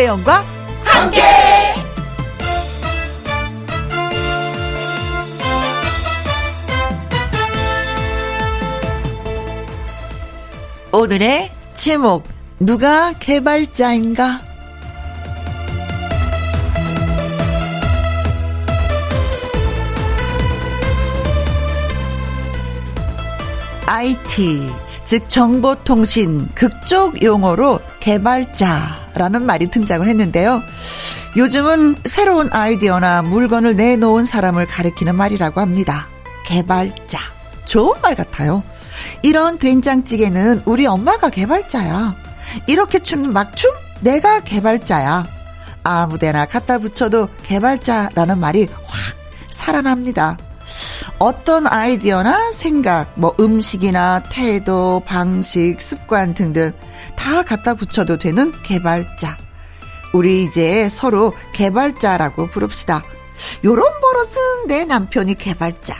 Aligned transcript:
김혜영과 0.00 0.44
함께. 0.82 1.22
오늘의 10.90 11.52
제목 11.74 12.24
누가 12.58 13.12
개발자인가? 13.12 14.40
IT, 23.86 24.72
즉 25.04 25.28
정보통신 25.28 26.48
극쪽 26.54 27.22
용어로 27.22 27.80
개발자 27.98 28.99
라는 29.14 29.44
말이 29.44 29.68
등장을 29.68 30.06
했는데요. 30.06 30.62
요즘은 31.36 31.96
새로운 32.04 32.48
아이디어나 32.52 33.22
물건을 33.22 33.76
내놓은 33.76 34.24
사람을 34.24 34.66
가리키는 34.66 35.14
말이라고 35.14 35.60
합니다. 35.60 36.08
개발자. 36.46 37.18
좋은 37.64 38.00
말 38.02 38.16
같아요. 38.16 38.62
이런 39.22 39.58
된장찌개는 39.58 40.62
우리 40.64 40.86
엄마가 40.86 41.30
개발자야. 41.30 42.14
이렇게 42.66 42.98
추는 42.98 43.32
막춤? 43.32 43.70
내가 44.00 44.40
개발자야. 44.40 45.26
아무데나 45.82 46.46
갖다 46.46 46.78
붙여도 46.78 47.28
개발자라는 47.42 48.38
말이 48.38 48.68
확 48.86 49.16
살아납니다. 49.50 50.36
어떤 51.18 51.66
아이디어나 51.66 52.52
생각, 52.52 53.12
뭐 53.14 53.34
음식이나 53.38 54.22
태도, 54.30 55.02
방식, 55.04 55.80
습관 55.80 56.34
등등 56.34 56.72
다 57.20 57.42
갖다 57.42 57.74
붙여도 57.74 58.16
되는 58.16 58.50
개발자. 58.62 59.36
우리 60.14 60.42
이제 60.42 60.88
서로 60.88 61.34
개발자라고 61.52 62.46
부릅시다. 62.46 63.04
요런 63.62 64.00
버릇은 64.00 64.66
내 64.68 64.86
남편이 64.86 65.34
개발자. 65.34 65.96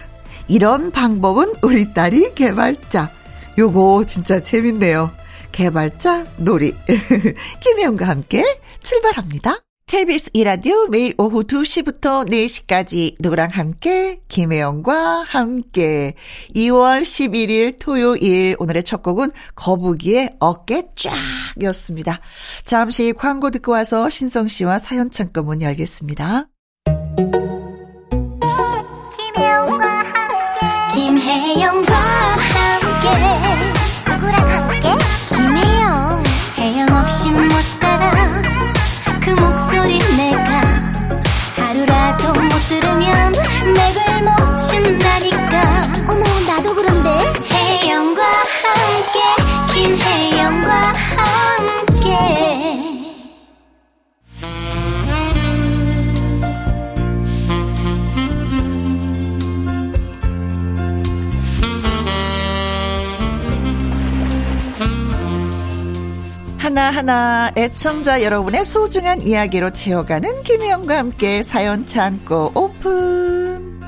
이런 0.48 0.90
방법은 0.90 1.56
우리 1.62 1.92
딸이 1.92 2.34
개발자. 2.34 3.12
요거 3.58 4.04
진짜 4.08 4.40
재밌네요. 4.40 5.10
개발자 5.52 6.24
놀이. 6.38 6.74
김혜영과 7.60 8.08
함께 8.08 8.42
출발합니다. 8.82 9.58
KBS 9.90 10.30
이라디오 10.34 10.86
매일 10.86 11.14
오후 11.18 11.42
2시부터 11.42 12.24
4시까지 12.30 13.16
누구랑 13.18 13.48
함께? 13.50 14.20
김혜영과 14.28 15.24
함께. 15.26 16.14
2월 16.54 17.02
11일 17.02 17.76
토요일 17.80 18.54
오늘의 18.60 18.84
첫 18.84 19.02
곡은 19.02 19.32
거북이의 19.56 20.36
어깨 20.38 20.84
쫙이었습니다. 20.94 22.20
잠시 22.62 23.12
광고 23.12 23.50
듣고 23.50 23.72
와서 23.72 24.08
신성 24.08 24.46
씨와 24.46 24.78
사연 24.78 25.10
창고 25.10 25.42
문 25.42 25.60
열겠습니다. 25.60 26.46
김혜영과 29.16 29.88
함께. 29.88 30.94
김혜영과 30.94 31.94
함께. 32.54 33.08
누구랑 34.08 34.50
함께? 34.50 35.04
김혜영. 35.30 36.22
혜영 36.58 36.88
없이 36.96 37.28
못 37.32 37.50
살아 37.80 37.99
하나하나 66.70 67.50
애청자 67.56 68.22
여러분의 68.22 68.64
소중한 68.64 69.22
이야기로 69.22 69.70
채워가는 69.70 70.44
김혜영과 70.44 70.98
함께 70.98 71.42
사연 71.42 71.84
창고 71.84 72.52
오픈. 72.54 73.80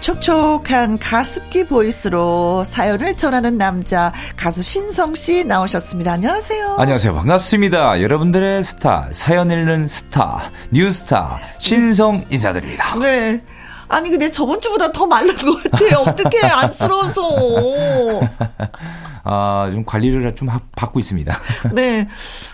촉촉한 0.00 0.98
가습기 0.98 1.64
보이스로 1.64 2.62
사연을 2.66 3.16
전하는 3.16 3.56
남자 3.56 4.12
가수 4.36 4.62
신성 4.62 5.14
씨 5.14 5.44
나오셨습니다. 5.44 6.12
안녕하세요. 6.12 6.76
안녕하세요. 6.76 7.14
반갑습니다. 7.14 8.02
여러분들의 8.02 8.64
스타, 8.64 9.08
사연 9.12 9.50
읽는 9.50 9.88
스타, 9.88 10.50
뉴스타, 10.70 11.38
신성 11.56 12.22
인사드립니다. 12.30 12.98
네. 12.98 13.42
아니 13.88 14.10
근데 14.10 14.30
저번 14.30 14.60
주보다 14.60 14.92
더 14.92 15.06
마른 15.06 15.34
것 15.36 15.62
같아요. 15.62 15.98
어떻게 16.06 16.40
안쓰러워서. 16.40 18.20
아, 19.26 19.70
좀 19.72 19.84
관리를 19.84 20.34
좀 20.34 20.48
하, 20.50 20.60
받고 20.76 21.00
있습니다. 21.00 21.36
네. 21.72 22.06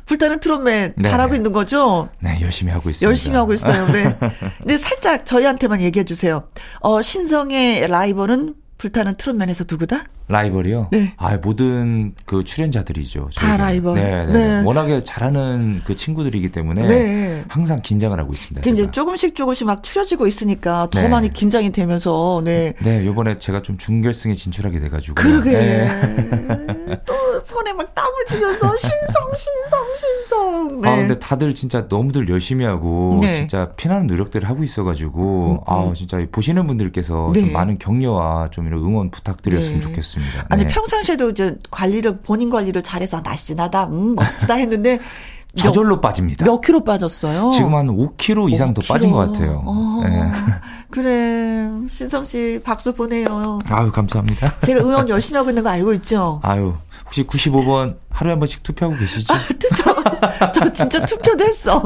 불타는 0.06 0.38
트롯맨 0.40 0.94
네. 0.96 1.10
잘하고 1.10 1.34
있는 1.34 1.52
거죠? 1.52 2.08
네, 2.20 2.38
열심히 2.40 2.72
하고 2.72 2.90
있습니다. 2.90 3.08
열심히 3.08 3.36
하고 3.36 3.52
있어요. 3.52 3.86
네. 3.88 4.16
근데 4.58 4.78
살짝 4.78 5.26
저희한테만 5.26 5.80
얘기해 5.80 6.04
주세요. 6.04 6.44
어, 6.80 7.02
신성의 7.02 7.88
라이벌은 7.88 8.54
불타는 8.78 9.16
트롯맨에서 9.16 9.64
누구다? 9.68 10.04
라이벌이요? 10.30 10.88
네. 10.92 11.12
아, 11.16 11.36
모든 11.38 12.14
그 12.24 12.44
출연자들이죠. 12.44 13.30
다 13.34 13.46
저희가. 13.48 13.56
라이벌. 13.56 13.94
네, 13.94 14.26
네. 14.26 14.32
네. 14.32 14.62
워낙에 14.64 15.02
잘하는 15.02 15.82
그 15.84 15.96
친구들이기 15.96 16.52
때문에 16.52 16.86
네. 16.86 17.44
항상 17.48 17.82
긴장을 17.82 18.18
하고 18.18 18.32
있습니다. 18.32 18.62
그 18.62 18.70
이제. 18.70 18.90
조금씩 18.90 19.34
조금씩 19.34 19.66
막 19.66 19.82
추려지고 19.82 20.26
있으니까 20.28 20.88
더 20.92 21.00
네. 21.02 21.08
많이 21.08 21.32
긴장이 21.32 21.72
되면서 21.72 22.42
네. 22.44 22.74
네, 22.80 23.04
요번에 23.04 23.38
제가 23.38 23.62
좀 23.62 23.76
준결승에 23.76 24.34
진출하게 24.34 24.78
돼 24.78 24.88
가지고. 24.88 25.14
그러게. 25.16 25.50
네. 25.50 25.88
또 27.04 27.14
손에 27.40 27.72
막 27.72 27.92
땀을 27.94 28.24
쥐면서 28.26 28.76
신성, 28.76 29.30
신성, 29.36 29.80
신성. 29.98 30.80
네. 30.80 30.88
아, 30.88 30.96
근데 30.96 31.18
다들 31.18 31.54
진짜 31.54 31.86
너무들 31.88 32.28
열심히 32.28 32.64
하고 32.64 33.18
네. 33.20 33.32
진짜 33.32 33.72
피나는 33.76 34.06
노력들을 34.06 34.48
하고 34.48 34.62
있어 34.62 34.84
가지고 34.84 35.64
아 35.66 35.92
진짜 35.94 36.24
보시는 36.30 36.66
분들께서 36.66 37.32
네. 37.34 37.40
좀 37.40 37.52
많은 37.52 37.78
격려와 37.78 38.48
좀 38.50 38.66
이런 38.66 38.80
응원 38.80 39.10
부탁드렸으면 39.10 39.80
네. 39.80 39.86
좋겠습니다. 39.86 40.19
아니 40.48 40.64
네. 40.64 40.68
평상시에도 40.72 41.30
이제 41.30 41.56
관리를 41.70 42.18
본인 42.18 42.50
관리를 42.50 42.82
잘해서 42.82 43.20
날씬하다, 43.22 43.86
음 43.86 44.14
멋지다 44.14 44.54
했는데 44.54 44.98
저절로 45.56 46.00
빠집니다. 46.00 46.44
몇 46.46 46.60
킬로 46.60 46.84
빠졌어요? 46.84 47.50
지금 47.50 47.74
한 47.74 47.88
5kg 47.88 48.52
이상 48.52 48.72
더 48.72 48.80
5kg. 48.82 48.88
빠진 48.88 49.10
것 49.10 49.18
같아요. 49.18 49.62
어, 49.66 50.00
네. 50.04 50.30
그래 50.90 51.68
신성 51.88 52.24
씨 52.24 52.60
박수 52.64 52.92
보내요. 52.92 53.58
아유 53.68 53.90
감사합니다. 53.92 54.54
제가 54.60 54.80
의원 54.86 55.08
열심히 55.08 55.36
하고 55.38 55.50
있는 55.50 55.62
거 55.62 55.68
알고 55.68 55.92
있죠? 55.94 56.40
아유 56.42 56.74
혹시 57.10 57.24
95번 57.24 57.96
하루에 58.08 58.32
한 58.32 58.38
번씩 58.38 58.62
투표하고 58.62 58.96
계시죠? 58.96 59.34
투표 59.58 59.94
저 60.54 60.72
진짜 60.72 61.04
투표도 61.04 61.44
했어. 61.44 61.82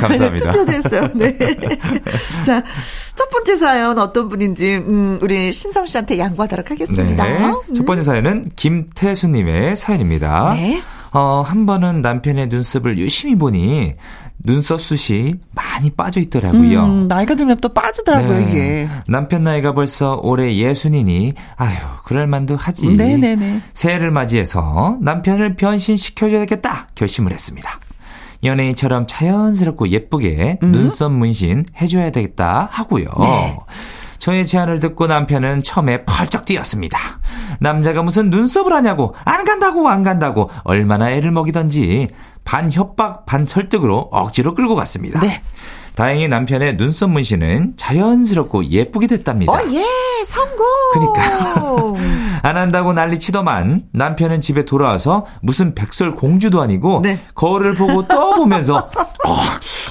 감사합니다. 0.00 0.52
투표도 0.52 0.72
했어요. 0.72 1.08
네. 1.14 1.36
자, 2.46 2.62
첫 3.16 3.28
번째 3.30 3.56
사연 3.56 3.98
어떤 3.98 4.28
분인지 4.28 4.76
음, 4.76 5.18
우리 5.22 5.52
신성 5.52 5.86
씨한테 5.86 6.18
양보하도록 6.18 6.70
하겠습니다. 6.70 7.24
네. 7.24 7.52
첫 7.74 7.84
번째 7.84 8.04
사연은 8.04 8.50
김태수님의 8.54 9.74
사연입니다. 9.74 10.54
네. 10.54 10.80
어, 11.12 11.42
한 11.44 11.66
번은 11.66 12.00
남편의 12.02 12.46
눈썹을 12.46 12.96
유심히 12.98 13.34
보니 13.34 13.94
눈썹 14.44 14.80
숱이 14.80 15.34
많이 15.52 15.90
빠져 15.90 16.20
있더라고요. 16.20 16.84
음, 16.84 17.08
나이가 17.08 17.34
들면 17.34 17.58
또 17.58 17.68
빠지더라고요 17.70 18.38
네. 18.38 18.46
이게. 18.48 18.88
남편 19.06 19.44
나이가 19.44 19.72
벌써 19.72 20.18
올해 20.22 20.56
예순이니 20.56 21.34
아유 21.56 21.76
그럴 22.04 22.26
만도 22.26 22.56
하지. 22.56 22.88
네네네. 22.88 23.60
새해를 23.74 24.10
맞이해서 24.10 24.98
남편을 25.00 25.56
변신시켜줘야겠다 25.56 26.88
결심을 26.94 27.32
했습니다. 27.32 27.78
연예인처럼 28.42 29.06
자연스럽고 29.06 29.88
예쁘게 29.88 30.58
음? 30.62 30.72
눈썹 30.72 31.12
문신 31.12 31.66
해줘야 31.80 32.10
되겠다 32.10 32.68
하고요. 32.72 33.06
네. 33.20 33.58
저의 34.18 34.46
제안을 34.46 34.80
듣고 34.80 35.06
남편은 35.06 35.62
처음에 35.62 36.04
펄쩍 36.04 36.44
뛰었습니다. 36.44 36.98
남자가 37.58 38.02
무슨 38.02 38.28
눈썹을 38.30 38.72
하냐고 38.72 39.14
안 39.24 39.44
간다고 39.44 39.88
안 39.88 40.02
간다고 40.02 40.50
얼마나 40.62 41.10
애를 41.10 41.30
먹이던지 41.30 42.08
반 42.50 42.72
협박 42.72 43.26
반 43.26 43.46
설득으로 43.46 44.08
억지로 44.10 44.56
끌고 44.56 44.74
갔습니다. 44.74 45.20
네. 45.20 45.40
다행히 45.94 46.26
남편의 46.26 46.78
눈썹 46.78 47.08
문신은 47.10 47.74
자연스럽고 47.76 48.64
예쁘게 48.64 49.06
됐답니다. 49.06 49.52
어, 49.52 49.60
예, 49.70 49.84
성공! 50.24 50.66
그러니까. 50.92 51.94
안 52.42 52.56
한다고 52.56 52.92
난리 52.92 53.20
치더만 53.20 53.84
남편은 53.92 54.40
집에 54.40 54.64
돌아와서 54.64 55.26
무슨 55.42 55.76
백설 55.76 56.16
공주도 56.16 56.60
아니고 56.60 57.02
네. 57.04 57.20
거울을 57.36 57.76
보고 57.76 58.08
떠보면서 58.08 58.90
어, 59.24 59.36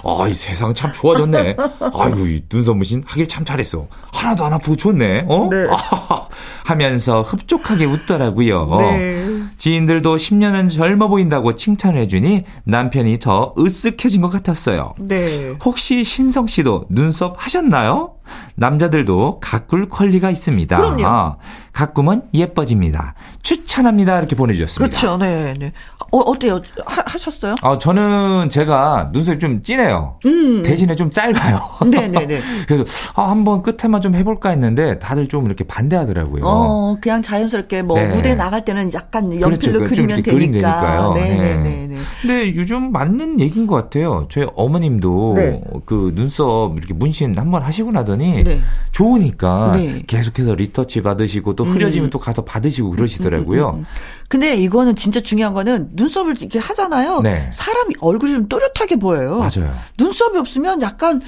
아, 0.23 0.27
이 0.27 0.33
세상 0.33 0.73
참 0.73 0.91
좋아졌네. 0.91 1.55
아이고, 1.93 2.25
이 2.25 2.41
눈썹 2.49 2.75
무신 2.75 3.03
하길 3.05 3.27
참 3.27 3.45
잘했어. 3.45 3.87
하나도 4.11 4.43
안 4.45 4.53
아프고 4.53 4.75
좋네. 4.75 5.25
어? 5.27 5.49
네. 5.49 5.67
아, 5.69 6.27
하면서 6.65 7.21
흡족하게 7.21 7.85
웃더라고요. 7.85 8.77
네. 8.79 9.38
지인들도 9.59 10.15
10년은 10.15 10.69
젊어 10.69 11.09
보인다고 11.09 11.55
칭찬을 11.55 11.99
해주니 12.01 12.43
남편이 12.63 13.19
더 13.19 13.53
으쓱해진 13.55 14.21
것 14.21 14.29
같았어요. 14.29 14.95
네. 14.99 15.53
혹시 15.63 16.03
신성 16.03 16.47
씨도 16.47 16.85
눈썹 16.89 17.35
하셨나요? 17.37 18.15
남자들도 18.55 19.39
가꿀 19.39 19.89
권리가 19.89 20.29
있습니다. 20.29 20.77
그럼요. 20.77 21.05
아, 21.05 21.37
가꾸면 21.73 22.23
예뻐집니다. 22.33 23.13
추천합니다. 23.41 24.17
이렇게 24.19 24.35
보내주셨습니다. 24.35 24.97
그렇죠. 24.99 25.17
네, 25.17 25.53
네. 25.57 25.71
어, 26.11 26.19
어때요? 26.19 26.61
하, 26.85 27.03
하셨어요? 27.05 27.55
아, 27.61 27.77
저는 27.77 28.49
제가 28.49 29.09
눈썹이 29.13 29.39
좀 29.39 29.61
진해요. 29.61 30.17
대신에 30.63 30.95
좀 30.95 31.11
짧아요. 31.11 31.59
음. 31.83 31.89
네네네. 31.89 32.39
그래서 32.67 32.83
아, 33.15 33.29
한번 33.29 33.61
끝에만 33.61 34.01
좀 34.01 34.15
해볼까 34.15 34.49
했는데 34.49 34.99
다들 34.99 35.27
좀 35.27 35.45
이렇게 35.45 35.63
반대하더라고요. 35.63 36.43
어, 36.45 36.97
그냥 37.01 37.21
자연스럽게 37.21 37.83
뭐 37.83 37.97
네. 37.99 38.07
무대 38.07 38.35
나갈 38.35 38.65
때는 38.65 38.91
약간 38.93 39.31
연필로 39.39 39.49
그렇죠. 39.49 39.71
좀 39.73 39.87
그리면 39.87 40.17
이렇게 40.17 40.31
그리면 40.31 40.51
되니까. 40.53 40.81
되니까요. 40.81 41.13
네네 41.13 41.57
네. 41.57 41.97
근데 42.21 42.55
요즘 42.55 42.91
맞는 42.91 43.39
얘기인 43.39 43.67
것 43.67 43.75
같아요. 43.75 44.27
저희 44.29 44.47
어머님도 44.55 45.33
네. 45.35 45.61
그 45.85 46.11
눈썹 46.15 46.77
이렇게 46.77 46.93
문신 46.93 47.37
한번 47.37 47.63
하시고 47.63 47.91
나더니 47.91 48.18
네. 48.19 48.61
좋으니까 48.91 49.73
네. 49.75 50.03
계속해서 50.05 50.55
리터치 50.55 51.01
받으시고 51.01 51.55
또 51.55 51.63
흐려지면 51.65 52.09
또 52.09 52.19
가서 52.19 52.43
받으시고 52.43 52.91
그러시더라고요. 52.91 53.69
음, 53.77 53.85
근데 54.27 54.55
이거는 54.55 54.95
진짜 54.95 55.21
중요한 55.21 55.53
거는 55.53 55.89
눈썹을 55.93 56.35
이렇게 56.39 56.59
하잖아요. 56.59 57.21
네. 57.21 57.49
사람이 57.53 57.95
얼굴이 57.99 58.33
좀 58.33 58.47
또렷하게 58.49 58.97
보여요. 58.97 59.39
맞아요. 59.39 59.73
눈썹이 59.97 60.37
없으면 60.37 60.81
약간 60.81 61.21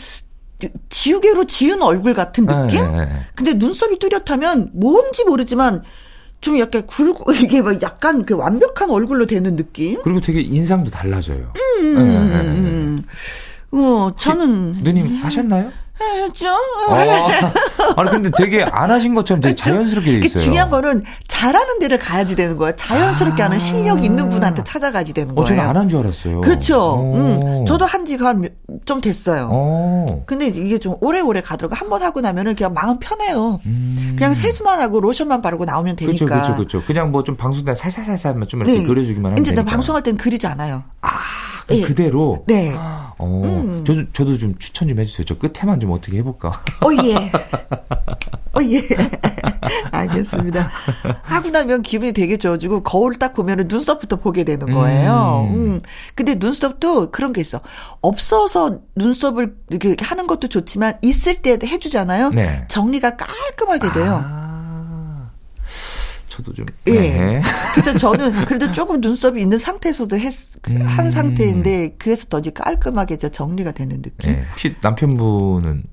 지우개로 0.89 1.45
지은 1.45 1.81
얼굴 1.81 2.13
같은 2.13 2.45
느낌? 2.45 2.81
네, 2.91 3.05
네. 3.05 3.09
근데 3.35 3.53
눈썹이 3.53 3.99
뚜렷하면 3.99 4.69
뭔지 4.73 5.23
모르지만 5.23 5.83
좀 6.41 6.59
약간 6.59 6.85
굵고 6.85 7.31
이게 7.33 7.61
막 7.61 7.81
약간 7.81 8.25
그 8.25 8.35
완벽한 8.35 8.89
얼굴로 8.89 9.27
되는 9.27 9.55
느낌? 9.55 10.01
그리고 10.03 10.19
되게 10.19 10.41
인상도 10.41 10.89
달라져요. 10.89 11.53
음, 11.55 11.95
네, 11.95 12.03
네, 12.03 12.19
네. 12.19 12.47
음. 12.47 13.03
어, 13.71 14.11
저는 14.17 14.83
누님 14.83 15.15
하셨나요? 15.23 15.71
해야죠. 16.01 16.47
어. 16.49 17.29
아니 17.97 18.09
근데 18.09 18.29
되게 18.35 18.63
안 18.63 18.91
하신 18.91 19.13
것처럼 19.15 19.41
되게 19.41 19.55
자연스럽게 19.55 20.11
돼그 20.13 20.25
있어요. 20.27 20.43
중요한 20.43 20.69
거는 20.69 21.03
잘하는 21.27 21.79
데를 21.79 21.99
가야지 21.99 22.35
되는 22.35 22.57
거야. 22.57 22.75
자연스럽게 22.75 23.41
하는 23.43 23.59
실력 23.59 24.03
있는 24.03 24.29
분한테 24.29 24.63
찾아가야지 24.63 25.13
되는 25.13 25.31
어, 25.31 25.35
거예요. 25.35 25.45
저는 25.45 25.63
안 25.63 25.77
한 25.77 25.89
줄 25.89 25.99
알았어요. 25.99 26.41
그렇죠. 26.41 26.93
오. 26.93 27.15
음, 27.61 27.65
저도 27.65 27.85
한 27.85 28.05
지가 28.05 28.27
한 28.27 28.49
좀 28.85 29.01
됐어요. 29.01 29.49
어. 29.51 30.23
근데 30.25 30.47
이게 30.47 30.77
좀 30.79 30.95
오래오래 31.01 31.41
가더라고. 31.41 31.75
한 31.75 31.89
번 31.89 32.01
하고 32.03 32.21
나면은 32.21 32.55
그냥 32.55 32.73
마음 32.73 32.97
편해요. 32.99 33.59
음. 33.65 34.15
그냥 34.17 34.33
세수만 34.33 34.79
하고 34.79 35.01
로션만 35.01 35.41
바르고 35.41 35.65
나오면 35.65 35.97
되니까. 35.97 36.25
그렇죠, 36.25 36.55
그렇죠, 36.55 36.55
그렇죠. 36.55 36.83
그냥 36.87 37.11
뭐 37.11 37.21
좀 37.23 37.35
방송 37.35 37.63
때 37.65 37.75
살살살살만 37.75 38.47
좀 38.47 38.61
이렇게 38.61 38.79
네. 38.79 38.85
그려주기만 38.87 39.31
하면 39.33 39.41
이제 39.43 39.51
나 39.51 39.57
되니까. 39.57 39.71
방송할 39.71 40.03
땐 40.03 40.15
그리지 40.17 40.47
않아요. 40.47 40.83
아, 41.01 41.09
그 41.09 41.50
예. 41.77 41.81
그대로. 41.81 42.43
네. 42.47 42.73
어, 43.17 43.41
음. 43.43 43.83
저도 43.85 44.03
저도 44.13 44.37
좀 44.37 44.55
추천 44.57 44.87
좀 44.87 44.99
해주세요. 44.99 45.25
저 45.25 45.37
끝에만 45.37 45.79
좀 45.79 45.91
어떻게 45.91 46.17
해볼까. 46.17 46.49
어, 46.49 47.03
예. 47.03 47.15
어, 48.53 48.61
예. 48.63 48.81
알겠습니다. 49.91 50.71
하고 51.23 51.49
나면 51.49 51.81
기분이 51.83 52.13
되게 52.13 52.37
좋아지고, 52.37 52.83
거울 52.83 53.15
딱 53.15 53.33
보면은 53.33 53.67
눈썹부터 53.67 54.17
보게 54.17 54.43
되는 54.43 54.71
거예요. 54.73 55.49
음. 55.51 55.55
음. 55.55 55.81
근데 56.15 56.35
눈썹도 56.35 57.11
그런 57.11 57.33
게 57.33 57.41
있어. 57.41 57.61
없어서 58.01 58.79
눈썹을 58.95 59.55
이렇게 59.69 59.95
하는 60.03 60.27
것도 60.27 60.47
좋지만, 60.47 60.97
있을 61.01 61.41
때 61.41 61.59
해주잖아요. 61.63 62.29
네. 62.29 62.65
정리가 62.67 63.17
깔끔하게 63.17 63.93
돼요. 63.93 64.21
아, 64.25 65.29
저도 66.31 66.53
좀. 66.53 66.65
예. 66.87 66.91
네. 66.91 67.41
그래서 67.73 67.97
저는 67.97 68.45
그래도 68.45 68.71
조금 68.71 69.01
눈썹이 69.01 69.41
있는 69.41 69.59
상태에서도 69.59 70.17
했, 70.17 70.33
음. 70.69 70.87
한 70.87 71.11
상태인데, 71.11 71.95
그래서 71.99 72.25
더 72.27 72.39
이제 72.39 72.51
깔끔하게 72.51 73.15
이제 73.15 73.29
정리가 73.29 73.73
되는 73.73 74.01
느낌. 74.01 74.31
네. 74.31 74.43
혹시 74.51 74.73
남편분은 74.81 75.83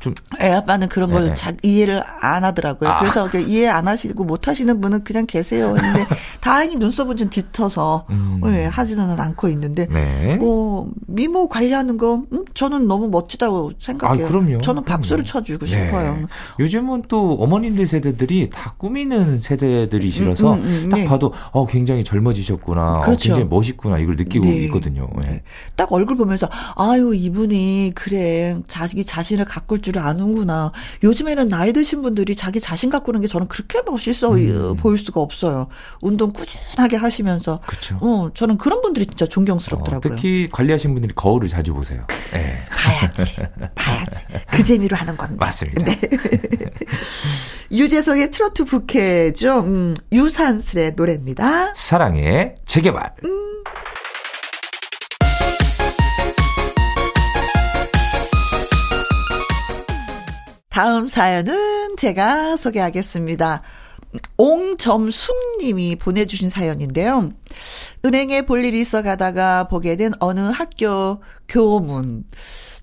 좀 0.00 0.14
애 0.40 0.52
아빠는 0.52 0.88
그런 0.88 1.10
걸 1.10 1.26
네. 1.28 1.34
자, 1.34 1.52
이해를 1.62 2.02
안 2.20 2.44
하더라고요. 2.44 2.88
아. 2.88 3.00
그래서 3.00 3.28
이해 3.38 3.66
안 3.66 3.88
하시고 3.88 4.24
못 4.24 4.46
하시는 4.46 4.80
분은 4.80 5.02
그냥 5.02 5.26
계세요. 5.26 5.74
근데 5.74 6.06
다행히 6.40 6.76
눈썹은 6.76 7.16
좀 7.16 7.28
뒤터서 7.28 8.06
음. 8.10 8.40
예, 8.46 8.66
하지는 8.66 9.18
않고 9.18 9.48
있는데 9.48 9.86
네. 9.86 10.36
뭐 10.36 10.90
미모 11.06 11.48
관리하는 11.48 11.98
거 11.98 12.22
음, 12.32 12.44
저는 12.54 12.86
너무 12.86 13.08
멋지다고 13.08 13.72
생각해요. 13.78 14.26
아, 14.26 14.28
그럼요. 14.28 14.58
저는 14.58 14.84
박수를 14.84 15.24
그럼요. 15.24 15.44
쳐주고 15.44 15.66
네. 15.66 15.86
싶어요. 15.86 16.28
요즘은 16.60 17.04
또 17.08 17.34
어머님들 17.34 17.86
세대들이 17.88 18.50
다 18.50 18.74
꾸미는 18.76 19.40
세대들이시라서 19.40 20.54
음, 20.54 20.60
음, 20.60 20.80
음, 20.84 20.88
딱 20.88 20.96
네. 20.98 21.04
봐도 21.04 21.32
어 21.50 21.66
굉장히 21.66 22.04
젊어지셨구나, 22.04 22.98
어, 22.98 23.00
그렇죠. 23.00 23.28
굉장히 23.28 23.48
멋있구나 23.48 23.98
이걸 23.98 24.16
느끼고 24.16 24.44
네. 24.44 24.64
있거든요. 24.64 25.08
예. 25.22 25.42
딱 25.74 25.92
얼굴 25.92 26.16
보면서 26.16 26.48
아유 26.76 27.12
이분이 27.14 27.92
그래 27.96 28.56
자기 28.68 29.04
자신을 29.04 29.44
가꿀 29.44 29.82
줄 29.82 29.87
아는구나. 29.96 30.72
요즘에는 31.02 31.48
나이 31.48 31.72
드신 31.72 32.02
분들이 32.02 32.36
자기 32.36 32.60
자신 32.60 32.90
가꾸는 32.90 33.20
게 33.22 33.26
저는 33.26 33.48
그렇게 33.48 33.80
멋있어 33.86 34.32
음. 34.32 34.76
보일 34.76 34.98
수가 34.98 35.20
없어요. 35.20 35.68
운동 36.02 36.32
꾸준하게 36.32 36.96
하시면서. 36.96 37.60
그쵸. 37.66 37.96
어 38.00 38.30
저는 38.34 38.58
그런 38.58 38.82
분들이 38.82 39.06
진짜 39.06 39.24
어, 39.24 39.28
존경스럽더라고요. 39.28 40.00
특히 40.16 40.48
관리하신 40.50 40.92
분들이 40.92 41.14
거울을 41.14 41.48
자주 41.48 41.72
보세요. 41.72 42.04
예. 42.34 42.58
봐야지, 42.70 43.36
봐야지. 43.74 44.26
그 44.50 44.62
재미로 44.62 44.96
하는 44.96 45.16
건데. 45.16 45.36
맞습니다. 45.38 45.84
네. 45.84 46.00
유재석의 47.70 48.30
트로트 48.30 48.64
부캐죠. 48.64 49.60
음, 49.60 49.96
유산슬의 50.12 50.92
노래입니다. 50.96 51.74
사랑의 51.74 52.54
재개발. 52.64 53.14
다음 60.78 61.08
사연은 61.08 61.96
제가 61.96 62.56
소개하겠습니다. 62.56 63.62
옹점숙님이 64.36 65.96
보내주신 65.96 66.50
사연인데요. 66.50 67.32
은행에 68.04 68.42
볼 68.42 68.64
일이 68.64 68.82
있어 68.82 69.02
가다가 69.02 69.66
보게 69.66 69.96
된 69.96 70.12
어느 70.20 70.38
학교 70.38 71.20
교문. 71.48 72.22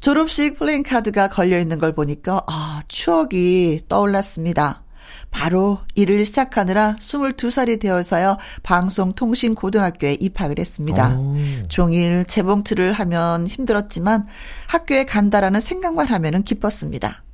졸업식 0.01 0.59
플랜카드가 0.59 1.29
걸려있는 1.29 1.79
걸 1.79 1.95
보니까, 1.95 2.43
아, 2.47 2.81
추억이 2.89 3.83
떠올랐습니다. 3.87 4.83
바로 5.31 5.79
일을 5.95 6.25
시작하느라 6.25 6.97
22살이 6.99 7.79
되어서요, 7.79 8.35
방송통신고등학교에 8.63 10.17
입학을 10.19 10.59
했습니다. 10.59 11.17
오. 11.17 11.37
종일 11.69 12.25
재봉틀을 12.25 12.91
하면 12.91 13.47
힘들었지만 13.47 14.27
학교에 14.67 15.05
간다라는 15.05 15.61
생각만 15.61 16.07
하면은 16.07 16.43
기뻤습니다. 16.43 17.25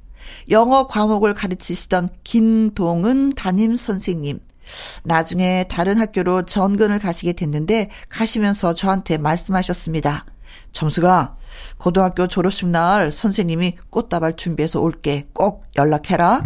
영어 0.50 0.88
과목을 0.88 1.34
가르치시던 1.34 2.10
김동은 2.24 3.34
담임 3.36 3.76
선생님. 3.76 4.40
나중에 5.04 5.66
다른 5.70 6.00
학교로 6.00 6.44
전근을 6.44 7.00
가시게 7.00 7.34
됐는데 7.34 7.90
가시면서 8.10 8.74
저한테 8.74 9.18
말씀하셨습니다. 9.18 10.26
점수가 10.72 11.34
고등학교 11.78 12.28
졸업식 12.28 12.68
날 12.68 13.12
선생님이 13.12 13.78
꽃다발 13.90 14.38
준비해서 14.38 14.80
올게 14.80 15.28
꼭 15.34 15.66
연락해라. 15.78 16.44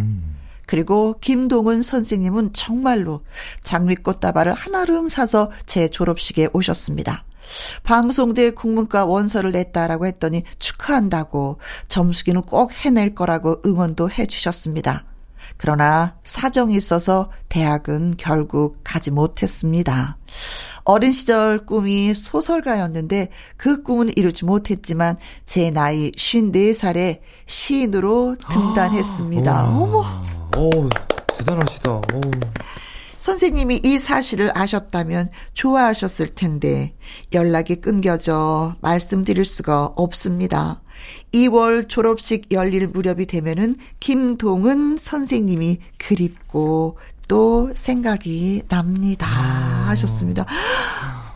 그리고 0.68 1.16
김동은 1.22 1.84
선생님은 1.84 2.54
정말로 2.54 3.22
장미꽃다발을 3.62 4.54
한아름 4.54 5.10
사서 5.10 5.52
제 5.68 5.88
졸업식에 5.88 6.50
오셨습니다. 6.54 7.24
방송대 7.84 8.52
국문과 8.52 9.06
원서를 9.06 9.52
냈다라고 9.52 10.06
했더니 10.06 10.44
축하한다고 10.60 11.60
점수기는 11.88 12.42
꼭 12.44 12.72
해낼 12.74 13.16
거라고 13.16 13.62
응원도 13.66 14.10
해 14.12 14.26
주셨습니다. 14.26 15.06
그러나 15.58 16.16
사정이 16.24 16.76
있어서 16.76 17.32
대학은 17.50 18.16
결국 18.18 18.80
가지 18.84 19.12
못했습니다. 19.12 20.18
어린 20.84 21.14
시절 21.14 21.66
꿈이 21.66 22.14
소설가였는데 22.14 23.30
그 23.58 23.82
꿈은 23.82 24.16
이루지 24.16 24.46
못했지만 24.46 25.18
제 25.46 25.72
나이 25.72 26.12
54살에 26.12 27.22
시인으로 27.48 28.36
등단했습니다. 28.52 29.66
어머. 29.68 30.06
오, 30.58 30.90
대단하시다. 31.38 31.92
오. 31.92 32.02
선생님이 33.26 33.82
이 33.84 33.98
사실을 33.98 34.56
아셨다면 34.56 35.32
좋아하셨을 35.54 36.36
텐데 36.36 36.94
연락이 37.34 37.78
끊겨져 37.78 38.76
말씀드릴 38.82 39.46
수가 39.46 39.94
없습니다. 39.96 40.84
2월 41.34 41.90
졸업식 41.90 42.52
열릴 42.52 42.86
무렵이 42.86 43.26
되면은 43.26 43.78
김동은 44.00 44.98
선생님이 44.98 45.80
그립고 45.98 47.00
또 47.28 47.72
생각이 47.74 48.62
납니다. 48.68 49.26
하셨습니다. 49.88 50.46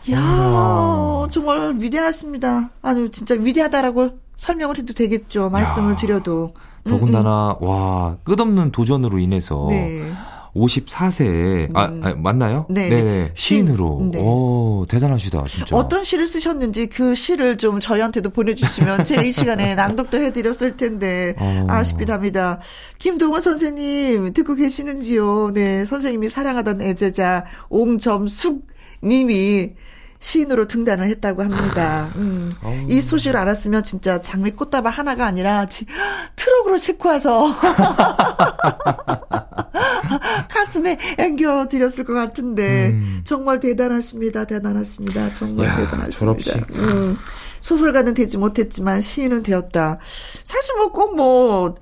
이야, 0.06 1.26
정말 1.32 1.74
위대하십니다. 1.80 2.70
아니, 2.82 3.10
진짜 3.10 3.34
위대하다라고 3.34 4.10
설명을 4.36 4.78
해도 4.78 4.94
되겠죠. 4.94 5.50
말씀을 5.50 5.94
야. 5.94 5.96
드려도. 5.96 6.54
더군다나 6.88 7.56
와 7.60 8.16
끝없는 8.22 8.70
도전으로 8.70 9.18
인해서 9.18 9.66
네. 9.68 10.10
54세에 10.54 11.70
아, 11.74 11.82
아, 12.02 12.14
맞나요? 12.14 12.66
네. 12.68 12.88
네. 12.88 13.32
시인으로. 13.34 14.08
네. 14.12 14.18
오 14.18 14.84
대단하시다 14.88 15.44
진짜. 15.48 15.76
어떤 15.76 16.04
시를 16.04 16.26
쓰셨는지 16.26 16.86
그 16.88 17.14
시를 17.14 17.56
좀 17.56 17.80
저희한테도 17.80 18.30
보내주시면 18.30 19.04
제가 19.04 19.22
이 19.22 19.32
시간에 19.32 19.74
낭독도 19.76 20.18
해드렸을 20.18 20.76
텐데 20.76 21.34
어. 21.38 21.66
아쉽기도 21.68 22.12
합니다. 22.12 22.58
김동원 22.98 23.40
선생님 23.40 24.32
듣고 24.32 24.54
계시는지요? 24.54 25.52
네, 25.54 25.84
선생님이 25.84 26.28
사랑하던 26.28 26.82
애제자 26.82 27.44
옹점숙 27.68 28.66
님이 29.02 29.74
시인으로 30.20 30.66
등단을 30.66 31.06
했다고 31.08 31.42
합니다. 31.42 32.08
음, 32.16 32.52
이 32.88 33.00
소식을 33.00 33.36
알았으면 33.38 33.82
진짜 33.82 34.20
장미 34.20 34.50
꽃다발 34.50 34.92
하나가 34.92 35.24
아니라 35.26 35.66
지- 35.66 35.86
트럭으로 36.36 36.76
싣고 36.76 37.08
와서 37.08 37.48
가슴에 40.48 40.98
앵겨드렸을 41.18 42.04
것 42.04 42.14
같은데 42.14 42.90
음. 42.90 43.20
정말 43.24 43.60
대단하십니다. 43.60 44.44
대단하십니다. 44.44 45.32
정말 45.32 45.66
야, 45.68 45.76
대단하십니다. 45.76 46.18
졸업식. 46.18 46.54
음, 46.76 47.16
소설가는 47.60 48.14
되지 48.14 48.38
못했지만 48.38 49.00
시인은 49.00 49.42
되었다. 49.42 49.98
사실 50.44 50.74
뭐꼭뭐 50.76 51.76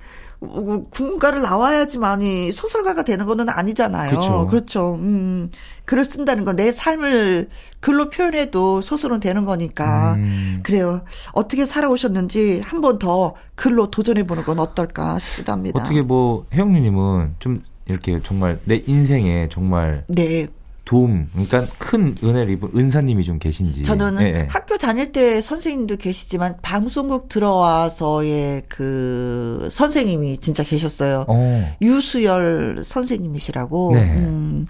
국문과를 0.91 1.41
나와야지만이 1.41 2.53
소설가가 2.53 3.03
되는 3.03 3.25
거는 3.25 3.49
아니잖아요. 3.49 4.15
그쵸. 4.15 4.47
그렇죠. 4.49 4.93
음, 4.95 5.51
글을 5.89 6.05
쓴다는 6.05 6.45
건 6.45 6.55
내 6.55 6.71
삶을 6.71 7.49
글로 7.79 8.09
표현해도 8.11 8.81
소설은 8.81 9.19
되는 9.21 9.43
거니까. 9.45 10.13
음. 10.13 10.59
그래요. 10.61 11.01
어떻게 11.31 11.65
살아오셨는지 11.65 12.61
한 12.63 12.81
번 12.81 12.99
더 12.99 13.33
글로 13.55 13.89
도전해 13.89 14.23
보는 14.23 14.43
건 14.43 14.59
어떨까 14.59 15.17
싶기도 15.17 15.51
합니다. 15.51 15.79
어떻게 15.81 16.01
뭐 16.03 16.45
혜영님은 16.53 17.35
좀 17.39 17.63
이렇게 17.87 18.19
정말 18.21 18.59
내 18.65 18.83
인생에 18.85 19.47
정말 19.49 20.03
네. 20.07 20.47
도움, 20.85 21.27
그러니까 21.33 21.65
큰 21.77 22.15
은혜를 22.23 22.51
입은 22.53 22.69
은사님이 22.75 23.23
좀 23.23 23.37
계신지. 23.39 23.83
저는 23.83 24.21
예, 24.21 24.25
예. 24.25 24.47
학교 24.49 24.77
다닐 24.77 25.11
때 25.11 25.39
선생님도 25.41 25.97
계시지만 25.97 26.55
방송국 26.63 27.29
들어와서의 27.29 28.63
그 28.67 29.67
선생님이 29.71 30.39
진짜 30.39 30.63
계셨어요. 30.63 31.25
어. 31.27 31.75
유수열 31.81 32.81
선생님이시라고. 32.83 33.91
네. 33.93 34.01
음, 34.17 34.67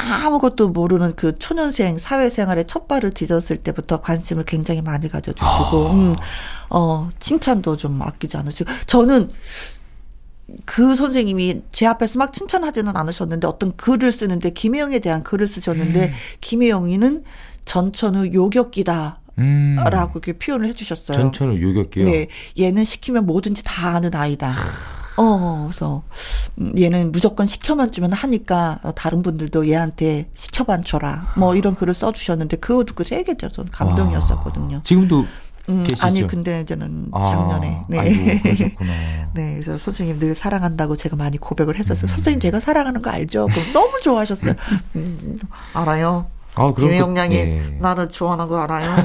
아무것도 0.00 0.70
모르는 0.70 1.14
그 1.16 1.38
초년생 1.38 1.98
사회생활에 1.98 2.64
첫 2.64 2.88
발을 2.88 3.10
디뎠을 3.10 3.62
때부터 3.62 4.00
관심을 4.00 4.44
굉장히 4.44 4.82
많이 4.82 5.08
가져주시고, 5.08 5.44
아. 5.44 5.92
음, 5.92 6.14
어, 6.70 7.08
칭찬도 7.18 7.76
좀 7.76 8.00
아끼지 8.02 8.36
않으시고, 8.36 8.70
저는 8.86 9.30
그 10.64 10.96
선생님이 10.96 11.62
제 11.72 11.86
앞에서 11.86 12.18
막 12.18 12.32
칭찬하지는 12.32 12.96
않으셨는데 12.96 13.46
어떤 13.46 13.76
글을 13.76 14.10
쓰는데 14.10 14.50
김혜영에 14.50 14.98
대한 14.98 15.22
글을 15.22 15.46
쓰셨는데 15.46 16.06
음. 16.06 16.12
김혜영이는 16.40 17.24
전천후 17.64 18.32
요격기다. 18.32 19.20
음. 19.38 19.76
라고 19.90 20.18
이렇게 20.18 20.32
표현을 20.34 20.68
해주셨어요. 20.68 21.16
전천후 21.16 21.60
요격기요. 21.62 22.04
네, 22.04 22.28
얘는 22.58 22.84
시키면 22.84 23.26
뭐든지 23.26 23.62
다 23.64 23.90
아는 23.94 24.14
아이다. 24.14 24.52
어, 25.16 25.64
그래서 25.68 26.02
음, 26.58 26.72
얘는 26.78 27.12
무조건 27.12 27.46
시켜만 27.46 27.92
주면 27.92 28.12
하니까 28.12 28.80
어, 28.82 28.92
다른 28.92 29.22
분들도 29.22 29.68
얘한테 29.68 30.28
시켜만 30.34 30.84
줘라. 30.84 31.34
뭐 31.36 31.54
이런 31.54 31.74
글을 31.74 31.94
써주셨는데 31.94 32.58
그거 32.58 32.84
듣고 32.84 33.04
되게 33.04 33.36
저는 33.36 33.70
감동이었었거든요. 33.70 34.82
지금도 34.84 35.26
음, 35.68 35.84
계시죠? 35.84 36.06
아니 36.06 36.26
근데 36.26 36.62
이제는 36.62 37.08
아, 37.12 37.30
작년에 37.30 37.82
네. 37.88 37.98
아이고. 37.98 38.24
네, 39.34 39.60
그래서 39.60 39.78
선생님 39.78 40.18
늘 40.18 40.34
사랑한다고 40.34 40.96
제가 40.96 41.16
많이 41.16 41.38
고백을 41.38 41.78
했었어요. 41.78 42.08
선생님 42.08 42.40
제가 42.40 42.60
사랑하는 42.60 43.02
거 43.02 43.10
알죠? 43.10 43.46
그럼 43.46 43.72
너무 43.72 44.00
좋아하셨어요. 44.00 44.54
음, 44.96 45.38
알아요. 45.74 46.26
아, 46.60 46.72
김혜영 46.76 47.14
또- 47.14 47.20
양이 47.20 47.36
예. 47.36 47.62
나를 47.78 48.08
좋아하는 48.08 48.48
거 48.48 48.58
알아요? 48.60 48.90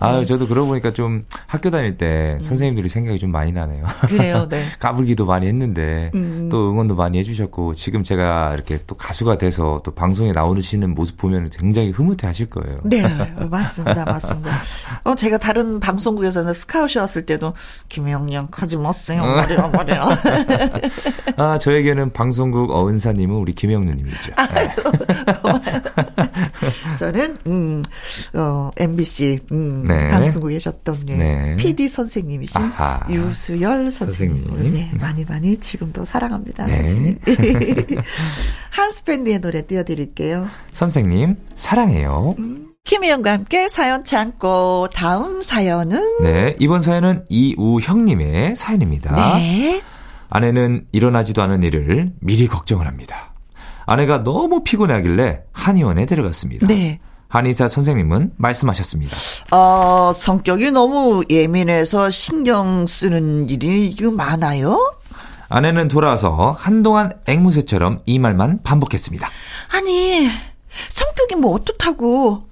아, 0.00 0.24
저도 0.24 0.46
그러고 0.46 0.68
보니까 0.68 0.90
좀 0.92 1.24
학교 1.46 1.70
다닐 1.70 1.96
때 1.98 2.36
음. 2.40 2.42
선생님들이 2.44 2.88
생각이 2.88 3.18
좀 3.18 3.30
많이 3.32 3.52
나네요. 3.52 3.84
그래요, 4.02 4.46
네. 4.50 4.62
까불기도 4.78 5.26
많이 5.26 5.46
했는데 5.46 6.10
음. 6.14 6.48
또 6.50 6.70
응원도 6.70 6.94
많이 6.94 7.18
해주셨고 7.18 7.74
지금 7.74 8.02
제가 8.04 8.52
이렇게 8.54 8.78
또 8.86 8.94
가수가 8.96 9.38
돼서 9.38 9.80
또 9.84 9.92
방송에 9.92 10.32
나오시는 10.32 10.94
모습 10.94 11.16
보면 11.16 11.50
굉장히 11.50 11.90
흐뭇해 11.90 12.26
하실 12.26 12.48
거예요. 12.50 12.78
네, 12.84 13.02
맞습니다, 13.50 14.04
맞습니다. 14.04 14.50
어, 15.04 15.14
제가 15.14 15.38
다른 15.38 15.80
방송국에서는 15.80 16.52
스카웃이었을 16.54 17.26
때도 17.26 17.54
김혜영 17.88 18.32
양 18.32 18.48
가지 18.50 18.76
마세요, 18.76 19.22
말이야, 19.22 19.68
말이야. 19.68 20.06
아, 21.36 21.58
저에게는 21.58 22.12
방송국 22.12 22.70
어은사님은 22.70 23.36
우리 23.36 23.52
김영 23.54 23.84
누님이죠. 23.84 24.32
네. 24.54 24.70
저는 26.98 27.36
음, 27.46 27.82
어, 28.34 28.70
MBC 28.76 29.40
음, 29.52 29.84
네. 29.86 30.08
방송국에 30.08 30.54
계셨던 30.54 31.06
예, 31.08 31.14
네. 31.14 31.56
PD 31.56 31.88
선생님이신 31.88 32.60
아하. 32.60 33.06
유수열 33.10 33.92
선생님을 33.92 34.48
선생님. 34.48 34.76
예, 34.76 34.90
많이 34.98 35.24
많이 35.24 35.56
지금도 35.56 36.04
사랑합니다, 36.04 36.66
네. 36.66 36.76
선생님. 36.76 37.18
한스밴드의 38.70 39.40
노래 39.40 39.66
띄워드릴게요. 39.66 40.48
선생님, 40.72 41.36
사랑해요. 41.54 42.34
김혜영과 42.84 43.32
함께 43.32 43.68
사연 43.68 44.02
참고 44.02 44.88
다음 44.94 45.42
사연은 45.42 46.22
네, 46.22 46.56
이번 46.58 46.80
사연은 46.80 47.26
이우형님의 47.28 48.56
사연입니다. 48.56 49.14
네. 49.36 49.82
아내는 50.30 50.86
일어나지도 50.92 51.42
않은 51.42 51.62
일을 51.62 52.12
미리 52.20 52.46
걱정을 52.46 52.86
합니다. 52.86 53.32
아내가 53.88 54.22
너무 54.22 54.62
피곤하길래 54.62 55.44
한의원에 55.50 56.04
데려갔습니다. 56.04 56.66
네. 56.66 57.00
한의사 57.28 57.68
선생님은 57.68 58.32
말씀하셨습니다. 58.36 59.16
어, 59.50 60.12
성격이 60.14 60.72
너무 60.72 61.24
예민해서 61.30 62.10
신경 62.10 62.86
쓰는 62.86 63.48
일이 63.48 63.94
많아요? 64.10 64.94
아내는 65.48 65.88
돌아와서 65.88 66.54
한동안 66.58 67.18
앵무새처럼 67.26 67.98
이 68.04 68.18
말만 68.18 68.62
반복했습니다. 68.62 69.26
아니, 69.72 70.28
성격이 70.90 71.36
뭐 71.36 71.54
어떻다고. 71.54 72.46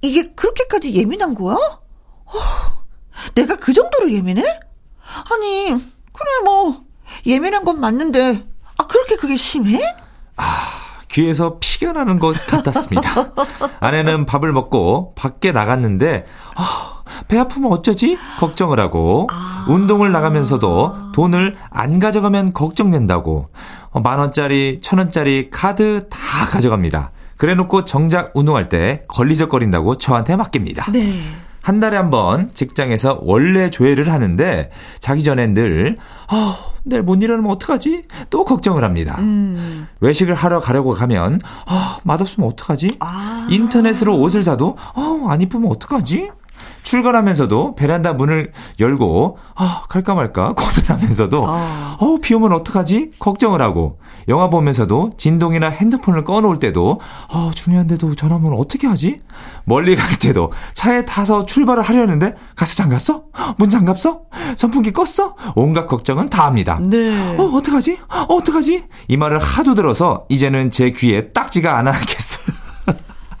이게 0.00 0.30
그렇게까지 0.32 0.94
예민한 0.94 1.34
거야? 1.34 1.54
어, 1.54 2.32
내가 3.34 3.56
그 3.56 3.74
정도로 3.74 4.10
예민해? 4.10 4.42
아니, 4.42 5.66
그래, 5.66 6.44
뭐, 6.44 6.80
예민한 7.26 7.64
건 7.66 7.78
맞는데, 7.78 8.42
아, 8.78 8.86
그렇게 8.86 9.16
그게 9.16 9.36
심해? 9.36 9.78
귀에서 11.08 11.56
피가 11.58 11.92
나는 11.92 12.18
것 12.18 12.34
같았습니다. 12.46 13.32
아내는 13.80 14.26
밥을 14.26 14.52
먹고 14.52 15.14
밖에 15.14 15.52
나갔는데 15.52 16.24
아, 16.54 17.02
배 17.28 17.38
아프면 17.38 17.72
어쩌지? 17.72 18.18
걱정을 18.38 18.78
하고 18.78 19.26
운동을 19.68 20.12
나가면서도 20.12 21.12
돈을 21.12 21.56
안 21.70 21.98
가져가면 21.98 22.52
걱정된다고 22.52 23.48
어, 23.90 24.00
만 24.00 24.18
원짜리, 24.18 24.80
천 24.82 24.98
원짜리 24.98 25.50
카드 25.50 26.08
다 26.08 26.18
가져갑니다. 26.50 27.12
그래 27.36 27.54
놓고 27.54 27.84
정작 27.84 28.32
운동할 28.34 28.68
때 28.68 29.04
걸리적거린다고 29.08 29.98
저한테 29.98 30.36
맡깁니다. 30.36 30.90
네. 30.92 31.20
한 31.68 31.80
달에 31.80 31.98
한 31.98 32.08
번 32.08 32.50
직장에서 32.54 33.18
원래 33.20 33.68
조회를 33.68 34.10
하는데 34.10 34.70
자기 35.00 35.22
전엔 35.22 35.52
늘 35.52 35.98
아, 36.28 36.56
내일 36.84 37.02
못 37.02 37.22
일어나면 37.22 37.50
어떡하지? 37.50 38.04
또 38.30 38.46
걱정을 38.46 38.82
합니다. 38.82 39.16
음. 39.18 39.86
외식을 40.00 40.34
하러 40.34 40.60
가려고 40.60 40.94
가면 40.94 41.40
아, 41.66 41.98
맛없으면 42.04 42.48
어떡하지? 42.48 42.96
아. 43.00 43.46
인터넷으로 43.50 44.18
옷을 44.18 44.42
사도 44.42 44.78
아, 44.94 45.26
안 45.28 45.42
이쁘면 45.42 45.70
어떡하지? 45.70 46.30
출근하면서도 46.88 47.74
베란다 47.74 48.14
문을 48.14 48.52
열고 48.80 49.36
아, 49.54 49.82
갈까 49.90 50.14
말까 50.14 50.54
고민하면서도 50.56 51.44
아. 51.46 51.96
어, 52.00 52.16
비 52.22 52.32
오면 52.32 52.54
어떡하지? 52.54 53.10
걱정을 53.18 53.60
하고 53.60 53.98
영화 54.28 54.48
보면서도 54.48 55.10
진동이나 55.18 55.68
핸드폰을 55.68 56.24
꺼놓을 56.24 56.58
때도 56.58 57.00
아, 57.30 57.50
중요한데도 57.54 58.14
전화면 58.14 58.54
어떻게 58.54 58.86
하지? 58.86 59.20
멀리 59.64 59.96
갈 59.96 60.18
때도 60.18 60.50
차에 60.72 61.04
타서 61.04 61.44
출발을 61.44 61.82
하려는데 61.82 62.34
가스 62.56 62.74
잠갔어? 62.76 63.24
문 63.58 63.68
잠갔어? 63.68 64.22
선풍기 64.56 64.90
껐어? 64.92 65.34
온갖 65.56 65.86
걱정은 65.86 66.30
다 66.30 66.46
합니다. 66.46 66.80
네. 66.80 67.36
어, 67.36 67.42
어떡하지? 67.44 67.98
어, 68.08 68.34
어떡하지? 68.34 68.84
이 69.08 69.16
말을 69.18 69.38
하도 69.38 69.74
들어서 69.74 70.24
이제는 70.30 70.70
제 70.70 70.90
귀에 70.92 71.32
딱지가 71.32 71.76
안 71.76 71.86
하겠어요. 71.86 72.27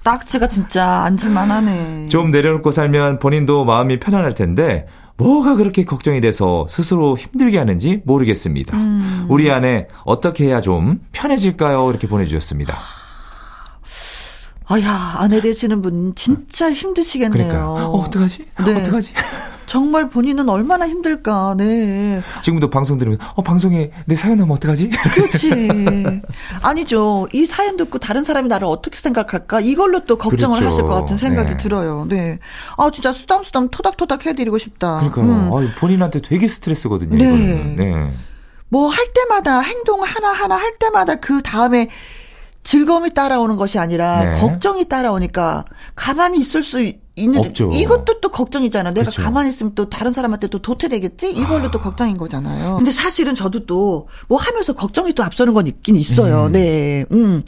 딱지가 0.08 0.48
진짜 0.48 1.02
앉을만 1.02 1.50
하네. 1.50 2.06
좀 2.06 2.30
내려놓고 2.30 2.70
살면 2.70 3.18
본인도 3.18 3.66
마음이 3.66 4.00
편안할 4.00 4.34
텐데 4.34 4.86
뭐가 5.18 5.54
그렇게 5.54 5.84
걱정이 5.84 6.22
돼서 6.22 6.66
스스로 6.70 7.18
힘들게 7.18 7.58
하는지 7.58 8.00
모르겠습니다. 8.06 8.78
우리 9.28 9.50
아내 9.50 9.86
어떻게 10.06 10.46
해야 10.46 10.62
좀 10.62 11.00
편해질까요? 11.12 11.90
이렇게 11.90 12.08
보내주셨습니다. 12.08 12.74
아야, 14.64 15.14
아내 15.18 15.42
되시는 15.42 15.82
분 15.82 16.14
진짜 16.14 16.72
힘드시겠네요. 16.72 17.48
그러니까 17.48 17.68
어, 17.68 17.90
어떡하지? 18.00 18.46
네. 18.64 18.80
어떡하지? 18.80 19.12
정말 19.68 20.08
본인은 20.08 20.48
얼마나 20.48 20.88
힘들까, 20.88 21.54
네. 21.58 22.20
지금도 22.42 22.70
방송 22.70 22.98
들으면, 22.98 23.18
어, 23.34 23.42
방송에 23.42 23.90
내 24.06 24.16
사연 24.16 24.40
하면 24.40 24.56
어떡하지? 24.56 24.88
그렇지. 25.14 26.22
아니죠. 26.62 27.28
이 27.32 27.46
사연 27.46 27.76
듣고 27.76 27.98
다른 27.98 28.24
사람이 28.24 28.48
나를 28.48 28.66
어떻게 28.66 28.96
생각할까? 28.98 29.60
이걸로 29.60 30.00
또 30.06 30.16
걱정을 30.16 30.58
그렇죠. 30.58 30.72
하실 30.72 30.86
것 30.86 30.94
같은 30.94 31.18
생각이 31.18 31.50
네. 31.50 31.56
들어요. 31.58 32.06
네. 32.08 32.38
아, 32.76 32.90
진짜 32.90 33.12
수담수담 33.12 33.68
토닥토닥 33.68 34.26
해드리고 34.26 34.58
싶다. 34.58 34.98
그러니까요. 35.00 35.24
음. 35.24 35.52
아, 35.52 35.78
본인한테 35.78 36.20
되게 36.20 36.48
스트레스거든요. 36.48 37.16
네. 37.18 37.74
네. 37.76 38.14
뭐 38.70 38.88
할 38.88 39.06
때마다 39.14 39.60
행동 39.60 40.02
하나 40.02 40.30
하나 40.32 40.56
할 40.56 40.72
때마다 40.78 41.16
그 41.16 41.42
다음에 41.42 41.88
즐거움이 42.64 43.14
따라오는 43.14 43.56
것이 43.56 43.78
아니라 43.78 44.20
네. 44.34 44.40
걱정이 44.40 44.88
따라오니까 44.88 45.64
가만히 45.94 46.38
있을 46.38 46.62
수 46.62 46.82
있는데 47.18 47.48
없죠. 47.48 47.68
이것도 47.72 48.20
또 48.20 48.28
걱정이잖아. 48.30 48.92
내가 48.92 49.06
그쵸. 49.10 49.22
가만히 49.22 49.50
있으면 49.50 49.72
또 49.74 49.88
다른 49.90 50.12
사람한테 50.12 50.48
또 50.48 50.58
도태되겠지? 50.60 51.30
이걸로 51.32 51.66
아. 51.66 51.70
또 51.70 51.80
걱정인 51.80 52.16
거잖아요. 52.16 52.76
근데 52.76 52.90
사실은 52.90 53.34
저도 53.34 53.66
또 53.66 54.06
뭐 54.28 54.38
하면서 54.38 54.72
걱정이 54.74 55.12
또 55.14 55.22
앞서는 55.24 55.54
건 55.54 55.66
있긴 55.66 55.96
있어요. 55.96 56.46
음. 56.46 56.52
네. 56.52 57.04
음. 57.12 57.42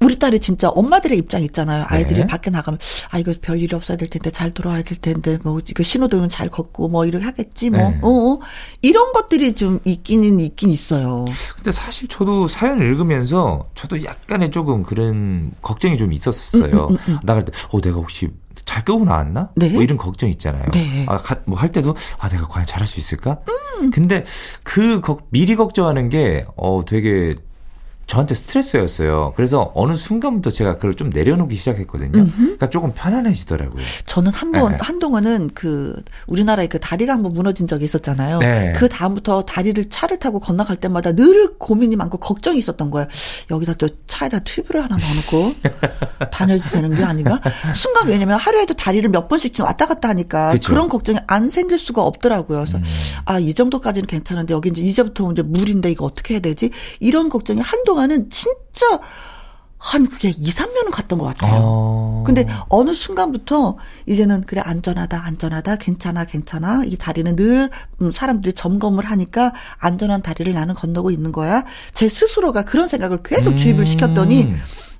우리 0.00 0.18
딸이 0.18 0.38
진짜 0.40 0.68
엄마들의 0.68 1.18
입장 1.18 1.42
있잖아요. 1.42 1.84
아이들이 1.88 2.20
네. 2.20 2.26
밖에 2.26 2.48
나가면 2.50 2.78
아 3.10 3.18
이거 3.18 3.34
별 3.42 3.60
일이 3.60 3.74
없어야 3.74 3.96
될 3.96 4.08
텐데 4.08 4.30
잘 4.30 4.52
돌아와야 4.52 4.82
될 4.82 4.96
텐데 4.98 5.38
뭐 5.42 5.60
이거 5.68 5.82
신호등은 5.82 6.28
잘 6.28 6.48
걷고 6.48 6.88
뭐 6.88 7.06
이렇게 7.06 7.24
하겠지 7.24 7.70
뭐 7.70 7.80
네. 7.80 7.98
어, 8.02 8.08
어 8.08 8.40
이런 8.82 9.12
것들이 9.12 9.52
좀 9.54 9.80
있기는 9.84 10.38
있긴 10.38 10.70
있어요. 10.70 11.24
근데 11.56 11.72
사실 11.72 12.06
저도 12.06 12.46
사연을 12.46 12.86
읽으면서 12.88 13.68
저도 13.74 14.04
약간의 14.04 14.52
조금 14.52 14.84
그런 14.84 15.50
걱정이 15.60 15.96
좀 15.98 16.12
있었어요. 16.12 16.86
음, 16.88 16.94
음, 16.94 16.98
음, 17.08 17.12
음. 17.14 17.18
나갈 17.24 17.44
때 17.44 17.50
어 17.72 17.80
내가 17.80 17.96
혹시 17.96 18.28
잘 18.70 18.84
끄고 18.84 19.04
나왔나? 19.04 19.50
네? 19.56 19.68
뭐 19.68 19.82
이런 19.82 19.96
걱정 19.98 20.28
있잖아요. 20.30 20.64
네. 20.72 21.04
아, 21.08 21.18
뭐 21.44 21.58
할 21.58 21.70
때도 21.70 21.96
아 22.20 22.28
내가 22.28 22.46
과연 22.46 22.66
잘할 22.66 22.86
수 22.86 23.00
있을까? 23.00 23.38
음. 23.80 23.90
근데 23.90 24.24
그 24.62 25.00
미리 25.30 25.56
걱정하는 25.56 26.08
게 26.08 26.44
어 26.56 26.82
되게 26.86 27.34
저한테 28.10 28.34
스트레스였어요. 28.34 29.34
그래서 29.36 29.70
어느 29.72 29.94
순간부터 29.94 30.50
제가 30.50 30.74
그걸 30.74 30.96
좀 30.96 31.10
내려놓기 31.10 31.54
시작했거든요. 31.54 32.18
음흠. 32.18 32.36
그러니까 32.36 32.68
조금 32.68 32.92
편안해지더라고요. 32.92 33.84
저는 34.04 34.32
한번 34.32 34.72
네. 34.72 34.78
한동안은 34.80 35.50
그 35.54 35.94
우리나라에 36.26 36.66
그 36.66 36.80
다리가 36.80 37.12
한번 37.12 37.34
무너진 37.34 37.68
적이 37.68 37.84
있었잖아요. 37.84 38.40
네. 38.40 38.72
그 38.74 38.88
다음부터 38.88 39.42
다리를 39.42 39.88
차를 39.90 40.18
타고 40.18 40.40
건너갈 40.40 40.76
때마다 40.78 41.12
늘 41.12 41.54
고민이 41.56 41.94
많고 41.94 42.18
걱정이 42.18 42.58
있었던 42.58 42.90
거예요. 42.90 43.06
여기다 43.48 43.74
또 43.74 43.88
차에다 44.08 44.40
튜브를 44.40 44.82
하나 44.82 44.96
넣어놓고 44.96 45.54
다녀야지 46.32 46.68
되는 46.72 46.92
게 46.92 47.04
아닌가? 47.04 47.40
순간 47.76 48.08
왜냐면 48.08 48.40
하루에도 48.40 48.74
다리를 48.74 49.08
몇 49.08 49.28
번씩 49.28 49.54
지금 49.54 49.66
왔다 49.66 49.86
갔다 49.86 50.08
하니까 50.08 50.50
그쵸. 50.50 50.72
그런 50.72 50.88
걱정이 50.88 51.20
안 51.28 51.48
생길 51.48 51.78
수가 51.78 52.02
없더라고요. 52.02 52.58
그래서 52.58 52.78
음. 52.78 52.82
아이 53.24 53.54
정도까지는 53.54 54.08
괜찮은데 54.08 54.52
여기 54.52 54.70
이제 54.70 54.82
이제부터 54.82 55.30
이제 55.30 55.42
물인데 55.42 55.92
이거 55.92 56.06
어떻게 56.06 56.34
해야 56.34 56.40
되지? 56.40 56.70
이런 56.98 57.28
걱정이 57.28 57.60
한동안 57.60 57.99
동안은 58.00 58.30
진짜 58.30 59.00
한 59.76 60.06
그게 60.06 60.28
2, 60.28 60.50
3년은 60.50 60.90
갔던 60.90 61.18
것 61.18 61.24
같아요. 61.26 61.60
어. 61.62 62.24
근데 62.26 62.46
어느 62.68 62.92
순간부터 62.92 63.78
이제는 64.06 64.42
그래 64.42 64.60
안전하다 64.62 65.24
안전하다 65.24 65.76
괜찮아 65.76 66.24
괜찮아 66.24 66.82
이 66.84 66.96
다리는 66.96 67.34
늘 67.36 67.70
음, 68.02 68.10
사람들이 68.10 68.52
점검을 68.52 69.04
하니까 69.06 69.52
안전한 69.78 70.22
다리를 70.22 70.52
나는 70.52 70.74
건너고 70.74 71.10
있는 71.10 71.32
거야. 71.32 71.64
제 71.94 72.08
스스로가 72.08 72.62
그런 72.62 72.88
생각을 72.88 73.22
계속 73.22 73.56
주입을 73.56 73.86
시켰더니 73.86 74.54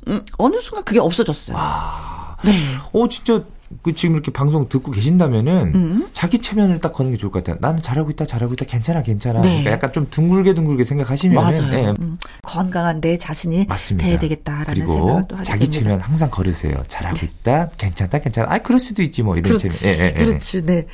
음, 0.08 0.22
어느 0.38 0.56
순간 0.60 0.84
그게 0.84 0.98
없어졌어요. 0.98 1.56
와. 1.56 2.36
네. 2.42 2.52
어 2.92 3.06
진짜 3.08 3.44
그 3.82 3.94
지금 3.94 4.16
이렇게 4.16 4.32
방송 4.32 4.68
듣고 4.68 4.90
계신다면은 4.90 5.72
음. 5.74 6.08
자기 6.12 6.40
체면을 6.40 6.80
딱 6.80 6.92
거는 6.92 7.12
게 7.12 7.16
좋을 7.16 7.30
것 7.30 7.44
같아요. 7.44 7.58
나는 7.60 7.80
잘하고 7.82 8.10
있다, 8.10 8.26
잘하고 8.26 8.52
있다, 8.54 8.64
괜찮아, 8.64 9.02
괜찮아. 9.02 9.40
네. 9.42 9.48
그러니까 9.48 9.70
약간 9.70 9.92
좀 9.92 10.08
둥글게 10.10 10.54
둥글게 10.54 10.84
생각하시면 10.84 11.34
맞아요. 11.42 11.70
네. 11.70 11.94
음. 12.00 12.18
건강한 12.42 13.00
내 13.00 13.16
자신이 13.16 13.66
맞습니다. 13.68 14.06
돼야 14.08 14.18
되겠다라는 14.18 14.86
생각을 14.86 15.24
또 15.28 15.36
하게 15.36 15.44
자기 15.44 15.60
됩니다. 15.66 15.82
체면 15.84 16.00
항상 16.00 16.30
걸으세요. 16.30 16.82
잘하고 16.88 17.16
네. 17.18 17.26
있다, 17.26 17.68
괜찮다, 17.78 18.18
괜찮아. 18.18 18.52
아, 18.52 18.58
그럴 18.58 18.80
수도 18.80 19.02
있지 19.02 19.22
뭐 19.22 19.36
이런 19.36 19.56
그렇지, 19.56 19.68
체면. 19.68 19.98
예, 19.98 20.02
예, 20.02 20.14
예. 20.20 20.24
그렇지, 20.26 20.62
네. 20.62 20.86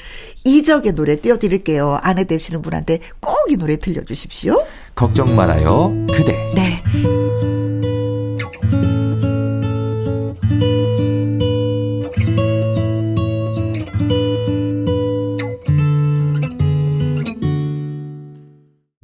이적의 0.44 0.92
노래 0.92 1.16
띄워드릴게요. 1.20 1.98
아내 2.02 2.24
되시는 2.24 2.60
분한테 2.62 3.00
꼭 3.20 3.36
이 3.48 3.56
노래 3.56 3.76
들려주십시오. 3.76 4.60
걱정 4.96 5.36
말아요, 5.36 5.92
그대. 6.12 6.32
네. 6.56 7.65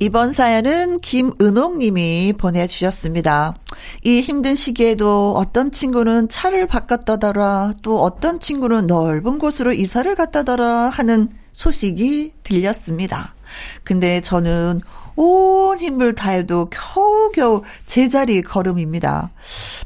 이번 0.03 0.33
사연은 0.33 0.99
김은옥 0.99 1.79
님이 1.79 2.35
보내주셨습니다. 2.37 3.55
이 4.03 4.21
힘든 4.21 4.57
시기에도 4.57 5.33
어떤 5.37 5.71
친구는 5.71 6.29
차를 6.29 6.67
바꿨다더라, 6.67 7.75
또 7.83 8.03
어떤 8.03 8.41
친구는 8.41 8.88
넓은 8.88 9.38
곳으로 9.38 9.73
이사를 9.73 10.12
갔다더라 10.17 10.88
하는 10.88 11.29
소식이 11.53 12.33
들렸습니다. 12.43 13.37
근데 13.85 14.21
저는 14.21 14.81
온 15.15 15.79
힘을 15.79 16.17
다해도 16.17 16.69
겨우겨우 16.71 17.62
제자리 17.87 18.43
걸음입니다. 18.43 19.31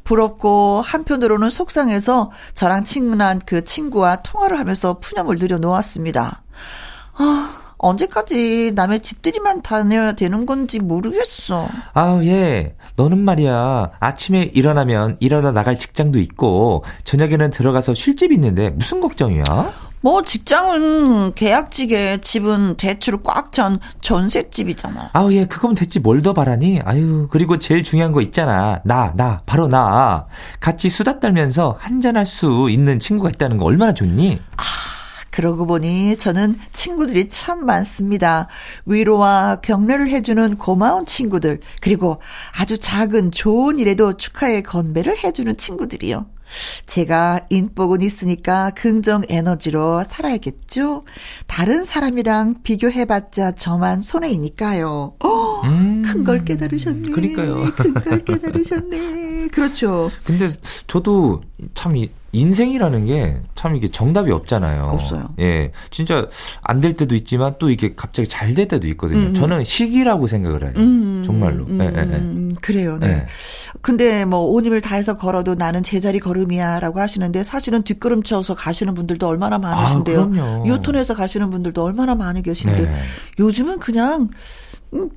부럽고 0.05 0.81
한편으로는 0.81 1.50
속상해서 1.50 2.31
저랑 2.55 2.85
친근한 2.85 3.42
그 3.44 3.64
친구와 3.64 4.22
통화를 4.22 4.59
하면서 4.59 4.98
푸념을 4.98 5.38
들여놓았습니다. 5.38 6.42
아, 7.18 7.65
언제까지 7.78 8.72
남의 8.74 9.00
집들이만 9.00 9.62
다녀야 9.62 10.12
되는 10.12 10.46
건지 10.46 10.78
모르겠어. 10.78 11.68
아우, 11.92 12.24
예. 12.24 12.74
너는 12.96 13.18
말이야. 13.18 13.90
아침에 14.00 14.50
일어나면 14.54 15.16
일어나 15.20 15.52
나갈 15.52 15.78
직장도 15.78 16.18
있고, 16.20 16.84
저녁에는 17.04 17.50
들어가서 17.50 17.94
쉴 17.94 18.16
집이 18.16 18.34
있는데 18.34 18.70
무슨 18.70 19.00
걱정이야? 19.00 19.44
뭐 20.02 20.22
직장은 20.22 21.34
계약직에 21.34 22.18
집은 22.20 22.76
대출 22.76 23.22
꽉 23.24 23.50
찬 23.50 23.80
전셋집이잖아. 24.02 25.10
아우 25.14 25.32
예 25.32 25.46
그거면 25.46 25.74
됐지 25.74 25.98
뭘 26.00 26.22
더 26.22 26.32
바라니? 26.32 26.80
아유 26.84 27.26
그리고 27.30 27.58
제일 27.58 27.82
중요한 27.82 28.12
거 28.12 28.20
있잖아 28.20 28.80
나나 28.84 29.40
바로 29.46 29.66
나 29.68 30.26
같이 30.60 30.90
수다 30.90 31.18
떨면서 31.18 31.76
한잔할 31.80 32.26
수 32.26 32.68
있는 32.70 33.00
친구가 33.00 33.30
있다는 33.30 33.56
거 33.56 33.64
얼마나 33.64 33.92
좋니? 33.94 34.40
아 34.56 34.62
그러고 35.37 35.66
보니 35.66 36.16
저는 36.16 36.59
친구들이 36.72 37.29
참 37.29 37.66
많습니다. 37.66 38.49
위로와 38.87 39.57
격려를 39.62 40.09
해주는 40.09 40.57
고마운 40.57 41.05
친구들, 41.05 41.61
그리고 41.83 42.22
아주 42.59 42.79
작은 42.79 43.33
좋은 43.33 43.79
일에도 43.79 44.16
축하의 44.16 44.62
건배를 44.62 45.22
해주는 45.22 45.55
친구들이요. 45.59 46.25
제가 46.87 47.40
인복은 47.51 48.01
있으니까 48.01 48.70
긍정 48.70 49.25
에너지로 49.29 50.05
살아야겠죠? 50.05 51.05
다른 51.46 51.85
사람이랑 51.85 52.62
비교해봤자 52.62 53.53
저만 53.57 54.01
손해이니까요. 54.01 55.16
어, 55.22 55.61
음, 55.64 56.03
큰걸 56.07 56.46
깨달으셨네. 56.46 57.11
그러니까요. 57.11 57.72
큰 57.77 57.92
걸 57.92 58.25
깨달으셨네. 58.25 59.49
그렇죠. 59.49 60.11
근데 60.25 60.49
저도 60.87 61.42
참 61.75 61.92
인생이라는 62.37 63.07
게 63.07 63.40
참 63.55 63.75
이게 63.75 63.88
정답이 63.88 64.31
없잖아요. 64.31 64.83
없어요. 64.85 65.29
예. 65.40 65.72
진짜 65.90 66.27
안 66.62 66.81
될 66.81 66.92
때도 66.94 67.14
있지만 67.14 67.55
또 67.59 67.70
이게 67.70 67.94
갑자기 67.96 68.29
잘 68.29 68.55
될 68.55 68.68
때도 68.68 68.87
있거든요. 68.88 69.29
음. 69.29 69.35
저는 69.35 69.64
시기라고 69.64 70.27
생각을 70.27 70.62
해요. 70.62 70.72
음. 70.77 71.22
정말로. 71.25 71.64
음. 71.64 71.81
예, 71.81 71.87
예, 71.87 72.51
예. 72.53 72.55
그래요. 72.61 72.99
네. 73.01 73.09
예. 73.09 73.27
근데 73.81 74.25
뭐 74.25 74.40
온 74.46 74.64
힘을 74.64 74.81
다해서 74.81 75.16
걸어도 75.16 75.55
나는 75.55 75.83
제자리 75.83 76.20
걸음이야라고 76.20 77.01
하시는데 77.01 77.44
사실은 77.44 77.83
뒷걸음 77.83 78.22
쳐서 78.22 78.55
가시는 78.55 78.94
분들도 78.94 79.27
얼마나 79.27 79.59
많으신데요. 79.59 80.31
아, 80.38 80.62
유턴해서 80.66 81.14
가시는 81.14 81.51
분들도 81.51 81.83
얼마나 81.83 82.14
많이 82.14 82.42
계신데 82.42 82.85
네. 82.85 82.99
요즘은 83.38 83.79
그냥 83.79 84.22
음, 84.22 84.29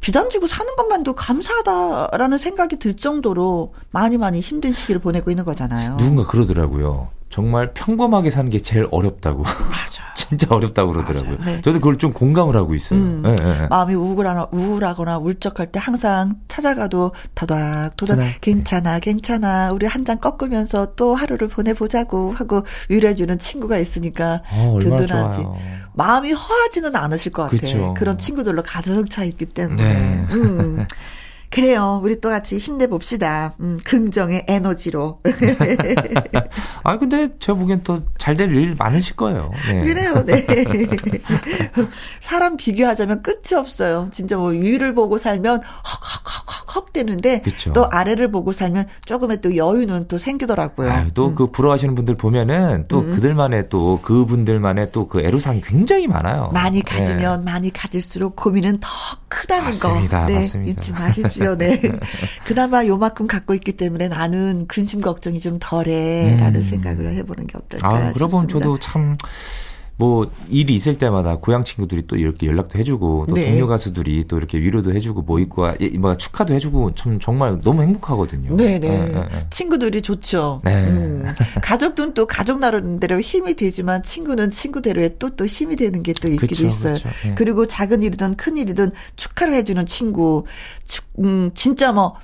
비단 0.02 0.30
지고 0.30 0.48
사는 0.48 0.76
것만도 0.76 1.14
감사하다라는 1.14 2.38
생각이 2.38 2.78
들 2.78 2.96
정도로 2.96 3.74
많이 3.92 4.18
많이 4.18 4.40
힘든 4.42 4.74
시기를 4.74 5.00
보내고 5.00 5.30
있는 5.32 5.46
거잖아요. 5.46 5.98
누군가 5.98 6.26
그러더라고요. 6.28 7.10
정말 7.30 7.74
평범하게 7.74 8.32
사는 8.32 8.50
게 8.50 8.60
제일 8.60 8.88
어렵다고. 8.92 9.44
맞아. 9.44 10.04
진짜 10.16 10.48
어렵다고 10.54 10.92
그러더라고요. 10.92 11.38
네. 11.46 11.56
저도 11.62 11.74
그걸 11.80 11.98
좀 11.98 12.12
공감을 12.14 12.56
하고 12.56 12.76
있어요. 12.76 13.00
음, 13.00 13.22
네, 13.24 13.36
네. 13.36 13.68
마음이 13.70 13.96
우울하거나, 13.96 14.48
우울하거나 14.52 15.18
울적할 15.18 15.72
때 15.72 15.80
항상 15.82 16.36
찾아가도 16.48 17.14
도닥, 17.36 17.96
도닥, 17.98 18.18
도닥. 18.18 18.42
괜찮아, 18.42 19.00
괜찮아. 19.00 19.72
우리 19.72 19.86
한 19.86 20.00
잔 20.06 20.20
꺾으면서 20.20 20.94
또 20.96 21.14
하루를 21.14 21.48
보내보자고 21.50 22.32
하고 22.34 22.64
위로해주는 22.90 23.38
친구가 23.38 23.78
있으니까 23.78 24.42
어, 24.52 24.80
든든하지. 24.82 25.46
마음이 25.94 26.32
허하지는 26.32 26.96
않으실 26.96 27.32
것 27.32 27.50
같아요. 27.52 27.94
그런 27.96 28.18
친구들로 28.18 28.64
가득 28.64 29.10
차 29.10 29.24
있기 29.24 29.46
때문에. 29.46 29.84
네. 29.84 30.26
음. 30.32 30.86
그래요. 31.50 32.00
우리 32.04 32.20
또 32.22 32.30
같이 32.30 32.58
힘내봅시다. 32.58 33.54
음, 33.60 33.80
긍정의 33.84 34.46
에너지로. 34.48 35.22
아, 36.84 36.98
근데 36.98 37.30
제가 37.40 37.58
보기엔 37.58 37.84
또 37.84 38.00
잘 38.18 38.36
될 38.38 38.52
일 38.52 38.76
많으실 38.78 39.16
거예요. 39.16 39.52
네. 39.72 39.82
그래요, 39.84 40.24
네. 40.26 40.46
사람 42.20 42.58
비교하자면 42.58 43.24
끝이 43.24 43.58
없어요. 43.58 44.10
진짜 44.12 44.38
뭐 44.38 44.50
위를 44.50 44.94
보고 44.94 45.18
살면 45.18 45.62
헉헉헉헉 45.62 46.94
되는데 46.94 47.42
그쵸. 47.42 47.72
또 47.74 47.88
아래를 47.90 48.32
보고 48.32 48.52
살면 48.52 48.88
조금의 49.06 49.42
또 49.42 49.56
여유는 49.56 50.08
또 50.08 50.18
생기더라고요. 50.18 51.08
또그 51.14 51.44
음. 51.44 51.52
부러워하시는 51.52 51.96
분들 51.96 52.16
보면은 52.18 52.86
또 52.88 53.00
음. 53.00 53.12
그들만의 53.12 53.70
또 53.70 54.00
그분들만의 54.02 54.92
또 54.92 55.08
그 55.10 55.22
애로사항이 55.22 55.62
굉장히 55.62 56.08
많아요. 56.08 56.52
많이 56.54 56.84
가지면 56.84 57.44
네. 57.46 57.52
많이 57.52 57.72
가질수록 57.74 58.36
고민은 58.36 58.78
더 58.80 58.88
크다는 59.28 59.66
맞습니다, 59.66 60.22
거. 60.22 60.28
네, 60.28 60.36
맞습니다. 60.40 60.72
잊지 60.82 60.92
마십시오. 60.92 61.39
네. 61.58 61.82
그나마 62.46 62.86
요만큼 62.86 63.28
갖고 63.28 63.54
있기 63.54 63.74
때문에 63.74 64.08
나는 64.08 64.66
근심 64.68 65.02
걱정이 65.02 65.40
좀 65.40 65.58
덜해라는 65.60 66.60
음. 66.60 66.62
생각을 66.62 67.14
해보는 67.14 67.48
게 67.48 67.58
어떨까 67.58 67.88
아, 67.88 68.14
그러고 68.14 68.32
보면 68.32 68.48
저도 68.48 68.80
참 68.80 69.18
뭐 70.00 70.32
일이 70.50 70.76
있을 70.76 70.98
때마다 70.98 71.38
고향 71.38 71.64
친구들이 71.64 72.08
또 72.08 72.16
이렇게 72.16 72.48
연락도 72.48 72.80
해주고 72.80 73.26
또 73.28 73.36
네. 73.36 73.46
동료 73.46 73.68
가수들이 73.68 74.26
또 74.28 74.38
이렇게 74.38 74.58
위로도 74.60 74.94
해주고 74.94 75.24
뭐 75.24 75.40
있고 75.40 75.68
예, 75.82 75.90
뭐 75.98 76.16
축하도 76.16 76.54
해주고 76.54 76.96
참 76.96 77.20
정말 77.20 77.60
너무 77.62 77.82
행복하거든요. 77.82 78.56
네네 78.56 78.80
네. 78.80 79.00
네, 79.00 79.12
네. 79.12 79.28
친구들이 79.50 80.02
좋죠. 80.02 80.62
네. 80.64 80.86
음. 80.86 81.26
가족들은 81.62 82.14
또 82.14 82.26
가족 82.26 82.60
나름대로 82.60 83.20
힘이 83.20 83.56
되지만 83.56 84.02
친구는 84.04 84.52
친구대로의 84.52 85.18
또또 85.20 85.36
또 85.36 85.46
힘이 85.46 85.76
되는 85.76 86.04
게 86.04 86.14
또 86.22 86.28
있기도 86.28 86.48
그쵸, 86.48 86.66
있어요. 86.66 86.94
그쵸, 86.96 87.10
네. 87.24 87.36
그리고 87.36 87.68
작은 87.68 88.04
일이든 88.04 88.36
큰 88.36 88.58
일이든 88.58 88.92
축하를 89.16 89.54
해주는 89.56 89.86
친구, 89.86 90.46
음 91.20 91.52
진짜 91.54 91.92
뭐 91.92 92.16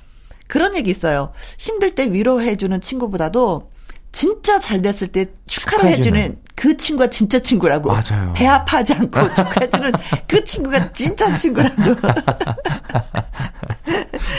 그런 0.48 0.76
얘기 0.76 0.90
있어요. 0.90 1.32
힘들 1.58 1.94
때 1.94 2.10
위로해주는 2.12 2.80
친구보다도 2.80 3.70
진짜 4.12 4.58
잘 4.58 4.82
됐을 4.82 5.08
때 5.08 5.26
축하를 5.46 5.90
축하해주는, 5.90 6.18
해주는 6.20 6.38
그 6.54 6.76
친구가 6.76 7.10
진짜 7.10 7.38
친구라고. 7.38 7.90
맞아요. 7.92 8.32
배 8.34 8.46
아파하지 8.46 8.94
않고 8.94 9.20
축하해주는 9.34 9.92
그 10.26 10.44
친구가 10.44 10.92
진짜 10.92 11.36
친구라고. 11.36 11.74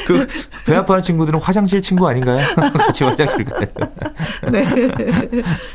그, 0.08 0.28
배 0.66 0.76
아파하는 0.76 1.04
친구들은 1.04 1.40
화장실 1.40 1.82
친구 1.82 2.08
아닌가요? 2.08 2.40
같이 2.74 3.04
화장실 3.04 3.46
가요. 3.46 3.68
네. 4.52 4.66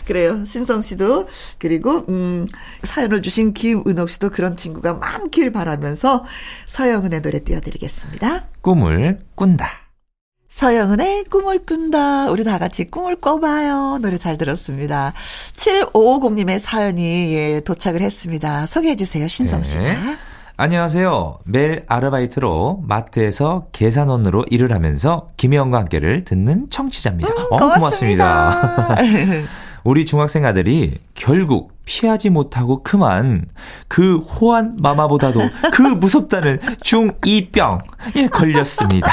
그래요. 0.07 0.45
신성 0.45 0.83
씨도, 0.83 1.29
그리고, 1.59 2.05
음, 2.09 2.47
사연을 2.83 3.23
주신 3.23 3.55
김은옥 3.55 4.11
씨도 4.11 4.31
그런 4.31 4.57
친구가 4.57 4.95
많길 4.95 5.53
바라면서 5.53 6.25
서영은의 6.67 7.23
노래 7.23 7.41
띄워드리겠습니다. 7.41 8.45
꿈을 8.63 9.21
꾼다. 9.35 9.82
서영은의 10.53 11.25
꿈을 11.31 11.61
꾼다. 11.61 12.31
우리 12.31 12.45
다 12.45 12.59
같이 12.59 12.85
꿈을 12.85 13.17
꿔봐요. 13.17 13.99
노래 14.03 14.19
잘 14.19 14.37
들었습니다. 14.37 15.15
7550님의 15.57 16.59
사연이 16.59 17.33
예, 17.33 17.61
도착을 17.61 18.03
했습니다. 18.03 18.67
소개해 18.67 18.95
주세요. 18.95 19.27
신성 19.29 19.63
씨가. 19.63 19.83
네. 19.83 19.97
안녕하세요. 20.59 21.39
매일 21.45 21.85
아르바이트로 21.87 22.85
마트에서 22.87 23.69
계산원으로 23.73 24.45
일을 24.51 24.73
하면서 24.73 25.29
김혜영과 25.39 25.79
함께를 25.79 26.25
듣는 26.25 26.69
청취자입니다. 26.69 27.33
음, 27.33 27.47
어, 27.51 27.59
고맙습니다. 27.75 28.95
우리 29.85 30.05
중학생 30.05 30.45
아들이 30.45 30.99
결국 31.15 31.73
피하지 31.87 32.29
못하고 32.29 32.83
그만 32.83 33.47
그 33.89 34.19
호환 34.19 34.77
마마보다도 34.79 35.41
그 35.73 35.81
무섭다는 35.81 36.59
중2병에 36.59 38.31
걸렸습니다. 38.31 39.11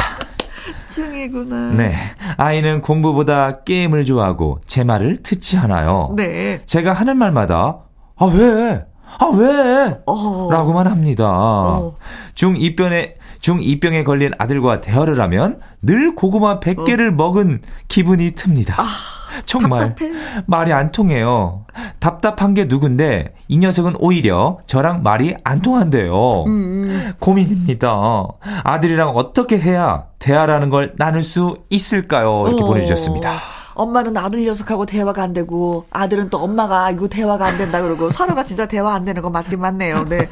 중이구나. 0.89 1.71
네. 1.73 1.93
아이는 2.37 2.81
공부보다 2.81 3.61
게임을 3.61 4.05
좋아하고 4.05 4.59
제 4.65 4.83
말을 4.83 5.23
듣지 5.23 5.57
않아요. 5.57 6.13
네. 6.15 6.61
제가 6.65 6.93
하는 6.93 7.17
말마다 7.17 7.79
아 8.15 8.25
왜? 8.25 8.85
아 9.19 9.25
왜? 9.33 9.97
어. 10.05 10.49
라고만 10.51 10.87
합니다. 10.87 11.25
어. 11.29 11.95
중2병에 12.35 13.13
중2병에 13.41 14.03
걸린 14.03 14.31
아들과 14.37 14.81
대화를 14.81 15.19
하면 15.21 15.59
늘 15.81 16.15
고구마 16.15 16.59
100개를 16.59 17.09
어. 17.09 17.15
먹은 17.15 17.59
기분이 17.87 18.31
듭니다. 18.31 18.75
아. 18.77 19.18
정말 19.45 19.95
답답해. 19.95 20.11
말이 20.45 20.73
안 20.73 20.91
통해요. 20.91 21.65
답답한 21.99 22.53
게 22.53 22.65
누군데 22.65 23.33
이 23.47 23.57
녀석은 23.57 23.95
오히려 23.99 24.59
저랑 24.67 25.03
말이 25.03 25.35
안 25.43 25.61
통한대요. 25.61 26.43
음. 26.45 26.49
음. 26.49 27.13
고민입니다. 27.19 28.27
아들이랑 28.63 29.09
어떻게 29.09 29.59
해야 29.59 30.05
대화라는 30.19 30.69
걸 30.69 30.93
나눌 30.97 31.23
수 31.23 31.57
있을까요? 31.69 32.45
이렇게 32.47 32.63
어. 32.63 32.65
보내주셨습니다. 32.67 33.31
엄마는 33.75 34.17
아들 34.17 34.43
녀석하고 34.43 34.85
대화가 34.85 35.23
안 35.23 35.31
되고 35.33 35.85
아들은 35.91 36.29
또 36.29 36.39
엄마가 36.39 36.91
이거 36.91 37.07
대화가 37.07 37.45
안 37.45 37.57
된다 37.57 37.81
그러고 37.81 38.09
서로가 38.11 38.43
진짜 38.45 38.65
대화 38.65 38.93
안 38.93 39.05
되는 39.05 39.21
거 39.21 39.29
맞긴 39.29 39.61
맞네요. 39.61 40.05
네. 40.05 40.27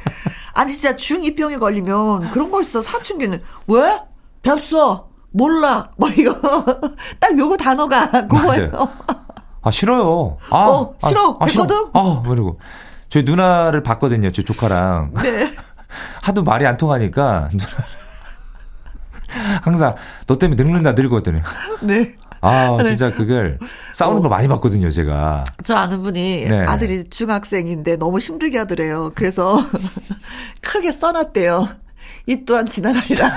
아니 0.54 0.72
진짜 0.72 0.96
중2병에 0.96 1.60
걸리면 1.60 2.32
그런 2.32 2.52
거 2.52 2.60
있어. 2.62 2.82
사춘기는 2.82 3.42
왜? 3.68 4.00
벽서 4.42 5.10
몰라. 5.38 5.90
뭐 5.98 6.10
이거 6.10 6.34
딱 7.20 7.38
요거 7.38 7.58
단어가 7.58 8.10
그거예요. 8.28 8.90
아 9.62 9.72
싫어요. 9.72 10.38
아, 10.50 10.58
어, 10.58 10.96
싫어. 11.06 11.38
아, 11.40 11.46
됐거든. 11.46 11.76
아, 11.94 12.00
아 12.00 12.24
그리고 12.26 12.58
저희 13.10 13.24
누나를 13.24 13.84
봤거든요. 13.84 14.32
저 14.32 14.42
조카랑. 14.42 15.12
네. 15.22 15.54
하도 16.22 16.44
말이 16.44 16.66
안 16.66 16.78
통하니까 16.78 17.50
누나 17.52 17.66
항상 19.62 19.96
너 20.26 20.38
때문에 20.38 20.62
늙는다 20.62 20.94
늙거든요. 20.94 21.42
네. 21.82 22.16
아, 22.42 22.78
네. 22.78 22.90
진짜 22.90 23.12
그걸 23.12 23.58
싸우는 23.94 24.20
어. 24.20 24.22
걸 24.22 24.30
많이 24.30 24.48
봤거든요, 24.48 24.90
제가. 24.90 25.44
저 25.64 25.76
아는 25.76 26.04
분이 26.04 26.46
네. 26.48 26.66
아들이 26.66 27.10
중학생인데 27.10 27.98
너무 27.98 28.20
힘들게 28.20 28.58
하더래요. 28.60 29.12
그래서 29.16 29.58
크게 30.62 30.92
써놨대요. 30.92 31.68
이 32.28 32.46
또한 32.46 32.68
지나가리라. 32.68 33.28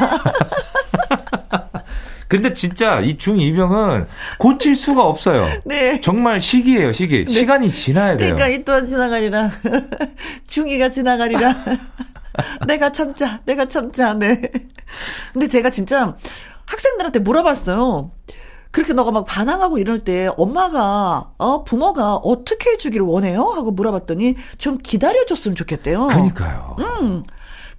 근데 2.30 2.52
진짜 2.52 3.00
이 3.00 3.16
중2병은 3.18 4.06
고칠 4.38 4.76
수가 4.76 5.02
없어요. 5.02 5.48
네. 5.64 6.00
정말 6.00 6.40
시기예요, 6.40 6.92
시기. 6.92 7.24
네. 7.24 7.32
시간이 7.32 7.68
지나야 7.68 8.16
돼요. 8.16 8.36
그러니까 8.36 8.46
이 8.46 8.64
또한 8.64 8.86
지나가리라. 8.86 9.50
중2가 10.46 10.92
지나가리라. 10.92 11.52
내가 12.68 12.92
참자, 12.92 13.40
내가 13.44 13.66
참자, 13.66 14.14
네. 14.14 14.40
근데 15.32 15.48
제가 15.48 15.70
진짜 15.70 16.16
학생들한테 16.66 17.18
물어봤어요. 17.18 18.12
그렇게 18.70 18.92
너가 18.92 19.10
막 19.10 19.24
반항하고 19.26 19.78
이럴 19.78 19.98
때 19.98 20.30
엄마가 20.36 21.32
어 21.36 21.64
부모가 21.64 22.14
어떻게 22.14 22.70
해주기를 22.70 23.04
원해요? 23.04 23.42
하고 23.42 23.72
물어봤더니 23.72 24.36
좀 24.58 24.78
기다려줬으면 24.78 25.56
좋겠대요. 25.56 26.06
그니까요. 26.06 26.76
음. 26.78 27.24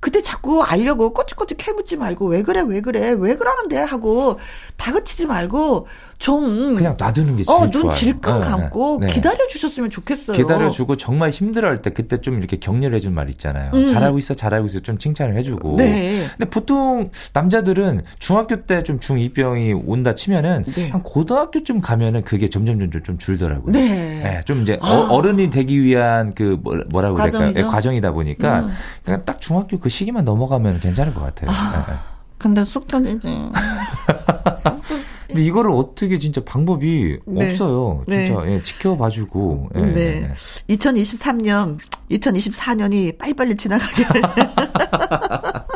그때 0.02 0.20
자꾸 0.22 0.64
알려고 0.64 1.14
꼬치꼬치 1.14 1.56
캐묻지 1.56 1.96
말고 1.96 2.26
왜 2.26 2.42
그래 2.42 2.62
왜 2.62 2.82
그래 2.82 3.12
왜 3.12 3.36
그러는데 3.36 3.78
하고 3.78 4.40
다그치지 4.76 5.28
말고 5.28 5.88
좀 6.22 6.76
그냥 6.76 6.96
놔두는 7.00 7.36
게 7.36 7.44
제일 7.44 7.58
어, 7.60 7.70
눈 7.72 7.90
질끈 7.90 8.42
네, 8.42 8.48
감고 8.48 9.00
네, 9.02 9.08
네. 9.08 9.14
기다려 9.14 9.48
주셨으면 9.48 9.90
좋겠어요. 9.90 10.38
기다려 10.38 10.70
주고 10.70 10.96
정말 10.96 11.32
힘들어할 11.32 11.82
때 11.82 11.90
그때 11.90 12.18
좀 12.18 12.38
이렇게 12.38 12.58
격려를 12.58 12.96
해준 12.96 13.16
말 13.16 13.28
있잖아요. 13.32 13.72
음. 13.74 13.88
잘하고 13.88 14.20
있어, 14.20 14.36
잘하고 14.36 14.68
있어 14.68 14.82
좀 14.82 15.00
칭찬을 15.00 15.36
해주고. 15.38 15.78
네. 15.78 16.22
근데 16.38 16.48
보통 16.50 17.10
남자들은 17.34 18.02
중학교 18.20 18.64
때 18.66 18.82
좀 18.84 19.00
중2병이 19.00 19.84
온다 19.86 20.14
치면은 20.16 20.64
네. 20.64 20.90
한 20.90 21.02
고등학교쯤 21.04 21.82
가면은 21.82 22.22
그게 22.24 22.50
점점 22.50 22.80
점점 22.80 23.02
좀 23.04 23.18
줄더라고요. 23.18 23.72
네. 23.72 24.22
네좀 24.24 24.62
이제 24.62 24.78
아. 24.82 25.08
어, 25.10 25.22
른이 25.22 25.50
되기 25.50 25.84
위한 25.84 26.34
그 26.36 26.60
뭐라고 26.90 27.16
그럴까요? 27.16 27.52
네, 27.52 27.64
과정이다 27.64 28.12
보니까 28.12 28.60
음. 28.62 28.70
그냥 29.04 29.24
딱 29.26 29.42
중학교 29.42 29.80
그 29.80 29.90
시기만 29.90 30.24
넘어가면 30.26 30.80
괜찮을 30.80 31.14
것 31.16 31.22
같아요. 31.22 31.50
아. 31.52 32.11
네, 32.42 32.48
근데 32.48 32.64
쏙 32.64 32.88
터지지. 32.88 33.28
근데 35.28 35.44
이거를 35.44 35.72
어떻게 35.72 36.18
진짜 36.18 36.42
방법이 36.44 37.20
네. 37.26 37.52
없어요. 37.52 38.04
진짜 38.10 38.42
네. 38.42 38.54
예, 38.56 38.64
지켜봐주고. 38.64 39.70
예, 39.76 39.82
네. 39.82 40.34
2023년, 40.70 41.78
2024년이 42.10 43.18
빨리빨리 43.18 43.56
지나가길. 43.56 44.06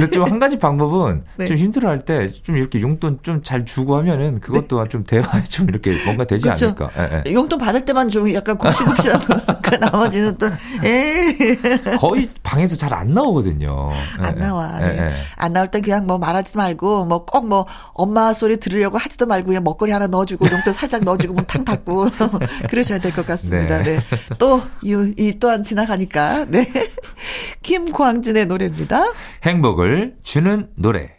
근데 0.00 0.10
좀 0.10 0.28
한 0.28 0.38
가지 0.38 0.58
방법은 0.58 1.24
네. 1.36 1.46
좀 1.46 1.56
힘들어할 1.56 2.00
때 2.04 2.28
좀 2.42 2.56
이렇게 2.56 2.80
용돈 2.80 3.18
좀 3.22 3.42
잘 3.44 3.64
주고 3.64 3.96
하면은 3.98 4.40
그것 4.40 4.68
또한 4.68 4.86
네. 4.86 4.90
좀 4.90 5.04
대화에 5.04 5.44
좀 5.44 5.68
이렇게 5.68 5.96
뭔가 6.04 6.24
되지 6.24 6.42
그렇죠. 6.44 6.66
않을까. 6.66 6.90
예, 6.98 7.22
예. 7.26 7.32
용돈 7.32 7.58
받을 7.58 7.84
때만 7.84 8.08
좀 8.10 8.32
약간 8.34 8.58
굽시굽시하고 8.58 9.24
그 9.62 9.74
나머지는 9.80 10.36
또 10.38 10.48
에이. 10.84 11.56
거의 11.98 12.28
방에서 12.42 12.76
잘 12.76 12.88
안 12.92 13.12
나오거든요. 13.14 13.90
예, 14.20 14.24
안 14.24 14.34
나와. 14.38 14.78
예, 14.80 14.98
예. 14.98 15.12
안 15.36 15.52
나올 15.52 15.70
땐 15.70 15.82
그냥 15.82 16.06
뭐 16.06 16.18
말하지 16.18 16.56
말고 16.56 17.04
뭐 17.04 17.24
꼭뭐 17.24 17.48
뭐 17.48 17.66
엄마 17.92 18.32
소리 18.32 18.56
들으려고 18.58 18.98
하지도 18.98 19.26
말고 19.26 19.48
그냥 19.48 19.62
먹거리 19.64 19.92
하나 19.92 20.06
넣어주고 20.08 20.46
용돈 20.50 20.72
살짝 20.72 21.04
넣어주고 21.04 21.34
뭐탕 21.34 21.64
닫고 21.64 22.08
그러셔야 22.70 22.98
될 22.98 23.12
것 23.12 23.26
같습니다. 23.26 23.82
네. 23.82 23.96
네. 23.96 24.00
또이 24.38 25.14
이 25.16 25.38
또한 25.38 25.62
지나가니까 25.62 26.44
네. 26.48 26.66
김광진의 27.62 28.46
노래입니다. 28.46 29.12
행복을 29.44 29.87
힘을 29.88 30.16
주는 30.22 30.68
노래. 30.76 31.16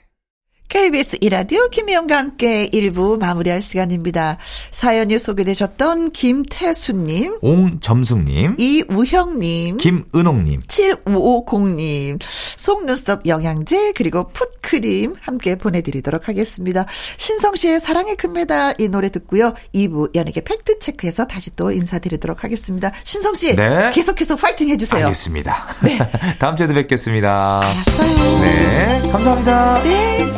KBS 0.67 1.17
이라디오 1.21 1.67
김희영과 1.69 2.15
함께 2.15 2.67
1부 2.67 3.19
마무리할 3.19 3.59
시간입니다. 3.59 4.37
사연이 4.69 5.17
소개되셨던 5.17 6.11
김태수님, 6.11 7.39
옹점숙님, 7.41 8.57
이우형님, 8.59 9.77
김은옥님, 9.77 10.59
7550님, 10.59 12.19
속눈썹 12.21 13.25
영양제, 13.25 13.93
그리고 13.95 14.27
풋 14.27 14.58
크림 14.61 15.15
함께 15.21 15.55
보내드리도록 15.55 16.27
하겠습니다. 16.27 16.85
신성 17.17 17.55
씨의 17.55 17.79
사랑의 17.79 18.15
금메달 18.15 18.75
이 18.79 18.87
노래 18.87 19.09
듣고요. 19.09 19.53
2부 19.73 20.15
연예계 20.15 20.41
팩트 20.41 20.79
체크해서 20.79 21.25
다시 21.25 21.51
또 21.55 21.71
인사드리도록 21.71 22.43
하겠습니다. 22.43 22.91
신성 23.03 23.33
씨, 23.33 23.55
네. 23.55 23.89
계속해서 23.93 24.35
파이팅 24.35 24.69
해주세요. 24.69 25.05
알겠습니다. 25.05 25.75
네. 25.83 25.97
다음 26.39 26.55
주에도 26.55 26.73
뵙겠습니다. 26.73 27.61
알았어요. 27.61 28.41
네. 28.41 29.09
감사합니다. 29.11 29.83
네. 29.83 30.31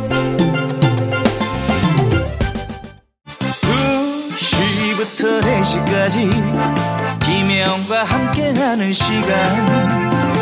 2시부터 4.36 5.40
4시까지 5.42 6.30
김혜영과 7.20 8.04
함께하는 8.04 8.92
시간 8.92 10.41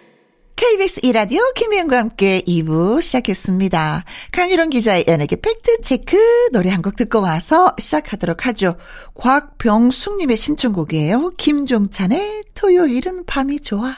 KBS 0.61 0.99
이라디오 1.01 1.41
김혜영과 1.55 1.97
함께 1.97 2.39
2부 2.41 3.01
시작했습니다. 3.01 4.05
강유론 4.31 4.69
기자의 4.69 5.05
연예계 5.07 5.37
팩트체크 5.41 6.15
노래 6.51 6.69
한 6.69 6.83
곡 6.83 6.95
듣고 6.97 7.19
와서 7.19 7.75
시작하도록 7.79 8.45
하죠. 8.45 8.75
곽병숙님의 9.15 10.37
신청곡이에요. 10.37 11.31
김종찬의 11.31 12.43
토요일은 12.53 13.25
밤이 13.25 13.59
좋아. 13.59 13.97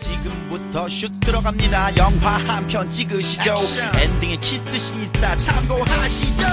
지금부터 0.00 0.88
슛 0.88 1.12
들어갑니다 1.20 1.96
영화 1.96 2.30
한 2.48 2.66
편 2.66 2.90
찍으시죠 2.90 3.54
엔딩에 4.02 4.36
키스신 4.38 5.02
있다 5.04 5.36
참고하시죠 5.36 6.44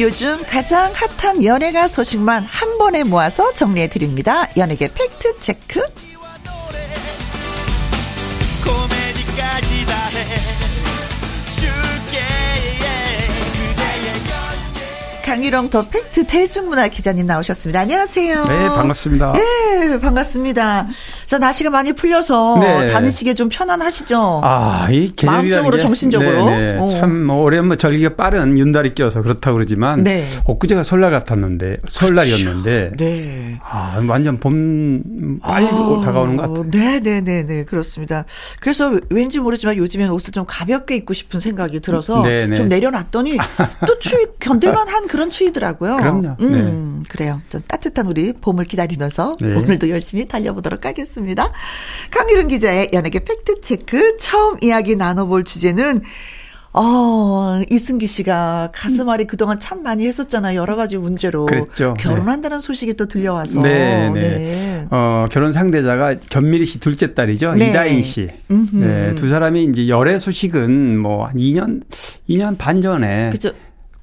요즘 0.00 0.42
가장 0.46 0.92
핫한 0.92 1.44
연예가 1.44 1.88
소식만 1.88 2.42
한 2.44 2.76
번에 2.76 3.04
모아서 3.04 3.54
정리해 3.54 3.88
드립니다. 3.88 4.50
연예계 4.58 4.92
fact 4.92 5.27
check. 5.27 5.80
강일홍 15.34 15.68
더팩트 15.68 16.28
대중문화 16.28 16.86
기자님 16.86 17.26
나오셨습니다. 17.26 17.80
안녕하세요. 17.80 18.44
네, 18.44 18.68
반갑습니다. 18.68 19.32
네, 19.32 19.98
반갑습니다. 19.98 20.86
저 21.26 21.38
날씨가 21.38 21.70
많이 21.70 21.92
풀려서 21.92 22.58
네. 22.60 22.86
다니시기에 22.86 23.34
좀 23.34 23.48
편안하시죠? 23.48 24.42
아, 24.44 24.86
이 24.92 25.10
계절이라는 25.16 25.50
마음적으로, 25.50 25.76
게 25.76 25.82
정신적으로? 25.82 26.44
네네. 26.50 26.78
어. 26.78 26.88
참 26.88 27.24
뭐, 27.24 27.42
올해 27.42 27.60
뭐 27.60 27.74
절기가 27.74 28.14
빠른 28.14 28.56
윤달이 28.56 28.94
껴서 28.94 29.22
그렇다고 29.22 29.56
그러지만 29.56 30.04
네. 30.04 30.24
엊그제가 30.44 30.84
설날 30.84 31.10
같았는데 31.10 31.78
설날이었는데 31.88 32.92
네. 32.96 33.58
아, 33.64 34.00
완전 34.06 34.38
봄 34.38 35.40
빨리 35.42 35.66
아, 35.66 36.00
다가오는 36.04 36.36
것 36.36 36.42
같아요. 36.42 36.70
네 36.70 37.00
네 37.00 37.20
네 37.22 37.42
네 37.42 37.64
그렇습니다. 37.64 38.24
그래서 38.60 39.00
왠지 39.10 39.40
모르지만 39.40 39.78
요즘에는 39.78 40.12
옷을 40.12 40.30
좀 40.30 40.44
가볍게 40.46 40.94
입고 40.94 41.12
싶은 41.12 41.40
생각이 41.40 41.80
들어서 41.80 42.22
네네. 42.22 42.54
좀 42.54 42.68
내려놨더니 42.68 43.36
또 43.84 43.98
추위 43.98 44.26
견딜만한 44.38 45.08
그런 45.08 45.23
추위더라고요. 45.30 45.96
그럼요. 45.96 46.36
음, 46.40 47.02
그래요. 47.08 47.40
좀 47.50 47.60
따뜻한 47.66 48.06
우리 48.06 48.32
봄을 48.32 48.64
기다리면서 48.64 49.36
네. 49.40 49.54
오늘도 49.54 49.88
열심히 49.90 50.26
달려보도록 50.26 50.84
하겠습니다. 50.86 51.50
강유른 52.10 52.48
기자의 52.48 52.90
연예계 52.92 53.24
팩트 53.24 53.60
체크 53.60 54.16
처음 54.18 54.56
이야기 54.62 54.96
나눠볼 54.96 55.44
주제는. 55.44 56.02
어, 56.76 57.60
이승기 57.70 58.08
씨가 58.08 58.70
가슴앓이 58.74 59.26
그동안 59.28 59.60
참 59.60 59.84
많이 59.84 60.08
했었잖아요. 60.08 60.58
여러 60.58 60.74
가지 60.74 60.96
문제로. 60.98 61.46
그랬죠. 61.46 61.94
결혼한다는 62.00 62.60
소식이 62.60 62.94
또 62.94 63.06
들려와서. 63.06 63.60
네, 63.60 64.10
네. 64.10 64.20
네. 64.38 64.86
어, 64.90 65.28
결혼 65.30 65.52
상대자가 65.52 66.16
견미리 66.18 66.66
씨 66.66 66.80
둘째 66.80 67.14
딸이죠. 67.14 67.54
네. 67.54 67.70
이다인 67.70 68.02
씨. 68.02 68.28
음흠. 68.50 68.76
네, 68.76 69.14
두 69.14 69.28
사람이 69.28 69.62
이제 69.66 69.86
열애 69.88 70.18
소식은 70.18 70.98
뭐 70.98 71.26
한 71.26 71.36
2년, 71.36 71.82
2년 72.28 72.58
반 72.58 72.82
전에 72.82 73.30
그죠. 73.30 73.52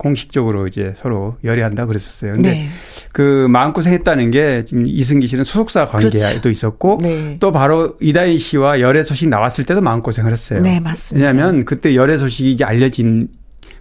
공식적으로 0.02 0.66
이제 0.66 0.96
서로 0.98 1.38
열애한다 1.44 1.86
그랬었어요. 1.86 2.34
근데 2.34 2.50
네. 2.50 2.70
그 3.12 3.46
마음고생했다는 3.52 4.32
게 4.32 4.66
지금 4.66 4.88
이승기 4.88 5.28
씨는 5.28 5.44
소속사 5.44 5.86
관계도 5.86 6.18
그렇죠. 6.18 6.50
있었고 6.50 6.98
네. 7.04 7.38
또 7.40 7.52
바로 7.52 7.98
이다인 8.02 8.40
씨와 8.40 8.80
열애 8.80 9.04
소식 9.04 9.30
나왔을 9.30 9.64
때도 9.64 9.82
마음고생을 9.82 10.32
했어요. 10.32 10.62
네, 10.62 10.80
맞습니다. 10.80 11.28
왜냐하면 11.28 11.66
그때 11.66 11.94
열애 11.96 12.18
소식이 12.18 12.52
이제 12.52 12.64
알려진 12.64 13.28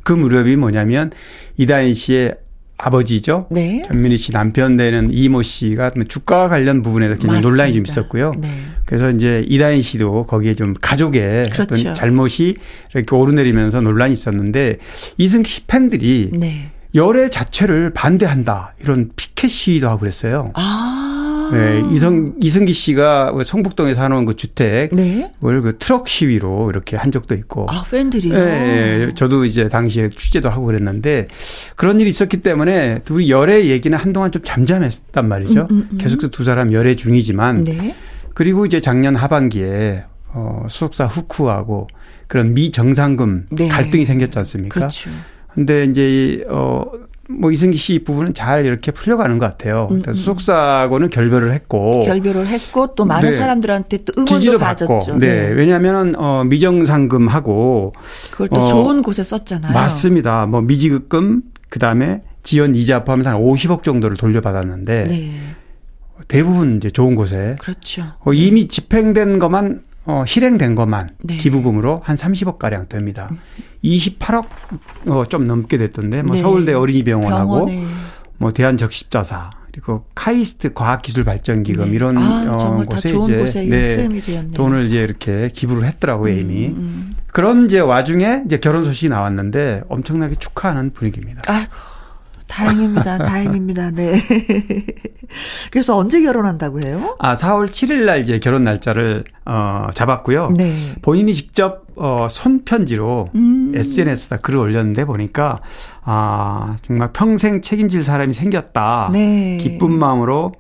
그 0.03 0.13
무렵이 0.13 0.57
뭐냐면 0.57 1.11
이다인 1.57 1.95
씨의 1.95 2.35
아버지죠. 2.83 3.47
네. 3.51 3.83
견민희 3.87 4.17
씨 4.17 4.33
남편 4.33 4.77
되는 4.77 5.11
이모 5.13 5.43
씨가 5.43 5.93
주가 6.09 6.49
관련 6.49 6.83
부분에서 6.83 7.15
굉장히 7.15 7.35
맞습니다. 7.37 7.49
논란이 7.49 7.75
좀 7.75 7.85
있었고요. 7.87 8.33
네. 8.39 8.49
그래서 8.87 9.11
이제 9.11 9.45
이다인 9.49 9.83
씨도 9.83 10.27
거기에 10.27 10.55
좀 10.55 10.75
가족의 10.81 11.51
그렇죠. 11.51 11.75
어떤 11.75 11.95
잘못이 11.95 12.57
이렇게 12.95 13.15
오르내리면서 13.15 13.81
논란이 13.81 14.13
있었는데 14.13 14.79
이승기 15.19 15.51
씨 15.51 15.67
팬들이 15.67 16.31
네. 16.33 16.71
열애 16.95 17.29
자체를 17.29 17.93
반대한다 17.93 18.75
이런 18.83 19.11
피켓 19.15 19.51
시위도 19.51 19.89
하고 19.89 20.01
그랬어요. 20.01 20.51
아. 20.55 21.10
네, 21.53 21.83
이성 21.93 22.35
이승기 22.41 22.73
씨가 22.73 23.35
성북동에 23.45 23.95
사놓은 23.95 24.25
그 24.25 24.37
주택 24.37 24.95
네. 24.95 25.33
을그 25.45 25.79
트럭 25.79 26.09
시위로 26.09 26.71
이렇게 26.71 26.97
한 26.97 27.11
적도 27.11 27.35
있고. 27.35 27.67
아, 27.69 27.85
팬들이요? 27.89 28.35
예, 28.35 28.39
예, 28.39 29.15
저도 29.15 29.45
이제 29.45 29.69
당시에 29.69 30.11
취재도 30.11 30.49
하고 30.49 30.67
그랬는데 30.67 31.29
그런 31.77 32.01
일이 32.01 32.11
있었기 32.11 32.39
때문에 32.39 33.01
둘이 33.05 33.31
열애 33.31 33.67
얘기는 33.67 33.97
한동안 33.97 34.33
좀 34.33 34.43
잠잠했단 34.45 35.29
말이죠. 35.29 35.69
음, 35.71 35.77
음, 35.77 35.89
음. 35.93 35.99
계속 35.99 36.21
두 36.31 36.45
사람 36.45 36.73
열애 36.73 36.95
중이지만 36.95 37.65
네. 37.65 37.95
그리고 38.35 38.67
이제 38.67 38.81
작년 38.81 39.17
하반기에 39.17 40.05
어, 40.33 40.67
수속사 40.69 41.07
후쿠하고 41.07 41.89
그런 42.27 42.55
미정상금 42.55 43.47
네. 43.51 43.69
갈등이 43.69 44.05
생겼지 44.05 44.39
않습니까? 44.39 44.75
그렇죠. 44.75 45.11
근데 45.53 45.85
이제 45.85 46.45
어, 46.49 46.85
뭐 47.39 47.51
이승기 47.51 47.77
씨 47.77 48.01
부분은 48.05 48.35
잘 48.35 48.65
이렇게 48.67 48.91
풀려가는 48.91 49.39
것 49.39 49.47
같아요. 49.47 49.89
음, 49.91 49.97
일단 49.97 50.15
수속사하고는 50.15 51.09
결별을 51.11 51.53
했고 51.53 52.03
결별을 52.05 52.47
했고 52.47 52.95
또 52.95 53.05
많은 53.05 53.31
네. 53.31 53.37
사람들한테 53.37 53.99
또 54.05 54.13
응원도 54.17 54.35
지지도 54.35 54.59
받았죠. 54.59 54.87
받고. 54.87 55.19
네. 55.19 55.49
왜냐하면은 55.49 56.15
어 56.17 56.45
미정상금하고 56.45 57.93
그걸 58.31 58.49
또 58.49 58.61
어, 58.61 58.69
좋은 58.69 59.03
곳에 59.03 59.23
썼잖아요. 59.23 59.73
맞습니다. 59.73 60.47
뭐 60.47 60.61
미지급금 60.61 61.43
그다음에 61.69 62.23
지연 62.43 62.75
이자 62.75 63.05
포함해서 63.05 63.31
한 63.31 63.43
50억 63.43 63.83
정도를 63.83 64.17
돌려받았는데 64.17 65.05
네. 65.05 65.41
대부분 66.29 66.77
이제 66.77 66.91
좋은 66.91 67.15
곳에 67.15 67.57
그렇죠. 67.61 68.03
어, 68.21 68.33
이미 68.33 68.69
집행된 68.69 69.39
것만 69.39 69.83
어, 70.11 70.25
실행된 70.27 70.75
것만 70.75 71.11
네. 71.23 71.37
기부금으로 71.37 72.01
한 72.05 72.17
30억 72.17 72.59
가량 72.59 72.89
됩니다. 72.89 73.31
28억 73.85 74.47
어, 75.07 75.25
좀 75.27 75.47
넘게 75.47 75.79
됐던데 75.79 76.23
뭐 76.23 76.35
네. 76.35 76.43
서울대 76.43 76.73
어린이병원하고 76.75 77.67
병원에. 77.67 77.87
뭐 78.39 78.53
대한적십자사 78.53 79.51
그리고 79.73 80.05
카이스트 80.15 80.73
과학기술발전기금 80.75 81.87
네. 81.87 81.91
이런 81.93 82.19
아, 82.19 82.45
어, 82.49 82.83
곳에 82.85 83.11
이제 83.11 83.39
곳에 83.39 83.65
네. 83.65 84.09
돈을 84.53 84.87
이제 84.87 85.03
이렇게 85.03 85.51
기부를 85.55 85.87
했더라고요 85.87 86.35
이미. 86.35 86.67
음, 86.67 86.75
음. 86.77 87.13
그런 87.29 87.67
이제 87.67 87.79
와중에 87.79 88.43
이제 88.47 88.59
결혼 88.59 88.85
소식이 88.85 89.09
나왔는데 89.09 89.83
엄청나게 89.89 90.35
축하하는 90.37 90.91
분위기입니다. 90.93 91.43
아이고. 91.47 91.90
다행입니다. 92.51 93.19
다행입니다. 93.25 93.91
네. 93.93 94.21
그래서 95.71 95.97
언제 95.97 96.21
결혼한다고 96.21 96.81
해요? 96.85 97.17
아, 97.21 97.37
4월 97.37 97.67
7일 97.67 98.05
날 98.05 98.21
이제 98.21 98.39
결혼 98.41 98.65
날짜를 98.65 99.25
어 99.47 99.89
잡았고요. 99.95 100.51
네. 100.51 100.75
본인이 101.01 101.33
직접 101.33 101.87
어 101.97 102.27
손편지로 102.29 103.31
음. 103.35 103.73
SNS에다 103.75 104.39
글을 104.39 104.59
올렸는데 104.59 105.05
보니까 105.05 105.61
아, 106.03 106.77
정말 106.83 107.13
평생 107.13 107.63
책임질 107.63 108.03
사람이 108.03 108.33
생겼다. 108.33 109.11
네. 109.13 109.57
기쁜 109.61 109.93
마음으로 109.93 110.53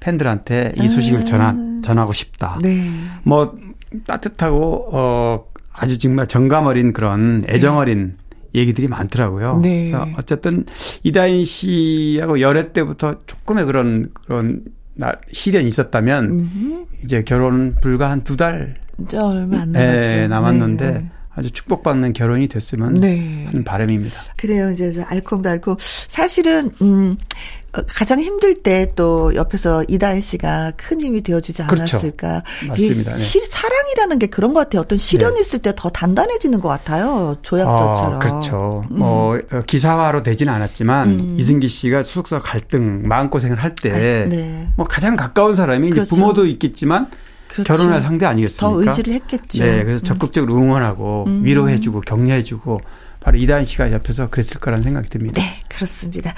팬들한테 0.00 0.74
이 0.76 0.88
소식을 0.88 1.24
전하 1.24 1.54
전하고 1.82 2.12
싶다. 2.12 2.58
네. 2.60 2.90
뭐 3.22 3.56
따뜻하고 4.06 4.88
어 4.92 5.44
아주 5.72 5.98
정말 5.98 6.26
정감 6.26 6.66
어린 6.66 6.92
그런 6.92 7.44
애정 7.48 7.78
어린 7.78 8.16
얘기들이 8.56 8.88
많더라고요. 8.88 9.58
네. 9.62 9.90
그래서 9.90 10.08
어쨌든 10.18 10.64
이다인 11.04 11.44
씨하고 11.44 12.40
열애 12.40 12.72
때부터 12.72 13.16
조금의 13.26 13.66
그런 13.66 14.06
그런 14.26 14.62
나, 14.94 15.12
시련이 15.30 15.68
있었다면 15.68 16.24
음흠. 16.30 16.84
이제 17.04 17.22
결혼 17.22 17.76
불과 17.82 18.10
한 18.10 18.22
두 18.24 18.36
달 18.36 18.76
얼마 19.14 19.60
안 19.60 19.72
남았죠. 19.72 19.78
네, 20.16 20.26
남았는데 20.28 20.90
네. 20.90 21.10
아주 21.34 21.50
축복받는 21.50 22.14
결혼이 22.14 22.48
됐으면 22.48 22.94
네. 22.94 23.44
하는 23.44 23.62
바람입니다. 23.62 24.14
그래요. 24.38 24.70
이제 24.70 24.90
저 24.92 25.02
알콩달콩. 25.02 25.76
사실은 25.78 26.70
음 26.80 27.14
어, 27.14 27.65
가장 27.88 28.20
힘들 28.20 28.54
때 28.62 28.86
또 28.96 29.34
옆에서 29.34 29.84
이다혜 29.88 30.20
씨가 30.20 30.72
큰 30.76 31.00
힘이 31.00 31.22
되어주지 31.22 31.64
그렇죠. 31.66 31.96
않았을까. 31.96 32.42
맞습니다. 32.68 33.10
이 33.10 33.14
네. 33.16 33.24
시, 33.24 33.40
사랑이라는 33.40 34.18
게 34.18 34.26
그런 34.28 34.54
것 34.54 34.60
같아요. 34.60 34.80
어떤 34.82 34.98
시련이 34.98 35.34
네. 35.34 35.40
있을 35.40 35.58
때 35.60 35.72
더 35.76 35.90
단단해지는 35.90 36.60
것 36.60 36.68
같아요. 36.68 37.36
조약돌처럼. 37.42 38.14
어, 38.14 38.18
그렇죠. 38.18 38.84
뭐 38.88 39.36
어, 39.52 39.60
기사화로 39.66 40.22
되지는 40.22 40.52
않았지만 40.52 41.10
음. 41.10 41.34
이승기 41.38 41.68
씨가 41.68 42.02
수석사 42.02 42.38
갈등 42.38 43.06
마음고생을 43.06 43.56
할 43.62 43.74
때뭐 43.74 43.98
네. 44.28 44.68
가장 44.88 45.16
가까운 45.16 45.54
사람이 45.54 45.90
그렇죠. 45.90 46.14
부모도 46.14 46.46
있겠지만 46.46 47.08
그렇죠. 47.48 47.68
결혼할 47.74 48.00
상대 48.02 48.24
아니겠습니까? 48.26 48.84
더 48.84 48.90
의지를 48.90 49.14
했겠죠. 49.14 49.62
네, 49.64 49.82
그래서 49.84 50.02
적극적으로 50.02 50.54
응원하고 50.56 51.24
음. 51.26 51.44
위로해주고 51.44 52.02
격려해주고 52.02 52.80
바로 53.26 53.38
이다은 53.38 53.64
씨가 53.64 53.90
옆에서 53.90 54.30
그랬을 54.30 54.60
거라는 54.60 54.84
생각이 54.84 55.08
듭니다. 55.08 55.42
네, 55.42 55.48
그렇습니다. 55.68 56.32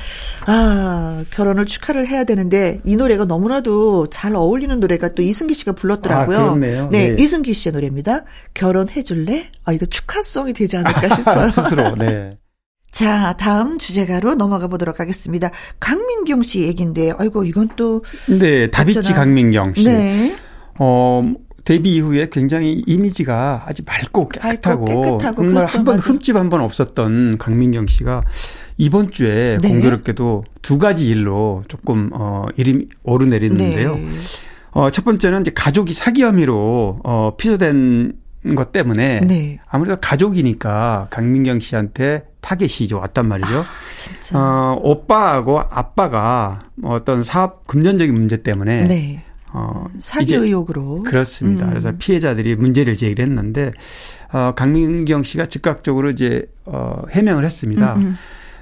아, 0.46 1.22
결혼을 1.32 1.66
축하를 1.66 2.08
해야 2.08 2.24
되는데 2.24 2.80
이 2.82 2.96
노래가 2.96 3.26
너무나도 3.26 4.08
잘 4.08 4.34
어울리는 4.34 4.80
노래가 4.80 5.10
또 5.14 5.20
이승기 5.20 5.52
씨가 5.52 5.72
불렀더라고요. 5.72 6.38
아, 6.38 6.40
그렇네요. 6.44 6.88
네, 6.90 7.08
네. 7.14 7.22
이승기 7.22 7.52
씨의 7.52 7.74
노래입니다. 7.74 8.24
결혼해 8.54 9.02
줄래? 9.02 9.50
아, 9.66 9.72
이거 9.74 9.84
축하송이 9.84 10.54
되지 10.54 10.78
않을까 10.78 11.08
싶어요. 11.14 11.48
스스로. 11.50 11.94
네. 11.94 12.38
자, 12.90 13.36
다음 13.38 13.76
주제가로 13.76 14.36
넘어가 14.36 14.66
보도록 14.66 14.98
하겠습니다. 14.98 15.50
강민경 15.80 16.42
씨 16.42 16.62
얘기인데, 16.62 17.12
아이고, 17.18 17.44
이건 17.44 17.68
또. 17.76 18.02
근데 18.24 18.70
다비치. 18.70 19.12
강민경 19.12 19.74
씨. 19.74 19.84
네. 19.84 20.34
어, 20.78 21.22
데뷔 21.68 21.96
이후에 21.96 22.30
굉장히 22.32 22.82
이미지가 22.86 23.64
아주 23.66 23.82
맑고 23.84 24.30
깨끗하고, 24.30 24.84
깨끗하고 24.86 25.42
정말 25.42 25.66
그렇죠, 25.66 25.78
한번 25.78 25.96
맞아. 25.96 26.08
흠집 26.08 26.36
한 26.36 26.48
번 26.48 26.62
없었던 26.62 27.36
강민경 27.36 27.86
씨가 27.88 28.22
이번 28.78 29.10
주에 29.10 29.58
네. 29.60 29.68
공교롭게도 29.68 30.44
두 30.62 30.78
가지 30.78 31.08
일로 31.10 31.62
조금 31.68 32.08
어 32.14 32.46
이름이 32.56 32.86
오르내리는데요. 33.02 33.96
네. 33.96 34.08
어, 34.70 34.88
첫 34.90 35.04
번째는 35.04 35.42
이제 35.42 35.50
가족이 35.54 35.92
사기 35.92 36.22
혐의로 36.22 37.00
어 37.04 37.34
피소된 37.36 38.14
것 38.56 38.72
때문에 38.72 39.20
네. 39.20 39.58
아무래도 39.68 40.00
가족이니까 40.00 41.08
강민경 41.10 41.60
씨한테 41.60 42.24
타겟이 42.40 42.84
이제 42.84 42.94
왔단 42.94 43.28
말이죠. 43.28 43.62
진짜. 43.98 44.38
어, 44.38 44.80
오빠하고 44.82 45.60
아빠가 45.60 46.60
어떤 46.82 47.22
사업 47.22 47.66
금전적인 47.66 48.14
문제 48.14 48.42
때문에 48.42 48.84
네. 48.84 49.24
어, 49.52 49.86
사기 50.00 50.34
의혹으로. 50.34 51.02
그렇습니다. 51.02 51.66
음. 51.66 51.70
그래서 51.70 51.92
피해자들이 51.96 52.56
문제를 52.56 52.96
제기를 52.96 53.24
했는데 53.24 53.72
어, 54.32 54.52
강민경 54.54 55.22
씨가 55.22 55.46
즉각적으로 55.46 56.10
이제 56.10 56.46
어, 56.64 57.02
해명을 57.10 57.44
했습니다. 57.44 57.94
음, 57.94 58.02
음. 58.02 58.16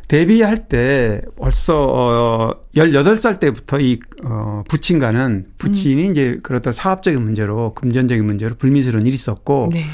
데뷔할 0.09 0.69
때 0.69 1.21
벌써 1.37 1.85
어 1.85 2.55
18살 2.77 3.41
때부터 3.41 3.81
이 3.81 3.99
어, 4.25 4.63
부친과는 4.69 5.47
부친이 5.59 6.05
음. 6.05 6.11
이제 6.13 6.39
그렇다 6.43 6.71
사업적인 6.71 7.21
문제로 7.21 7.75
금전적인 7.75 8.25
문제로 8.25 8.55
불미스러운 8.55 9.05
일이 9.07 9.15
있었고 9.15 9.71
네. 9.73 9.85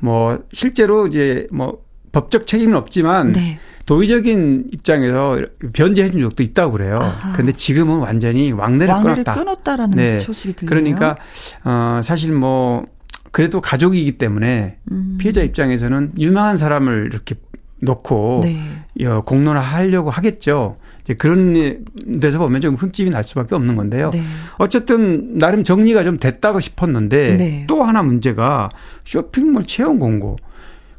뭐 0.00 0.44
실제로 0.52 1.06
이제 1.06 1.46
뭐 1.50 1.82
법적 2.12 2.46
책임은 2.46 2.76
없지만 2.76 3.32
네. 3.32 3.58
도의적인 3.86 4.70
입장에서 4.72 5.40
변제해 5.72 6.10
준 6.10 6.20
적도 6.20 6.42
있다고 6.42 6.72
그래요. 6.72 6.96
아하. 7.00 7.32
그런데 7.32 7.52
지금은 7.52 7.98
완전히 7.98 8.52
왕래를 8.52 8.92
왕래를 8.92 9.24
끊었다. 9.24 9.34
끊었다라는 9.34 9.96
네. 9.96 10.18
소식이 10.18 10.54
들려요. 10.54 10.70
그러니까 10.70 11.16
어 11.64 12.00
사실 12.02 12.32
뭐 12.32 12.86
그래도 13.30 13.60
가족이기 13.60 14.12
때문에 14.12 14.78
음. 14.92 15.16
피해자 15.18 15.42
입장에서는 15.42 16.12
유명한 16.18 16.56
사람을 16.56 17.10
이렇게 17.12 17.34
놓고 17.80 18.42
네. 18.44 19.06
어, 19.06 19.20
공론화하려고 19.22 20.10
하겠죠. 20.10 20.76
이제 21.02 21.14
그런 21.14 21.84
데서 22.20 22.38
보면 22.38 22.60
좀 22.60 22.76
흠집이 22.76 23.10
날 23.10 23.24
수밖에 23.24 23.54
없는 23.54 23.76
건데요. 23.76 24.10
네. 24.10 24.22
어쨌든 24.56 25.36
나름 25.36 25.64
정리가 25.64 26.02
좀 26.04 26.18
됐다고 26.18 26.60
싶었는데 26.60 27.36
네. 27.36 27.64
또 27.66 27.82
하나 27.82 28.02
문제가 28.02 28.70
쇼핑몰 29.04 29.64
채용 29.64 29.98
공고. 29.98 30.36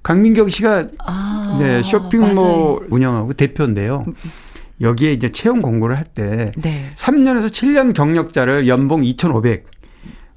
강민경 0.06 0.50
씨가 0.50 0.86
아. 1.04 1.58
네, 1.60 1.66
맞아요. 1.66 1.78
음, 1.78 1.82
쇼핑몰 1.82 2.88
운영하고 2.92 3.34
대표인데요. 3.34 4.06
여기에 4.80 5.14
이제 5.14 5.32
채용 5.32 5.62
공고를 5.62 5.98
할때 5.98 6.52
네. 6.62 6.92
3년에서 6.96 7.48
7년 7.48 7.94
경력자를 7.96 8.68
연봉 8.68 9.04
2,500 9.04 9.66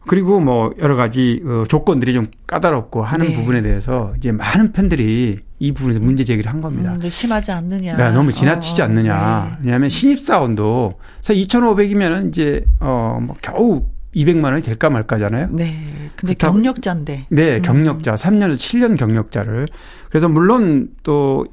그리고 0.06 0.40
뭐 0.40 0.72
여러 0.78 0.96
가지 0.96 1.42
어, 1.44 1.64
조건들이 1.68 2.14
좀 2.14 2.28
까다롭고 2.46 3.02
하는 3.02 3.26
네. 3.26 3.34
부분에 3.34 3.60
대해서 3.60 4.14
이제 4.16 4.32
많은 4.32 4.72
팬들이 4.72 5.40
이 5.58 5.72
부분에서 5.72 6.00
문제 6.00 6.24
제기를 6.24 6.50
한 6.50 6.62
겁니다. 6.62 6.96
음, 6.98 7.10
심하지 7.10 7.52
않느냐. 7.52 7.96
네, 7.96 8.10
너무 8.12 8.32
지나치지 8.32 8.80
어, 8.80 8.86
않느냐. 8.86 9.58
네. 9.58 9.64
왜냐하면 9.64 9.90
신입사원도 9.90 10.94
2,500이면은 11.20 12.28
이제 12.28 12.64
어뭐 12.80 13.36
겨우 13.42 13.84
200만 14.14 14.44
원이 14.44 14.62
될까 14.62 14.88
말까잖아요. 14.90 15.48
네. 15.52 15.78
근데 16.16 16.34
그렇다고- 16.34 16.52
경력자인데. 16.54 17.26
네, 17.30 17.60
경력자 17.60 18.14
3년에서 18.14 18.54
7년 18.56 18.96
경력자를 18.98 19.68
그래서 20.08 20.28
물론 20.28 20.88
또 21.02 21.46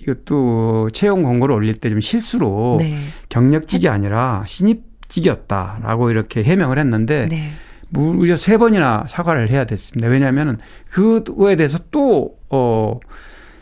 이것도 0.00 0.88
채용 0.92 1.22
공고를 1.22 1.54
올릴 1.54 1.74
때 1.74 1.90
좀 1.90 2.00
실수로 2.00 2.76
네. 2.80 2.98
경력직이 3.28 3.88
아니라 3.88 4.44
신입직이었다라고 4.46 6.10
이렇게 6.10 6.42
해명을 6.42 6.78
했는데 6.78 7.28
네. 7.28 7.50
무려 7.90 8.36
세 8.36 8.56
번이나 8.56 9.04
사과를 9.08 9.50
해야 9.50 9.64
됐습니다. 9.64 10.08
왜냐하면은 10.08 10.58
그거에 10.88 11.56
대해서 11.56 11.78
또, 11.90 12.36
어, 12.48 12.98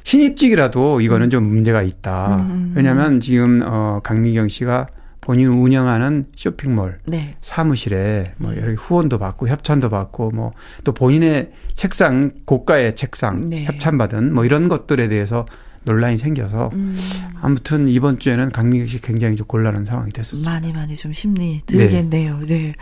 신입직이라도 0.02 1.00
이거는 1.00 1.30
좀 1.30 1.44
문제가 1.44 1.82
있다. 1.82 2.36
음. 2.36 2.72
왜냐하면 2.76 3.20
지금, 3.20 3.60
어, 3.64 4.00
강민경 4.04 4.48
씨가 4.48 4.86
본인 5.28 5.48
운영하는 5.48 6.24
쇼핑몰 6.34 7.00
네. 7.04 7.36
사무실에 7.42 8.32
뭐 8.38 8.56
여러 8.56 8.72
후원도 8.72 9.18
받고 9.18 9.48
협찬도 9.48 9.90
받고 9.90 10.30
뭐 10.30 10.52
또 10.84 10.92
본인의 10.92 11.50
책상, 11.74 12.30
고가의 12.46 12.96
책상 12.96 13.44
네. 13.44 13.64
협찬받은 13.64 14.32
뭐 14.32 14.46
이런 14.46 14.68
것들에 14.68 15.08
대해서 15.08 15.44
논란이 15.84 16.16
생겨서 16.16 16.70
음, 16.72 16.98
아무튼 17.42 17.88
이번 17.88 18.18
주에는 18.18 18.50
강민경 18.52 18.88
씨 18.88 19.02
굉장히 19.02 19.36
좀 19.36 19.46
곤란한 19.46 19.84
상황이 19.84 20.10
됐었습니다. 20.12 20.50
많이 20.50 20.72
많이 20.72 20.96
좀 20.96 21.12
힘이 21.12 21.60
들겠네요. 21.66 22.38
네. 22.46 22.74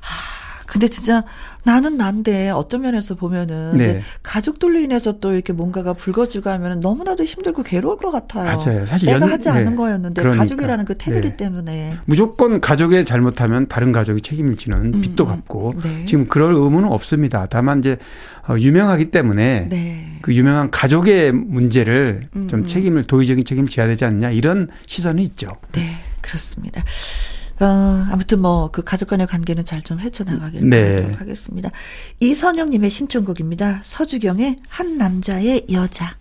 하, 0.00 0.64
근데 0.66 0.88
진짜 0.88 1.22
나는 1.66 1.96
난데 1.96 2.50
어떤 2.50 2.82
면에서 2.82 3.16
보면은 3.16 3.74
네. 3.74 4.00
가족들로 4.22 4.78
인해서 4.78 5.18
또 5.18 5.32
이렇게 5.34 5.52
뭔가가 5.52 5.94
불거지고 5.94 6.48
하면 6.48 6.78
너무나도 6.78 7.24
힘들고 7.24 7.64
괴로울 7.64 7.96
것 7.98 8.12
같아요. 8.12 8.44
맞아요. 8.44 8.86
사실 8.86 9.06
내가 9.06 9.26
연- 9.26 9.32
하지 9.32 9.50
네. 9.50 9.58
않은 9.58 9.74
거였는데 9.74 10.22
그러니까. 10.22 10.44
가족이라는 10.44 10.84
그 10.84 10.96
테두리 10.96 11.30
네. 11.30 11.36
때문에 11.36 11.96
무조건 12.04 12.60
가족의 12.60 13.04
잘못하면 13.04 13.66
다른 13.66 13.90
가족이 13.90 14.22
책임을 14.22 14.56
지는 14.56 15.00
빚도 15.00 15.24
음, 15.24 15.28
갚고 15.28 15.74
네. 15.82 16.04
지금 16.04 16.28
그럴 16.28 16.54
의무는 16.54 16.88
없습니다. 16.88 17.48
다만 17.50 17.80
이제 17.80 17.96
어, 18.48 18.54
유명하기 18.56 19.10
때문에 19.10 19.66
네. 19.68 20.18
그 20.22 20.32
유명한 20.34 20.70
가족의 20.70 21.32
문제를 21.32 22.28
음, 22.36 22.46
좀 22.46 22.60
음. 22.60 22.66
책임을 22.66 23.02
도의적인 23.04 23.44
책임을 23.44 23.68
져야 23.68 23.88
되지 23.88 24.04
않냐 24.04 24.30
이런 24.30 24.68
시선이 24.86 25.20
있죠. 25.24 25.48
네, 25.72 25.96
그렇습니다. 26.22 26.84
어, 27.60 27.64
아무튼 28.10 28.40
뭐 28.42 28.68
그 28.72 28.82
가족 28.82 29.08
간의 29.08 29.26
관계는 29.26 29.64
잘 29.64 29.82
좀 29.82 29.98
헤쳐나가길 30.00 30.68
네. 30.68 30.94
바라도록 30.96 31.20
하겠습니다. 31.20 31.70
이선영님의 32.20 32.90
신청곡입니다. 32.90 33.80
서주경의 33.84 34.56
한 34.68 34.98
남자의 34.98 35.64
여자. 35.72 36.16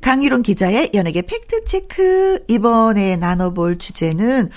강유론 0.00 0.42
기자의 0.42 0.90
연예계 0.94 1.22
팩트체크. 1.22 2.44
이번에 2.48 3.16
나눠볼 3.16 3.78
주제는, 3.78 4.50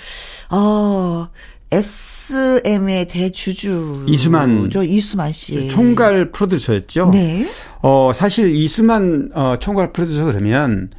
어, 0.51 1.27
SM의 1.71 3.07
대주주. 3.07 4.05
이수만. 4.07 4.69
저 4.71 4.83
이수만 4.83 5.31
씨. 5.31 5.67
총괄 5.69 6.31
프로듀서였죠. 6.31 7.09
네. 7.11 7.47
어 7.81 8.11
사실 8.13 8.51
이수만 8.51 9.29
어, 9.33 9.55
총괄 9.59 9.93
프로듀서 9.93 10.25
그러면 10.25 10.89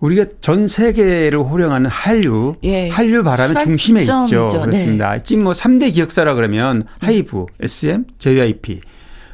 우리가 0.00 0.26
전 0.40 0.66
세계를 0.66 1.38
호령하는 1.38 1.88
한류, 1.88 2.56
예. 2.64 2.88
한류 2.90 3.22
바람의 3.22 3.62
중심에 3.64 4.00
있죠. 4.02 4.26
시발점이죠. 4.26 4.60
그렇습니다. 4.60 5.18
지금 5.22 5.44
뭐 5.44 5.52
3대 5.52 5.94
기획사라 5.94 6.34
그러면 6.34 6.82
하이브, 7.00 7.46
SM, 7.60 8.04
JYP, 8.18 8.80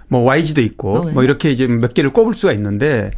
뭐 0.08 0.20
YG도 0.22 0.60
있고 0.60 0.94
어, 0.94 1.04
네. 1.06 1.12
뭐 1.12 1.24
이렇게 1.24 1.50
이제 1.50 1.66
몇 1.66 1.94
개를 1.94 2.10
꼽을 2.10 2.34
수가 2.34 2.52
있는데 2.52 3.10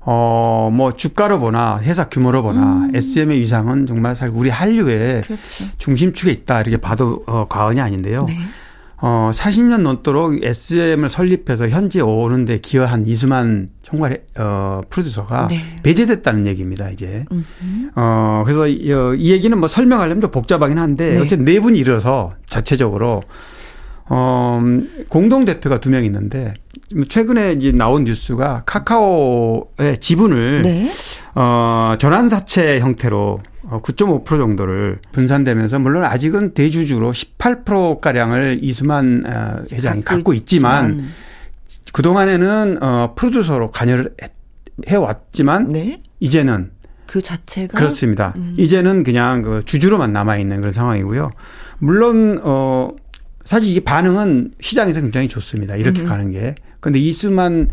어, 0.00 0.70
뭐 0.72 0.92
주가로 0.92 1.38
보나 1.38 1.78
회사 1.80 2.06
규모로 2.06 2.42
보나 2.42 2.88
SM의 2.92 3.38
위상은 3.38 3.86
정말 3.86 4.16
사실 4.16 4.34
우리 4.36 4.50
한류의 4.50 5.16
음. 5.16 5.22
그렇죠. 5.22 5.64
중심축에 5.78 6.30
있다 6.32 6.60
이렇게 6.60 6.76
봐도 6.76 7.22
어, 7.26 7.44
과언이 7.48 7.80
아닌데요. 7.80 8.26
네. 8.26 8.34
어, 9.02 9.30
40년 9.32 9.80
넘도록 9.80 10.44
SM을 10.44 11.08
설립해서 11.08 11.68
현재 11.68 12.00
오는데 12.00 12.58
기여한 12.58 13.06
이수만 13.06 13.68
총괄 13.82 14.22
어, 14.36 14.82
프로듀서가 14.90 15.48
네. 15.48 15.62
배제됐다는 15.82 16.46
얘기입니다, 16.46 16.90
이제. 16.90 17.24
음흠. 17.32 17.90
어, 17.96 18.42
그래서 18.44 18.68
이, 18.68 18.92
어, 18.92 19.14
이 19.14 19.32
얘기는 19.32 19.56
뭐 19.56 19.68
설명하려면 19.68 20.20
좀 20.20 20.30
복잡하긴 20.30 20.78
한데 20.78 21.14
네. 21.14 21.20
어쨌든 21.20 21.44
네 21.44 21.60
분이 21.60 21.78
일어서 21.78 22.34
자체적으로 22.48 23.22
어, 24.10 24.58
음, 24.60 25.04
공동 25.08 25.44
대표가 25.44 25.78
두 25.78 25.88
명 25.90 26.04
있는데 26.04 26.54
최근에 27.08 27.52
이제 27.52 27.70
나온 27.72 28.04
뉴스가 28.04 28.64
카카오의 28.66 29.98
지분을 30.00 30.62
네. 30.62 30.92
어, 31.34 31.94
전환 31.98 32.28
사채 32.28 32.80
형태로 32.80 33.40
어, 33.64 33.80
9.5% 33.82 34.26
정도를 34.26 34.98
분산되면서 35.12 35.78
물론 35.78 36.04
아직은 36.04 36.54
대주주로 36.54 37.12
18%가량을 37.12 38.58
이수만 38.62 39.24
어, 39.26 39.62
회장이 39.72 40.02
갖고 40.02 40.32
있지만 40.34 41.08
그 41.92 42.02
동안에는 42.02 42.82
어, 42.82 43.14
프로듀서로 43.16 43.70
관여를 43.70 44.12
해- 44.22 44.28
해왔지만 44.88 45.72
네. 45.72 46.02
이제는 46.20 46.70
그 47.06 47.20
자체가 47.22 47.76
그렇습니다. 47.76 48.34
음. 48.36 48.54
이제는 48.58 49.02
그냥 49.02 49.42
그 49.42 49.64
주주로만 49.64 50.12
남아 50.12 50.38
있는 50.38 50.58
그런 50.58 50.72
상황이고요. 50.72 51.30
물론 51.78 52.40
어 52.42 52.90
사실 53.50 53.72
이게 53.72 53.80
반응은 53.80 54.52
시장에서 54.60 55.00
굉장히 55.00 55.26
좋습니다. 55.26 55.74
음. 55.74 55.80
이렇게 55.80 56.04
가는 56.04 56.30
게. 56.30 56.54
근데 56.78 57.00
이수만 57.00 57.68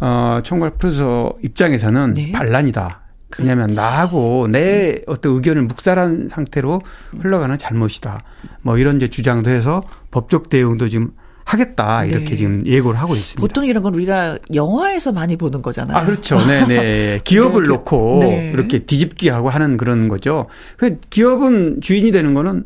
어 0.00 0.40
총괄 0.42 0.70
프로듀서 0.70 1.34
입장에서는 1.42 2.14
네. 2.14 2.32
반란이다. 2.32 3.02
왜냐하면 3.38 3.68
나하고 3.74 4.48
내 4.50 5.02
어떤 5.06 5.34
의견을 5.34 5.64
묵살한 5.64 6.28
상태로 6.28 6.80
흘러가는 7.20 7.58
잘못이다. 7.58 8.22
뭐 8.62 8.78
이런 8.78 8.96
이제 8.96 9.08
주장도 9.08 9.50
해서 9.50 9.82
법적 10.12 10.48
대응도 10.48 10.88
지금 10.88 11.10
하겠다 11.44 12.06
이렇게 12.06 12.30
네. 12.30 12.36
지금 12.36 12.62
예고를 12.64 12.98
하고 12.98 13.14
있습니다. 13.14 13.38
보통 13.46 13.66
이런 13.66 13.82
건 13.82 13.94
우리가 13.96 14.38
영화에서 14.54 15.12
많이 15.12 15.36
보는 15.36 15.60
거잖아요. 15.60 15.94
아, 15.94 16.06
그렇죠. 16.06 16.38
네네. 16.38 17.20
기업을 17.28 17.64
네, 17.64 17.68
놓고 17.68 18.18
네. 18.22 18.50
이렇게 18.54 18.78
뒤집기 18.78 19.28
하고 19.28 19.50
하는 19.50 19.76
그런 19.76 20.08
거죠. 20.08 20.46
그 20.78 20.98
기업은 21.10 21.82
주인이 21.82 22.10
되는 22.12 22.32
거는 22.32 22.64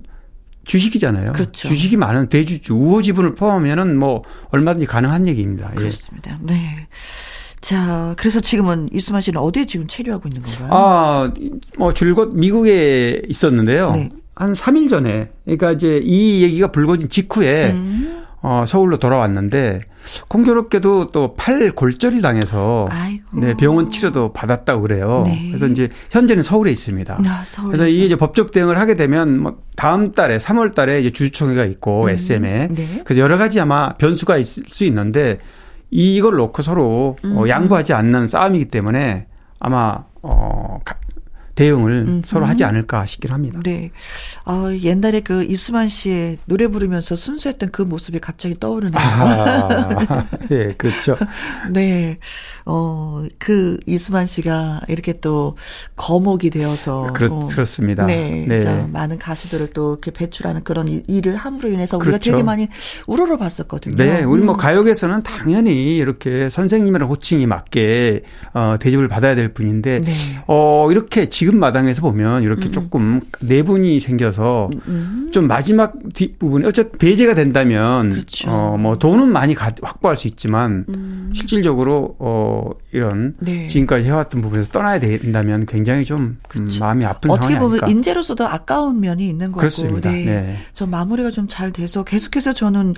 주식이잖아요. 0.65 1.33
그렇죠. 1.33 1.69
주식이 1.69 1.97
많은 1.97 2.29
대주주, 2.29 2.75
우호 2.75 3.03
지분을 3.03 3.35
포함하면은 3.35 3.99
뭐 3.99 4.23
얼마든지 4.51 4.87
가능한 4.87 5.27
얘기입니다. 5.27 5.69
예. 5.73 5.75
그렇습니다. 5.75 6.39
네. 6.43 6.87
자, 7.61 8.15
그래서 8.19 8.41
지금은 8.41 8.89
이수만 8.93 9.23
씨는 9.23 9.41
어디에 9.41 9.67
지금 9.67 9.87
체류하고 9.87 10.29
있는 10.29 10.43
건가요? 10.43 10.69
아, 10.71 11.33
뭐 11.79 11.95
줄곧 11.95 12.35
미국에 12.35 13.23
있었는데요. 13.29 13.93
네. 13.93 14.09
한 14.35 14.53
3일 14.53 14.91
전에. 14.91 15.31
그러니까 15.45 15.73
이제 15.73 16.01
이 16.03 16.43
얘기가 16.43 16.69
불거진 16.69 17.09
직후에 17.09 17.71
음. 17.73 18.25
어, 18.41 18.65
서울로 18.67 18.99
돌아왔는데 18.99 19.83
공교롭게도 20.29 21.11
또 21.13 21.35
팔 21.37 21.73
골절이 21.73 22.21
당해서 22.21 22.87
아이고. 22.91 23.41
네, 23.41 23.55
병원 23.55 23.91
치료도 23.91 24.33
받았다고 24.33 24.83
그래요. 24.83 25.23
네. 25.27 25.49
그래서 25.49 25.67
이제 25.67 25.89
현재는 26.11 26.43
서울에 26.43 26.71
있습니다. 26.71 27.19
아. 27.25 27.43
그래서 27.67 27.87
이게 27.87 28.05
이제 28.07 28.17
법적 28.17 28.51
대응을 28.51 28.79
하게 28.79 28.95
되면 28.97 29.39
뭐 29.39 29.59
다음 29.77 30.13
달에 30.13 30.37
3월 30.39 30.75
달에 30.75 31.01
이제 31.01 31.11
주주총회가 31.11 31.65
있고 31.67 32.09
SM에 32.11 32.69
네. 32.69 33.03
그래서 33.05 33.21
여러 33.23 33.39
가지 33.39 33.61
아마 33.61 33.95
변수가 33.95 34.37
있을 34.39 34.65
수 34.67 34.85
있는데 34.85 35.39
이걸 35.91 36.35
놓고 36.37 36.63
서로 36.63 37.17
음. 37.25 37.37
어, 37.37 37.49
양보하지 37.49 37.93
않는 37.93 38.27
싸움이기 38.29 38.67
때문에 38.67 39.27
아마 39.61 40.05
어 40.23 40.79
가- 40.85 40.97
대응을 41.63 41.91
음. 42.09 42.23
서로 42.25 42.47
하지 42.47 42.65
않을까 42.65 43.07
싶긴 43.07 43.31
합니다. 43.33 43.61
네. 43.65 43.91
아, 44.45 44.77
옛날에 44.83 45.21
그 45.21 45.45
이수만 45.45 45.89
씨의 45.89 46.39
노래 46.47 46.67
부르면서 46.67 47.15
순수했던 47.15 47.71
그 47.71 47.83
모습이 47.83 48.19
갑자기 48.19 48.59
떠오르네요. 48.59 48.95
아, 48.99 50.27
예, 50.51 50.75
그렇죠. 50.79 51.17
네. 51.71 52.19
어, 52.67 53.25
그 53.39 53.79
이수만 53.87 54.27
씨가 54.27 54.81
이렇게 54.89 55.21
또 55.21 55.57
거목이 55.97 56.51
되어서. 56.51 57.09
그렇, 57.13 57.29
어, 57.33 57.39
그렇습니다. 57.49 58.07
네. 58.07 58.45
네. 58.49 58.61
자, 58.61 58.89
많은 58.93 59.19
가수들을 59.19 59.69
또 59.69 59.93
이렇게 59.93 60.11
배출하는 60.11 60.65
그런 60.65 60.89
일- 60.89 61.05
일을 61.07 61.37
함으로 61.37 61.69
인해서 61.69 61.97
우리가 61.97 62.11
그렇죠. 62.13 62.33
되게 62.33 62.43
많이 62.43 62.69
우러러 63.07 63.37
봤었거든요. 63.37 63.97
네, 63.97 64.25
우리 64.25 64.43
뭐 64.43 64.55
음. 64.55 64.59
가요계에서는 64.59 65.23
당연히 65.23 65.97
이렇게 65.97 66.49
선생님이라는 66.49 67.07
호칭이 67.07 67.47
맞게 67.47 68.23
어, 68.55 68.77
대접을 68.81 69.09
받아야 69.09 69.35
될 69.35 69.53
분인데 69.53 70.01
네. 70.01 70.13
어 70.47 70.89
이렇게 70.91 71.29
지금 71.29 71.52
마당에서 71.59 72.03
보면 72.03 72.43
이렇게 72.43 72.71
조금 72.71 73.21
내분이 73.41 74.01
생겨서 74.01 74.71
음. 74.87 75.31
좀 75.33 75.47
마지막 75.49 75.95
뒷 76.15 76.39
부분에 76.39 76.67
어쨌든 76.67 76.99
배제가 76.99 77.35
된다면 77.35 78.11
그렇죠. 78.11 78.51
어뭐 78.51 78.99
돈은 78.99 79.29
많이 79.33 79.55
가- 79.55 79.73
확보할 79.83 80.17
수 80.17 80.29
있지만 80.29 80.85
음. 80.89 81.31
실질적으로 81.35 82.17
어 82.19 82.71
이런 82.93 83.35
네. 83.41 83.69
지금까지 83.69 84.05
해왔던 84.05 84.41
부분에서 84.43 84.71
떠나야 84.73 84.99
된다면 84.99 85.67
굉장히 85.67 86.05
좀 86.05 86.37
음, 86.57 86.69
마음이 86.81 87.05
아픈 87.05 87.31
어떻게 87.31 87.55
보면 87.59 87.73
아닐까. 87.73 87.87
인재로서도 87.89 88.47
아까운 88.47 89.01
면이 89.01 89.29
있는 89.29 89.49
거고. 89.49 89.61
그렇습니다. 89.61 90.11
네. 90.11 90.25
네. 90.25 90.59
저 90.73 90.87
마무리가 90.87 91.31
좀 91.31 91.43
잘 91.49 91.73
돼서 91.73 92.03
계속해서 92.05 92.53
저는 92.55 92.95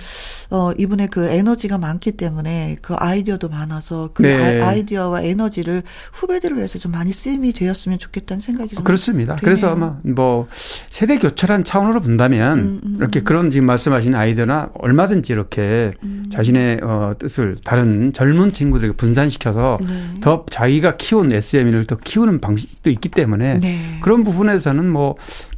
어 0.51 0.71
이분의 0.77 1.07
그 1.09 1.25
에너지가 1.27 1.77
많기 1.77 2.11
때문에 2.13 2.77
그 2.81 2.93
아이디어도 2.95 3.49
많아서 3.49 4.11
그 4.13 4.21
네. 4.21 4.61
아, 4.61 4.73
이디어와 4.73 5.23
에너지를 5.23 5.83
후배들을 6.13 6.55
위해서 6.57 6.77
좀 6.79 6.91
많이 6.91 7.11
쓰임이 7.11 7.51
되었으면 7.53 7.97
좋겠다 7.99 8.34
는 8.35 8.39
생각이 8.39 8.75
좀 8.75 8.83
그렇습니다. 8.83 9.35
드네요. 9.35 9.43
그래서 9.43 9.71
아마 9.71 9.97
뭐 10.03 10.47
세대 10.89 11.17
교체란 11.17 11.63
차원으로 11.63 12.01
본다면 12.01 12.59
음, 12.59 12.81
음, 12.83 12.95
이렇게 12.97 13.21
그런 13.21 13.49
지금 13.49 13.65
말씀하신 13.65 14.13
아이디어나 14.15 14.69
얼마든지 14.75 15.31
이렇게 15.33 15.93
음. 16.03 16.25
자신의 16.31 16.79
어, 16.83 17.13
뜻을 17.17 17.55
다른 17.63 18.11
젊은 18.13 18.51
친구들에게 18.51 18.97
분산시켜서 18.97 19.79
네. 19.81 20.19
더 20.21 20.45
자기가 20.49 20.97
키운 20.97 21.31
SM을 21.33 21.85
더 21.85 21.97
키우는 21.97 22.41
방식도 22.41 22.89
있기 22.89 23.09
때문에 23.09 23.59
네. 23.59 23.99
그런 24.01 24.23
부분에서는 24.23 24.87
뭐 24.89 25.15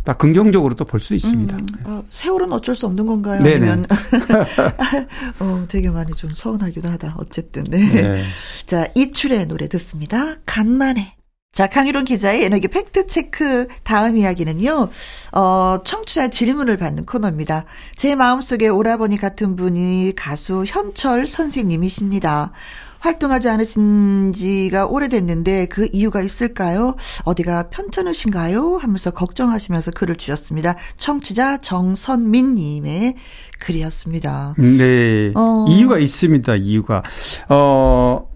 다 0.08 0.14
긍정적으로 0.14 0.74
또 0.76 0.86
볼 0.86 1.02
수 1.02 1.16
있습니다. 1.16 1.58
음, 1.58 1.66
어, 1.84 2.02
세월은 2.10 2.54
어쩔 2.54 2.78
수 2.78 2.86
없는 2.86 3.06
건가요? 3.06 3.44
네네. 3.44 3.56
아니면 3.70 3.86
어 5.40 5.66
되게 5.68 5.90
많이 5.90 6.14
좀 6.14 6.32
서운하기도 6.34 6.88
하다. 6.88 7.16
어쨌든 7.18 7.66
네. 7.66 7.86
네. 7.92 8.24
자, 8.66 8.88
이출의 8.96 9.48
노래 9.48 9.68
듣습니다. 9.68 10.38
간만에. 10.46 11.17
자, 11.58 11.66
강유론 11.66 12.06
기자의 12.06 12.44
에너지 12.44 12.68
팩트 12.68 13.08
체크 13.08 13.66
다음 13.82 14.16
이야기는요, 14.16 14.90
어, 15.32 15.80
청취자 15.84 16.28
질문을 16.28 16.78
받는 16.78 17.08
코너입니다. 17.08 17.66
제 17.96 18.14
마음속에 18.14 18.68
오라버니 18.68 19.18
같은 19.18 19.56
분이 19.56 20.14
가수 20.16 20.66
현철 20.68 21.26
선생님이십니다. 21.26 22.52
활동하지 23.00 23.50
않으신 23.50 24.34
지가 24.34 24.86
오래됐는데 24.86 25.66
그 25.66 25.88
이유가 25.94 26.22
있을까요? 26.22 26.96
어디가 27.24 27.70
편찮으신가요? 27.70 28.78
하면서 28.78 29.10
걱정하시면서 29.10 29.92
글을 29.92 30.18
주셨습니다. 30.18 30.76
청취자 30.96 31.58
정선민 31.62 32.54
님의 32.54 33.16
글이었습니다. 33.62 34.54
네. 34.60 35.32
어. 35.36 35.66
이유가 35.70 35.98
있습니다. 35.98 36.56
이유가 36.58 37.02
어 37.50 38.27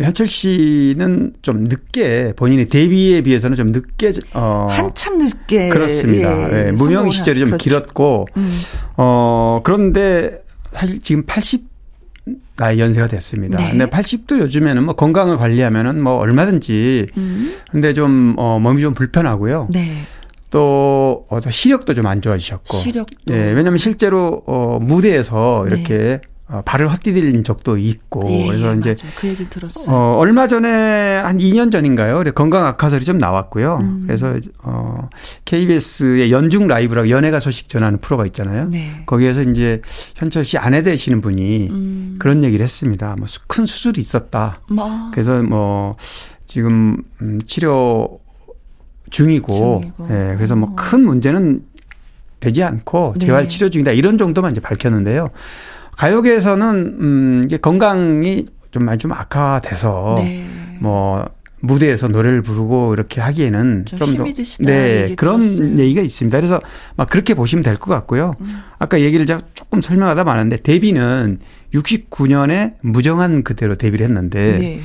현철 0.00 0.26
씨는 0.26 1.34
좀 1.42 1.64
늦게 1.64 2.32
본인의 2.36 2.68
데뷔에 2.68 3.20
비해서는 3.20 3.56
좀 3.56 3.68
늦게 3.70 4.12
어 4.32 4.66
한참 4.70 5.18
늦게 5.18 5.68
그렇습니다. 5.68 6.52
예, 6.52 6.66
예, 6.68 6.72
무명 6.72 7.10
시절이 7.10 7.38
좀 7.38 7.48
그렇죠. 7.50 7.62
길었고 7.62 8.26
음. 8.36 8.60
어 8.96 9.60
그런데 9.62 10.42
사실 10.72 11.00
지금 11.00 11.22
80 11.24 11.72
나이 12.56 12.78
연세가 12.80 13.06
됐습니다. 13.08 13.58
네. 13.58 13.70
근데 13.70 13.86
80도 13.86 14.38
요즘에는 14.38 14.84
뭐 14.84 14.94
건강을 14.94 15.36
관리하면은 15.36 16.02
뭐 16.02 16.14
얼마든지 16.16 17.06
음. 17.16 17.54
근데 17.70 17.92
좀 17.92 18.34
어, 18.38 18.58
몸이 18.60 18.80
좀 18.80 18.94
불편하고요. 18.94 19.68
네. 19.72 19.96
또, 20.50 21.26
어, 21.28 21.40
또 21.40 21.50
시력도 21.50 21.94
좀 21.94 22.06
안 22.06 22.20
좋아지셨고. 22.22 22.78
시력도. 22.78 23.34
예, 23.34 23.38
왜냐하면 23.38 23.78
실제로 23.78 24.42
어, 24.46 24.78
무대에서 24.80 25.66
네. 25.68 25.74
이렇게 25.74 26.20
어, 26.46 26.60
발을 26.64 26.88
헛디딘 26.92 27.42
적도 27.42 27.78
있고. 27.78 28.22
예, 28.30 28.46
그래서 28.48 28.74
예, 28.74 28.78
이제 28.78 28.94
맞아요. 29.02 29.12
그 29.16 29.28
얘기 29.28 29.48
들었어요. 29.48 29.86
어, 29.96 30.16
얼마 30.18 30.46
전에 30.46 31.16
한 31.16 31.38
2년 31.38 31.72
전인가요? 31.72 32.22
건강 32.34 32.66
악화설이 32.66 33.04
좀 33.06 33.16
나왔고요. 33.16 33.78
음. 33.80 34.02
그래서 34.06 34.34
어, 34.62 35.08
KBS의 35.46 36.30
연중 36.30 36.66
라이브라고 36.66 37.08
연예가 37.08 37.40
소식 37.40 37.70
전하는 37.70 37.98
프로가 37.98 38.26
있잖아요. 38.26 38.68
네. 38.68 39.02
거기에서 39.06 39.40
이제 39.42 39.80
현철 40.16 40.44
씨 40.44 40.58
아내 40.58 40.82
되시는 40.82 41.22
분이 41.22 41.68
음. 41.70 42.16
그런 42.18 42.44
얘기를 42.44 42.62
했습니다. 42.62 43.14
뭐 43.16 43.26
큰 43.46 43.64
수술이 43.66 44.00
있었다. 44.00 44.60
뭐 44.68 45.10
그래서 45.12 45.42
뭐 45.42 45.96
지금 46.46 46.98
음, 47.22 47.40
치료 47.46 48.20
중이고, 49.10 49.80
중이고. 49.80 50.08
예, 50.10 50.34
그래서 50.34 50.56
뭐 50.56 50.74
큰 50.76 51.04
문제는 51.04 51.62
되지 52.40 52.62
않고 52.62 53.14
네. 53.18 53.24
재활 53.26 53.48
치료 53.48 53.70
중이다 53.70 53.92
이런 53.92 54.18
정도만 54.18 54.50
이제 54.52 54.60
밝혔는데요. 54.60 55.30
가요계에서는 55.96 56.96
음 57.00 57.42
이게 57.44 57.56
건강이 57.56 58.46
좀 58.70 58.84
많이 58.84 58.98
좀 58.98 59.12
악화돼서 59.12 60.16
네. 60.18 60.44
뭐 60.80 61.24
무대에서 61.60 62.08
노래를 62.08 62.42
부르고 62.42 62.92
이렇게 62.92 63.20
하기에는 63.22 63.86
좀좀더 63.86 64.24
힘이 64.24 64.34
드시다 64.34 64.64
네 64.70 65.14
그런 65.16 65.40
들었어요. 65.40 65.78
얘기가 65.78 66.02
있습니다. 66.02 66.36
그래서 66.38 66.60
막 66.96 67.08
그렇게 67.08 67.32
보시면 67.34 67.62
될 67.62 67.76
것 67.78 67.90
같고요. 67.92 68.34
음. 68.40 68.58
아까 68.78 69.00
얘기를 69.00 69.24
제가 69.24 69.40
조금 69.54 69.80
설명하다 69.80 70.24
마는데 70.24 70.58
데뷔는 70.58 71.38
69년에 71.72 72.74
무정한 72.82 73.42
그대로 73.42 73.76
데뷔를 73.76 74.06
했는데 74.06 74.56
네. 74.58 74.80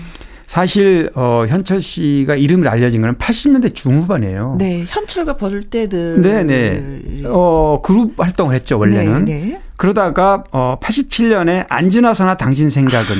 사실 0.47 1.11
어 1.15 1.45
현철 1.47 1.81
씨가 1.81 2.35
이름을 2.35 2.67
알려진 2.67 3.01
거는 3.01 3.15
80년대 3.17 3.75
중후반이에요. 3.75 4.55
네. 4.57 4.85
현철과 4.87 5.37
버들 5.37 5.63
때들. 5.63 6.21
네, 6.21 6.43
네. 6.43 7.23
어 7.25 7.81
그룹 7.83 8.19
활동을 8.19 8.55
했죠 8.55 8.79
원래는. 8.79 9.25
네, 9.25 9.39
네. 9.39 9.61
그러다가 9.79 10.43
어 10.51 10.77
87년에 10.81 11.65
안지나서나 11.69 12.35
당신 12.35 12.69
생각은 12.69 13.15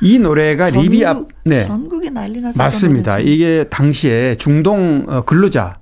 이 0.00 0.20
노래가 0.20 0.70
전국, 0.70 0.82
리비 0.84 1.04
앞 1.04 1.26
네. 1.44 1.66
전국에 1.66 2.08
난리 2.08 2.40
났었던 2.40 2.64
맞습니다. 2.64 3.18
이게 3.18 3.64
당시에 3.64 4.36
중동 4.36 5.06
어, 5.08 5.22
근로자 5.22 5.80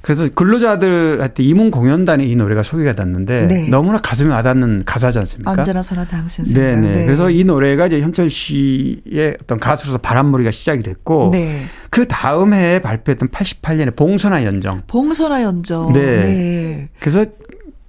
그래서 0.00 0.26
근로자들한테 0.34 1.42
이문 1.42 1.70
공연단에 1.70 2.24
이 2.24 2.36
노래가 2.36 2.62
소개가 2.62 2.94
됐는데 2.94 3.48
네. 3.48 3.68
너무나 3.68 3.98
가슴에 3.98 4.32
와닿는 4.32 4.84
가사지 4.86 5.18
않습니까? 5.18 5.52
언제나서나 5.52 6.06
당신 6.06 6.46
생각. 6.46 6.80
네네. 6.80 7.04
그래서 7.04 7.28
이 7.28 7.44
노래가 7.44 7.88
이제 7.88 8.00
현철 8.00 8.30
씨의 8.30 9.36
어떤 9.42 9.60
가수로서 9.60 9.98
바람머리가 9.98 10.50
시작이 10.50 10.82
됐고 10.82 11.32
네. 11.32 11.64
그 11.90 12.08
다음 12.08 12.54
해에 12.54 12.80
발표했던 12.80 13.28
88년에 13.28 13.94
봉선화 13.94 14.44
연정. 14.44 14.82
봉선화 14.86 15.42
연정. 15.42 15.92
네. 15.92 16.00
네. 16.00 16.88
그래서 16.98 17.26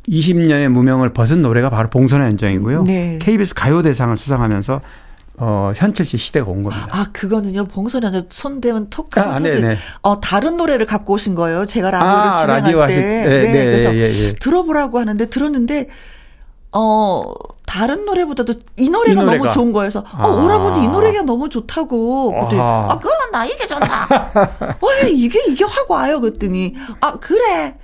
20년의 0.07 0.67
무명을 0.69 1.13
벗은 1.13 1.41
노래가 1.41 1.69
바로 1.69 1.89
봉선화 1.89 2.25
연정이고요. 2.27 2.83
네. 2.83 3.19
KBS 3.21 3.53
가요대상을 3.53 4.15
수상하면서 4.17 4.81
어, 5.37 5.71
현철 5.75 6.05
씨 6.05 6.17
시대가 6.17 6.51
온 6.51 6.61
겁니다. 6.61 6.87
아, 6.91 7.05
그거는요, 7.11 7.65
봉선화 7.65 8.07
연정 8.07 8.23
손대면 8.29 8.89
톡 8.89 9.15
하고 9.17 9.31
아, 9.31 9.37
터지. 9.37 9.61
네네. 9.61 9.77
어, 10.03 10.21
다른 10.21 10.57
노래를 10.57 10.85
갖고 10.85 11.13
오신 11.13 11.33
거예요. 11.35 11.65
제가 11.65 11.89
라디오를 11.89 12.15
아, 12.29 12.33
진행할 12.33 12.61
라디오 12.61 12.77
때. 12.77 12.81
하실 12.83 13.01
때. 13.01 13.23
네, 13.27 13.51
네, 13.53 13.65
그래서 13.65 13.95
예, 13.95 13.99
예. 14.27 14.33
들어보라고 14.35 14.99
하는데 14.99 15.25
들었는데 15.29 15.89
어 16.75 17.33
다른 17.67 18.05
노래보다도 18.05 18.55
이 18.77 18.89
노래가, 18.89 19.21
이 19.21 19.25
노래가. 19.25 19.43
너무 19.45 19.53
좋은 19.53 19.71
거여서 19.71 19.99
어 19.99 20.03
아. 20.11 20.27
오라버니 20.27 20.83
이 20.83 20.87
노래가 20.87 21.21
너무 21.21 21.47
좋다고 21.47 22.33
아하. 22.35 22.87
아 22.93 22.99
그러면 22.99 23.31
나 23.31 23.45
이게 23.45 23.67
좋나 23.67 23.87
원래 24.81 25.09
이게 25.11 25.39
이게 25.49 25.63
확 25.65 25.89
와요 25.91 26.19
그랬더니 26.19 26.73
아 26.99 27.19
그래 27.19 27.45
할- 27.53 27.82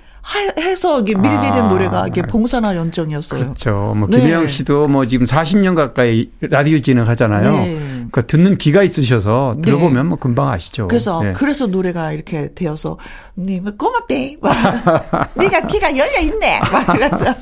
해서 0.58 1.00
이게 1.00 1.14
밀게 1.14 1.50
된 1.50 1.64
아. 1.64 1.68
노래가 1.68 2.06
이게 2.06 2.22
봉사나 2.22 2.76
연정이었어요. 2.76 3.40
그렇죠. 3.40 3.94
뭐 3.96 4.08
네. 4.08 4.18
김혜영 4.18 4.48
씨도 4.48 4.88
뭐 4.88 5.06
지금 5.06 5.26
40년 5.26 5.74
가까이 5.74 6.30
라디오 6.40 6.78
진행하잖아요. 6.80 7.52
네. 7.52 8.06
그 8.12 8.26
듣는 8.26 8.58
귀가 8.58 8.82
있으셔서 8.82 9.54
네. 9.56 9.62
들어보면 9.62 10.06
뭐 10.06 10.18
금방 10.18 10.48
아시죠. 10.48 10.88
그래서 10.88 11.22
네. 11.22 11.32
그래서 11.32 11.66
노래가 11.66 12.12
이렇게 12.12 12.52
되어서 12.54 12.98
님 13.36 13.64
고맙대. 13.76 14.36
막 14.40 14.54
네가 15.36 15.66
귀가 15.66 15.96
열려 15.96 16.18
있네. 16.20 16.60
막 16.60 16.86
그래서 16.86 17.34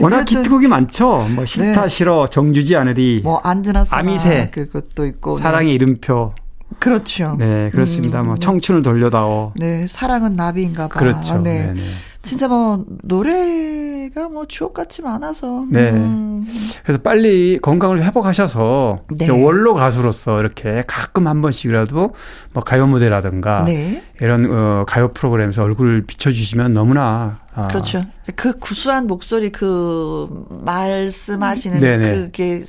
워낙 0.00 0.30
히트곡이 0.30 0.66
많죠. 0.66 1.26
뭐 1.34 1.44
싫다 1.46 1.82
네. 1.82 1.88
싫어 1.88 2.28
정주지 2.28 2.76
않으리 2.76 3.20
뭐 3.24 3.38
안드나 3.42 3.84
사나 3.84 4.00
아미새. 4.00 4.50
그것도 4.50 5.06
있고 5.06 5.36
네. 5.36 5.42
사랑의 5.42 5.74
이름표. 5.74 6.34
그렇죠. 6.82 7.36
네 7.38 7.70
그렇습니다. 7.70 8.24
뭐 8.24 8.34
청춘을 8.34 8.82
돌려다오. 8.82 9.52
네, 9.54 9.86
사랑은 9.88 10.34
나비인가 10.34 10.88
봐. 10.88 10.98
그렇죠. 10.98 11.38
네. 11.38 11.66
네. 11.66 11.74
네. 11.74 11.80
진짜 12.22 12.48
뭐 12.48 12.84
노래가 13.02 14.28
뭐 14.28 14.46
주옥같이 14.46 15.02
많아서. 15.02 15.64
네. 15.70 15.90
음. 15.90 16.44
그래서 16.82 17.00
빨리 17.00 17.60
건강을 17.62 18.02
회복하셔서 18.02 19.04
네. 19.16 19.28
원로 19.28 19.74
가수로서 19.74 20.40
이렇게 20.40 20.82
가끔 20.88 21.28
한 21.28 21.40
번씩이라도 21.40 22.14
뭐 22.52 22.62
가요 22.64 22.88
무대라든가 22.88 23.64
네. 23.64 24.02
이런 24.20 24.46
어, 24.50 24.84
가요 24.84 25.12
프로그램에서 25.12 25.62
얼굴을 25.62 26.04
비춰주시면 26.06 26.74
너무나 26.74 27.38
아, 27.54 27.68
그렇죠. 27.68 28.02
그 28.34 28.52
구수한 28.58 29.06
목소리 29.06 29.50
그 29.50 30.46
말씀하시는 30.64 31.78
네네. 31.78 32.14
그게 32.16 32.62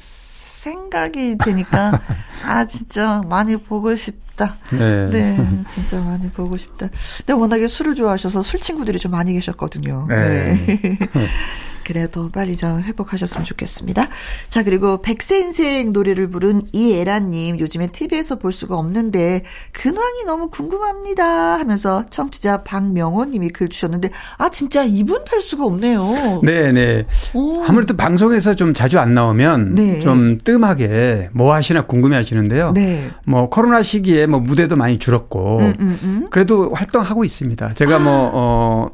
생각이 0.63 1.37
되니까 1.37 2.01
아 2.45 2.65
진짜 2.65 3.21
많이 3.27 3.57
보고 3.57 3.95
싶다. 3.95 4.55
네. 4.71 5.09
네, 5.09 5.37
진짜 5.69 5.99
많이 5.99 6.29
보고 6.29 6.55
싶다. 6.57 6.87
근데 7.17 7.33
워낙에 7.33 7.67
술을 7.67 7.95
좋아하셔서 7.95 8.41
술 8.41 8.59
친구들이 8.59 8.97
좀 8.97 9.11
많이 9.11 9.33
계셨거든요. 9.33 10.07
네. 10.07 10.55
네. 10.65 10.97
그래도 11.85 12.29
빨리 12.31 12.55
좀 12.57 12.81
회복하셨으면 12.81 13.45
좋겠습니다. 13.45 14.07
자, 14.49 14.63
그리고 14.63 15.01
백세 15.01 15.39
인생 15.39 15.91
노래를 15.93 16.29
부른 16.29 16.63
이애란님, 16.71 17.59
요즘에 17.59 17.87
TV에서 17.87 18.37
볼 18.37 18.51
수가 18.51 18.75
없는데, 18.77 19.43
근황이 19.71 20.23
너무 20.25 20.49
궁금합니다. 20.49 21.59
하면서 21.59 22.05
청취자 22.09 22.63
박명호 22.63 23.25
님이 23.25 23.49
글 23.49 23.69
주셨는데, 23.69 24.09
아, 24.37 24.49
진짜 24.49 24.83
이분 24.83 25.23
뵐 25.25 25.41
수가 25.41 25.65
없네요. 25.65 26.41
네, 26.43 26.71
네. 26.71 27.05
오. 27.33 27.63
아무래도 27.63 27.95
방송에서 27.95 28.53
좀 28.53 28.73
자주 28.73 28.99
안 28.99 29.13
나오면 29.13 29.75
네. 29.75 29.99
좀 29.99 30.37
뜸하게 30.37 31.29
뭐 31.33 31.53
하시나 31.53 31.81
궁금해 31.81 32.15
하시는데요. 32.15 32.73
네. 32.73 33.09
뭐 33.25 33.49
코로나 33.49 33.81
시기에 33.81 34.25
뭐 34.27 34.39
무대도 34.39 34.75
많이 34.75 34.97
줄었고 34.99 35.59
음, 35.59 35.73
음, 35.79 35.99
음. 36.03 36.27
그래도 36.29 36.73
활동하고 36.73 37.23
있습니다. 37.23 37.73
제가 37.73 37.99
뭐, 37.99 38.31
어, 38.33 38.89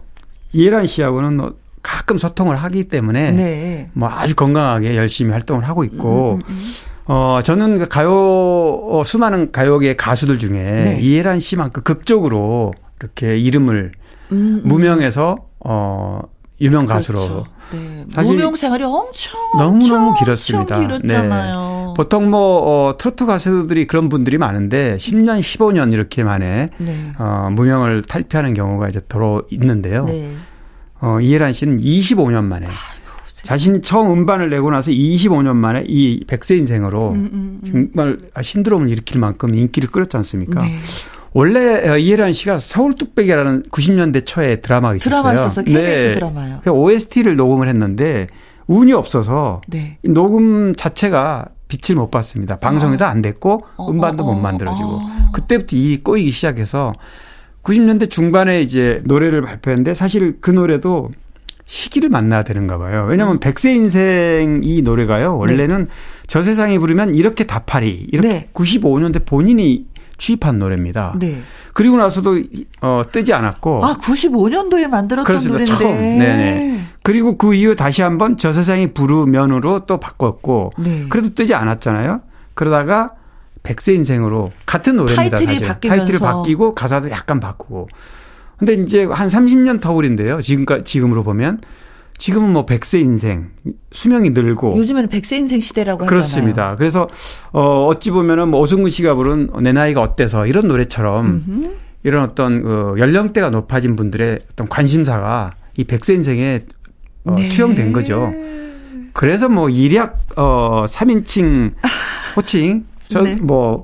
이해란 0.54 0.88
씨하고는 0.88 1.38
뭐 1.38 1.56
가끔 1.82 2.18
소통을 2.18 2.56
하기 2.58 2.86
때문에 2.86 3.32
네. 3.32 3.90
뭐 3.94 4.10
아주 4.10 4.36
건강하게 4.36 4.96
열심히 4.98 5.32
활동을 5.32 5.68
하고 5.68 5.82
음, 5.82 5.86
있고 5.86 6.40
어, 7.06 7.40
저는 7.44 7.80
그 7.80 7.88
가요, 7.88 8.12
어, 8.14 9.02
수많은 9.04 9.52
가요계 9.52 9.96
가수들 9.96 10.38
중에 10.38 10.52
네. 10.52 11.00
이해란 11.02 11.40
씨만큼 11.40 11.82
극적으로 11.84 12.74
이렇게 13.00 13.38
이름을 13.38 13.92
음, 14.32 14.38
음. 14.38 14.62
무명에서 14.64 15.38
어, 15.66 16.22
유명 16.62 16.86
가수로 16.86 17.20
그렇죠. 17.20 17.46
네. 17.72 18.06
사실 18.14 18.36
무명 18.36 18.56
생활이 18.56 18.84
엄청 18.84 19.40
너무너무 19.58 20.14
길었습니다. 20.20 20.78
엄청 20.78 21.00
길었잖아요. 21.00 21.94
보통 21.96 22.30
뭐, 22.30 22.90
어, 22.90 22.98
트로트 22.98 23.26
가수들이 23.26 23.88
그런 23.88 24.10
분들이 24.10 24.38
많은데 24.38 24.98
10년, 24.98 25.40
15년 25.40 25.92
이렇게 25.94 26.24
만에 26.24 26.70
네. 26.78 27.12
어, 27.18 27.50
무명을 27.52 28.04
탈피하는 28.04 28.54
경우가 28.54 28.90
이제 28.90 29.02
더러 29.10 29.44
있는데요. 29.50 30.06
네. 30.06 30.32
어, 31.02 31.20
이해란 31.22 31.54
씨는 31.54 31.78
25년 31.78 32.44
만에 32.44 32.68
자신이 33.44 33.82
처음 33.82 34.12
음반을 34.12 34.50
내고 34.50 34.70
나서 34.70 34.92
25년 34.92 35.56
만에 35.56 35.84
이 35.88 36.24
백세 36.26 36.56
인생으로 36.58 37.12
음, 37.12 37.62
정말 37.66 38.20
신드롬을 38.40 38.90
일으킬 38.90 39.20
만큼 39.20 39.56
인기를 39.56 39.90
끌었지 39.90 40.18
않습니까? 40.18 40.62
네. 40.62 40.80
원래 41.34 41.90
어, 41.90 41.98
이해란 41.98 42.34
씨가 42.34 42.60
서울 42.60 42.96
뚝배기라는 42.96 43.64
90년대 43.64 44.26
초에 44.26 44.58
드라마가 44.58 44.96
있었어요. 44.96 45.22
드라마 45.22 45.36
있었어. 45.36 45.64
KBS 45.64 46.08
네. 46.08 46.12
드라마요. 46.14 46.60
그 46.64 46.72
OST를 46.72 47.36
녹음을 47.36 47.68
했는데 47.68 48.28
운이 48.68 48.94
없어서 48.94 49.62
네. 49.68 49.98
이 50.04 50.10
녹음 50.10 50.76
자체가 50.76 51.48
빛을 51.68 51.98
못 51.98 52.10
봤습니다. 52.10 52.58
방송에도 52.58 53.06
안 53.06 53.22
됐고 53.22 53.64
어, 53.78 53.90
음반도 53.90 54.24
어, 54.24 54.28
못 54.28 54.40
어, 54.40 54.42
만들어지고 54.42 54.88
어. 54.88 55.30
그때부터 55.34 55.76
이 55.76 55.98
꼬이기 56.04 56.32
시작해서 56.32 56.94
90년대 57.64 58.10
중반에 58.10 58.62
이제 58.62 59.02
노래를 59.06 59.42
발표했는데 59.42 59.94
사실 59.94 60.38
그 60.42 60.52
노래도 60.52 61.12
시기를 61.66 62.10
만나야 62.10 62.44
되는가 62.44 62.78
봐요. 62.80 63.06
왜냐하면 63.08 63.36
음. 63.36 63.40
백세 63.40 63.74
인생 63.74 64.62
이 64.64 64.82
노래가요. 64.82 65.38
원래는 65.38 65.88
저 66.26 66.42
세상에 66.42 66.80
부르면 66.80 67.14
이렇게 67.14 67.44
다파리 67.44 68.08
이렇게 68.12 68.28
네. 68.28 68.50
95년대 68.54 69.26
본인이 69.26 69.86
취입한 70.18 70.58
노래입니다. 70.58 71.16
네. 71.20 71.42
그리고 71.74 71.98
나서도 71.98 72.42
어, 72.82 73.04
뜨지 73.12 73.34
않았고 73.34 73.86
아, 73.86 73.98
95년도에 73.98 74.88
만들었던 74.88 75.26
그렇습니다. 75.26 75.64
노래인데. 75.64 75.84
처음. 75.84 75.96
네네. 76.20 76.86
그리고 77.04 77.38
그 77.38 77.54
이후 77.54 77.76
다시 77.76 78.02
한번 78.02 78.38
저 78.38 78.52
세상이 78.52 78.94
부르면으로 78.94 79.82
또 79.82 80.00
바꿨고 80.00 80.74
네. 80.80 81.06
그래도 81.10 81.34
뜨지 81.36 81.54
않았잖아요. 81.54 82.22
그러다가 82.56 83.12
백세 83.64 83.94
인생으로 83.94 84.52
같은 84.66 84.96
노래입니다. 84.96 85.38
타이틀이 85.38 85.54
사실. 85.60 85.68
바뀌면서. 85.68 86.02
타이틀이 86.06 86.20
바뀌고 86.20 86.76
가사도 86.76 87.10
약간 87.12 87.40
바꾸고. 87.40 87.88
근데 88.58 88.74
이제 88.74 89.06
한 89.06 89.28
30년 89.30 89.80
터울인데요. 89.80 90.42
지금까 90.42 90.84
지금으로 90.84 91.24
보면 91.24 91.62
지금은 92.18 92.52
뭐 92.52 92.66
백세 92.66 93.00
인생 93.00 93.52
수명이 93.92 94.32
늘고 94.32 94.78
요즘에는 94.78 95.08
백세 95.10 95.38
인생 95.38 95.62
시대라고 95.62 96.04
하잖아요. 96.04 96.10
그렇습니다. 96.10 96.76
그래서 96.76 97.08
어 97.54 97.88
어찌 97.88 98.12
보면은 98.12 98.50
뭐 98.50 98.60
오승근 98.60 98.90
씨가 98.90 99.16
부른 99.16 99.52
내 99.62 99.72
나이가 99.72 100.02
어때서 100.02 100.46
이런 100.46 100.68
노래처럼 100.68 101.44
이런 102.04 102.24
어떤 102.24 102.62
그 102.62 102.96
연령대가 102.98 103.50
높아진 103.50 103.96
분들의 103.96 104.40
어떤 104.52 104.68
관심사가 104.68 105.52
이 105.78 105.86
백세 105.86 106.14
인생에 106.16 106.66
어, 107.24 107.36
네. 107.36 107.48
투영된 107.50 107.94
거죠. 107.94 108.34
그래서 109.14 109.48
뭐 109.48 109.70
일약 109.70 110.16
어 110.36 110.84
3인칭 110.86 111.72
호칭 112.36 112.84
저 113.10 113.24
네. 113.24 113.36
뭐 113.36 113.84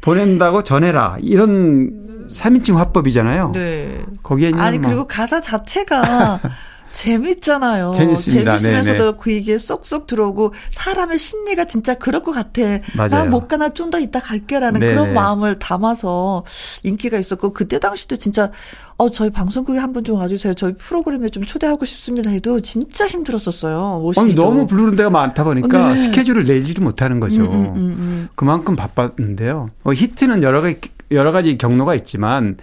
보낸다고 0.00 0.62
전해라 0.64 1.16
이런 1.20 2.28
3인칭 2.28 2.74
화법이잖아요. 2.74 3.52
네. 3.52 4.04
거기에 4.22 4.48
있는 4.50 4.62
아니 4.62 4.78
뭐 4.78 4.88
그리고 4.90 5.06
가사 5.06 5.40
자체가 5.40 6.40
재밌잖아요. 6.94 7.92
재밌습니다. 7.94 8.56
재밌으면서도 8.56 9.04
네네. 9.04 9.16
그 9.20 9.32
얘기에 9.32 9.58
쏙쏙 9.58 10.06
들어오고 10.06 10.54
사람의 10.70 11.18
심리가 11.18 11.64
진짜 11.66 11.94
그럴 11.94 12.22
것 12.22 12.32
같아. 12.32 12.62
맞아요. 12.96 13.08
나못 13.24 13.48
가나 13.48 13.68
좀 13.70 13.84
더 13.90 14.00
이따 14.00 14.18
갈게라는 14.18 14.80
네네. 14.80 14.92
그런 14.92 15.14
마음을 15.14 15.58
담아서 15.58 16.42
인기가 16.82 17.18
있었고 17.18 17.52
그때 17.52 17.78
당시도 17.78 18.16
진짜 18.16 18.50
어 18.96 19.10
저희 19.10 19.30
방송국에 19.30 19.78
한분좀 19.78 20.16
와주세요. 20.18 20.54
저희 20.54 20.72
프로그램에 20.74 21.28
좀 21.28 21.44
초대하고 21.44 21.84
싶습니다 21.84 22.30
해도 22.30 22.60
진짜 22.60 23.06
힘들었었어요. 23.06 24.00
오시기도. 24.02 24.20
아니, 24.24 24.34
너무 24.34 24.66
부르는 24.66 24.96
데가 24.96 25.10
많다 25.10 25.44
보니까 25.44 25.90
네. 25.90 25.96
스케줄을 25.96 26.44
내지를 26.44 26.82
못하는 26.82 27.20
거죠. 27.20 27.42
음, 27.42 27.52
음, 27.52 27.64
음, 27.76 27.76
음. 27.76 28.28
그만큼 28.34 28.74
바빴는데요. 28.74 29.68
어, 29.84 29.92
히트는 29.92 30.42
여러 30.42 30.60
가지 30.62 30.80
여러 31.10 31.30
가지 31.32 31.58
경로가 31.58 31.94
있지만 31.96 32.56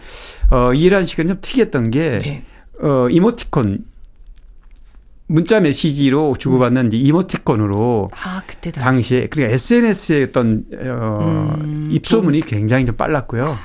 어, 0.50 0.74
이해란 0.74 1.06
씨가 1.06 1.24
좀 1.24 1.38
특이했던 1.42 1.92
게 1.92 2.20
네. 2.24 2.44
어, 2.82 3.08
이모티콘 3.10 3.86
문자 5.32 5.62
메시지로 5.62 6.36
주고받는 6.38 6.88
이제 6.88 6.98
이모티콘으로 6.98 8.10
아 8.14 8.42
그때 8.46 8.70
당시. 8.72 8.84
당시 8.84 9.16
에 9.16 9.28
그러니까 9.28 9.54
SNS의 9.54 10.24
어떤 10.26 10.66
어, 10.74 11.58
음, 11.62 11.88
입소문이 11.90 12.42
굉장히 12.42 12.86
좀 12.86 12.96
빨랐고요. 12.96 13.56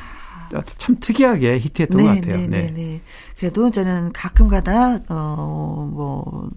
참 0.78 0.96
특이하게 1.00 1.58
히트했던 1.58 2.00
것 2.00 2.06
같아요. 2.06 2.36
네, 2.36 2.46
네. 2.46 2.66
네, 2.66 2.70
네. 2.72 3.00
그래도 3.36 3.70
저는 3.70 4.12
가끔가다 4.12 5.00
어뭐 5.08 6.50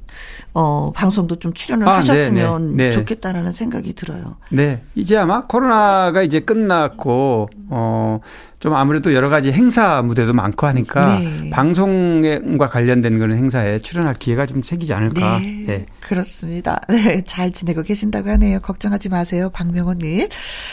어, 0.53 0.91
방송도 0.95 1.38
좀 1.38 1.53
출연을 1.53 1.88
아, 1.88 1.97
하셨으면 1.97 2.76
네, 2.76 2.76
네. 2.76 2.89
네. 2.89 2.91
좋겠다라는 2.91 3.51
생각이 3.51 3.93
들어요. 3.93 4.38
네. 4.51 4.84
이제 4.95 5.18
아마 5.18 5.45
코로나가 5.45 6.22
이제 6.22 6.39
끝났고, 6.39 7.49
어, 7.70 8.20
좀 8.60 8.74
아무래도 8.74 9.14
여러 9.14 9.30
가지 9.30 9.53
행사 9.53 10.01
무대도 10.01 10.34
많고 10.34 10.68
하니까 10.68 11.20
네. 11.20 11.49
방송과 11.49 12.68
관련된 12.68 13.18
그런 13.18 13.38
행사에 13.38 13.80
출연할 13.80 14.16
기회가 14.16 14.45
좀 14.45 14.62
생기지 14.64 14.93
않을까. 14.93 15.39
네, 15.39 15.64
네. 15.66 15.86
그렇습니다. 16.01 16.82
네, 16.89 17.24
잘 17.26 17.53
지내고 17.53 17.84
계신다고 17.84 18.30
하네요. 18.32 18.60
걱정하지 18.60 19.07
마세요, 19.07 19.49
박명호님. 19.53 20.28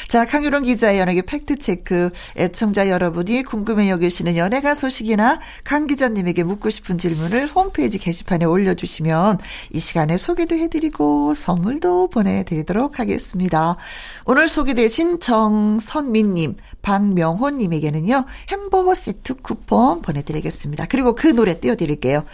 자, 0.09 0.25
강유론 0.25 0.65
기자의 0.65 0.99
연예계 0.99 1.23
팩트체크. 1.23 2.11
애청자 2.37 2.89
여러분이 2.89 3.45
궁금해 3.45 3.89
여기시는 3.91 4.37
연예가 4.37 4.75
소식이나 4.75 5.39
강 5.63 5.87
기자님에게 5.87 6.43
묻고 6.43 6.71
싶은 6.71 6.99
질문을 6.99 7.47
홈페이지 7.49 7.99
게시판에 7.99 8.47
올려주시면 8.47 9.39
이 9.73 9.79
시간에 9.79 10.17
소개도 10.17 10.57
해드리고 10.57 11.35
선물도 11.35 12.09
보내드리도록 12.11 12.99
하겠습니다. 12.99 13.77
오늘 14.25 14.49
소개되신 14.49 15.21
정선민님, 15.21 16.57
박명호님에게는요, 16.87 18.25
햄버거 18.49 18.95
세트 18.95 19.35
쿠폰 19.43 20.03
보내드리겠습니다. 20.03 20.87
그리고 20.87 21.17
그 21.17 21.27
노래 21.27 21.59
띄워드릴게요. 21.59 22.25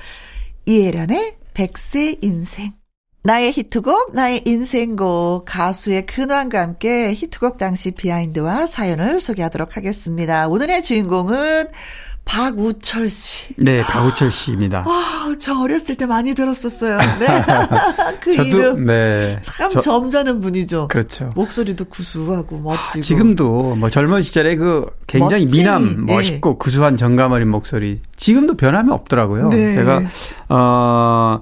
이혜련의 0.66 1.36
백세 1.54 2.18
인생. 2.20 2.72
나의 3.24 3.52
히트곡, 3.52 4.14
나의 4.14 4.42
인생곡, 4.44 5.44
가수의 5.46 6.04
근황과 6.04 6.60
함께 6.60 7.14
히트곡 7.14 7.56
당시 7.56 7.92
비하인드와 7.92 8.66
사연을 8.66 9.20
소개하도록 9.20 9.76
하겠습니다. 9.76 10.48
오늘의 10.48 10.82
주인공은 10.82 11.68
박우철 12.24 13.08
씨. 13.10 13.52
네, 13.56 13.82
박우철 13.82 14.30
씨입니다. 14.30 14.84
와, 14.86 15.34
저 15.38 15.60
어렸을 15.60 15.96
때 15.96 16.06
많이 16.06 16.34
들었었어요. 16.34 16.96
네. 17.18 17.26
그 18.22 18.32
저도, 18.36 18.48
이름. 18.48 18.86
네. 18.86 19.38
참 19.42 19.68
저- 19.70 19.80
점잖은 19.80 20.40
분이죠. 20.40 20.88
그렇죠. 20.88 21.30
목소리도 21.34 21.84
구수하고 21.86 22.58
멋지고. 22.58 23.00
지금도 23.00 23.76
뭐 23.76 23.90
젊은 23.90 24.22
시절에 24.22 24.56
그 24.56 24.86
굉장히 25.06 25.44
멋쟁이, 25.44 25.62
미남, 25.64 26.06
네. 26.06 26.14
멋있고 26.14 26.58
구수한 26.58 26.96
정감 26.96 27.32
어린 27.32 27.48
목소리. 27.50 28.00
지금도 28.16 28.56
변함이 28.56 28.90
없더라고요. 28.92 29.48
네. 29.50 29.74
제가, 29.74 30.02
어, 30.48 31.40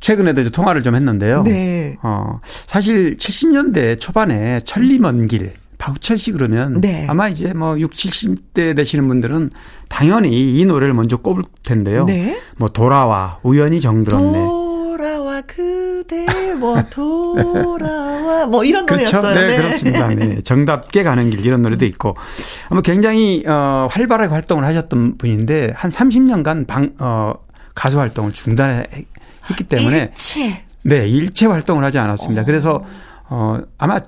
최근에도 0.00 0.40
이제 0.40 0.50
통화를 0.50 0.82
좀 0.82 0.94
했는데요. 0.96 1.42
네. 1.42 1.96
어, 2.02 2.38
사실 2.44 3.16
70년대 3.18 4.00
초반에 4.00 4.60
천리 4.64 4.98
먼 4.98 5.26
길, 5.26 5.52
박우철 5.78 6.18
씨 6.18 6.32
그러면 6.32 6.80
네. 6.80 7.06
아마 7.08 7.28
이제 7.28 7.52
뭐 7.54 7.78
6, 7.78 7.92
70대 7.92 8.74
되시는 8.76 9.06
분들은 9.08 9.50
당연히 9.88 10.58
이 10.58 10.66
노래를 10.66 10.92
먼저 10.92 11.16
꼽을 11.16 11.44
텐데요. 11.64 12.04
네. 12.04 12.36
뭐 12.58 12.68
돌아와, 12.68 13.38
우연히 13.42 13.80
정들었네. 13.80 14.32
돌아와 14.32 15.40
그대 15.42 16.26
뭐 16.54 16.82
돌아와 16.90 18.46
뭐 18.46 18.64
이런 18.64 18.84
그렇죠. 18.86 19.18
노래였어요. 19.22 19.46
네, 19.46 19.56
그렇습니다. 19.56 20.08
네. 20.08 20.40
정답게 20.42 21.02
가는 21.04 21.30
길 21.30 21.44
이런 21.46 21.62
노래도 21.62 21.84
있고. 21.86 22.16
아마 22.68 22.80
굉장히 22.80 23.44
어 23.46 23.86
활발하게 23.90 24.32
활동을 24.32 24.64
하셨던 24.64 25.18
분인데 25.18 25.72
한 25.76 25.90
30년간 25.90 26.66
방 26.66 26.90
어 26.98 27.34
가수 27.74 28.00
활동을 28.00 28.32
중단했기 28.32 29.64
때문에 29.68 30.10
일체 30.10 30.64
네, 30.82 31.06
일체 31.08 31.46
활동을 31.46 31.84
하지 31.84 31.98
어. 31.98 32.02
않았습니다. 32.02 32.44
그래서 32.44 32.82
어 33.30 33.58
아마 33.78 34.00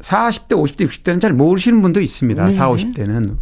40대, 0.00 0.50
50대, 0.50 0.86
60대는 0.86 1.20
잘 1.20 1.32
모르시는 1.32 1.82
분도 1.82 2.00
있습니다. 2.00 2.44
네. 2.44 2.52
40, 2.52 2.92
50대는. 2.94 3.36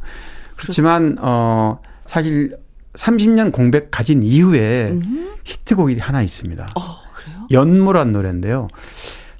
그렇지만 0.56 1.16
어 1.20 1.80
사실 2.06 2.56
30년 2.94 3.52
공백 3.52 3.90
가진 3.90 4.22
이후에 4.22 4.96
히트곡이 5.44 5.98
하나 5.98 6.22
있습니다. 6.22 6.68
어 6.74 6.80
그래요? 7.14 7.46
연모란 7.50 8.12
노래인데요. 8.12 8.68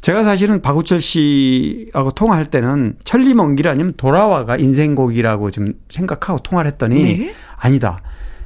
제가 0.03 0.23
사실은 0.23 0.63
박우철 0.63 1.01
씨하고 1.01 2.13
통화할 2.13 2.47
때는 2.47 2.97
천리먼길 3.03 3.67
아니면 3.67 3.95
돌아와가 3.97 4.57
인생곡이라고 4.57 5.51
좀 5.51 5.73
생각하고 5.89 6.39
통화를 6.41 6.71
했더니 6.73 7.03
네. 7.03 7.35
아니다. 7.57 8.01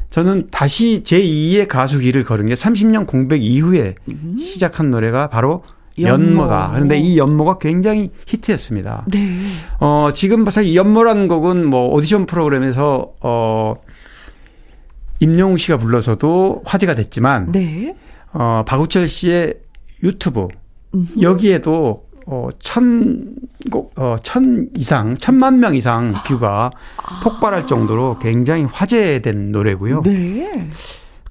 저는 0.09 0.49
다시 0.51 1.03
제2의 1.05 1.69
가수 1.69 1.99
길을 1.99 2.25
걸은 2.25 2.47
게 2.47 2.55
30년 2.55 3.07
공백 3.07 3.45
이후에 3.45 3.95
시작한 4.39 4.91
노래가 4.91 5.29
바로 5.29 5.63
연모. 5.99 6.43
연모 6.43 6.49
다. 6.49 6.71
그런데 6.73 6.99
이 6.99 7.19
연모가 7.19 7.59
굉장히 7.59 8.11
히트했습니다. 8.27 9.07
네. 9.11 9.41
어, 9.81 10.11
지금 10.15 10.45
사실 10.45 10.71
이 10.73 10.77
연모라는 10.77 11.29
곡은 11.29 11.69
뭐 11.69 11.89
오디션 11.89 12.27
프로그램에서 12.27 13.13
어, 13.21 13.75
임영웅 15.21 15.57
씨가 15.57 15.77
불러서도 15.79 16.63
화제가 16.65 16.95
됐지만 16.95 17.51
네. 17.53 17.95
어, 18.33 18.65
박우철 18.67 19.09
씨의 19.09 19.55
유튜브 20.03 20.49
여기에도 21.21 22.09
어, 22.27 22.49
천, 22.61 23.35
곡, 23.73 23.93
어, 23.97 24.17
천 24.23 24.69
이상, 24.77 25.17
천만 25.17 25.59
명 25.59 25.75
이상 25.75 26.15
view가 26.27 26.71
폭발할 27.25 27.67
정도로 27.67 28.19
굉장히 28.21 28.65
화제된 28.65 29.51
노래고요. 29.51 30.03
네. 30.05 30.71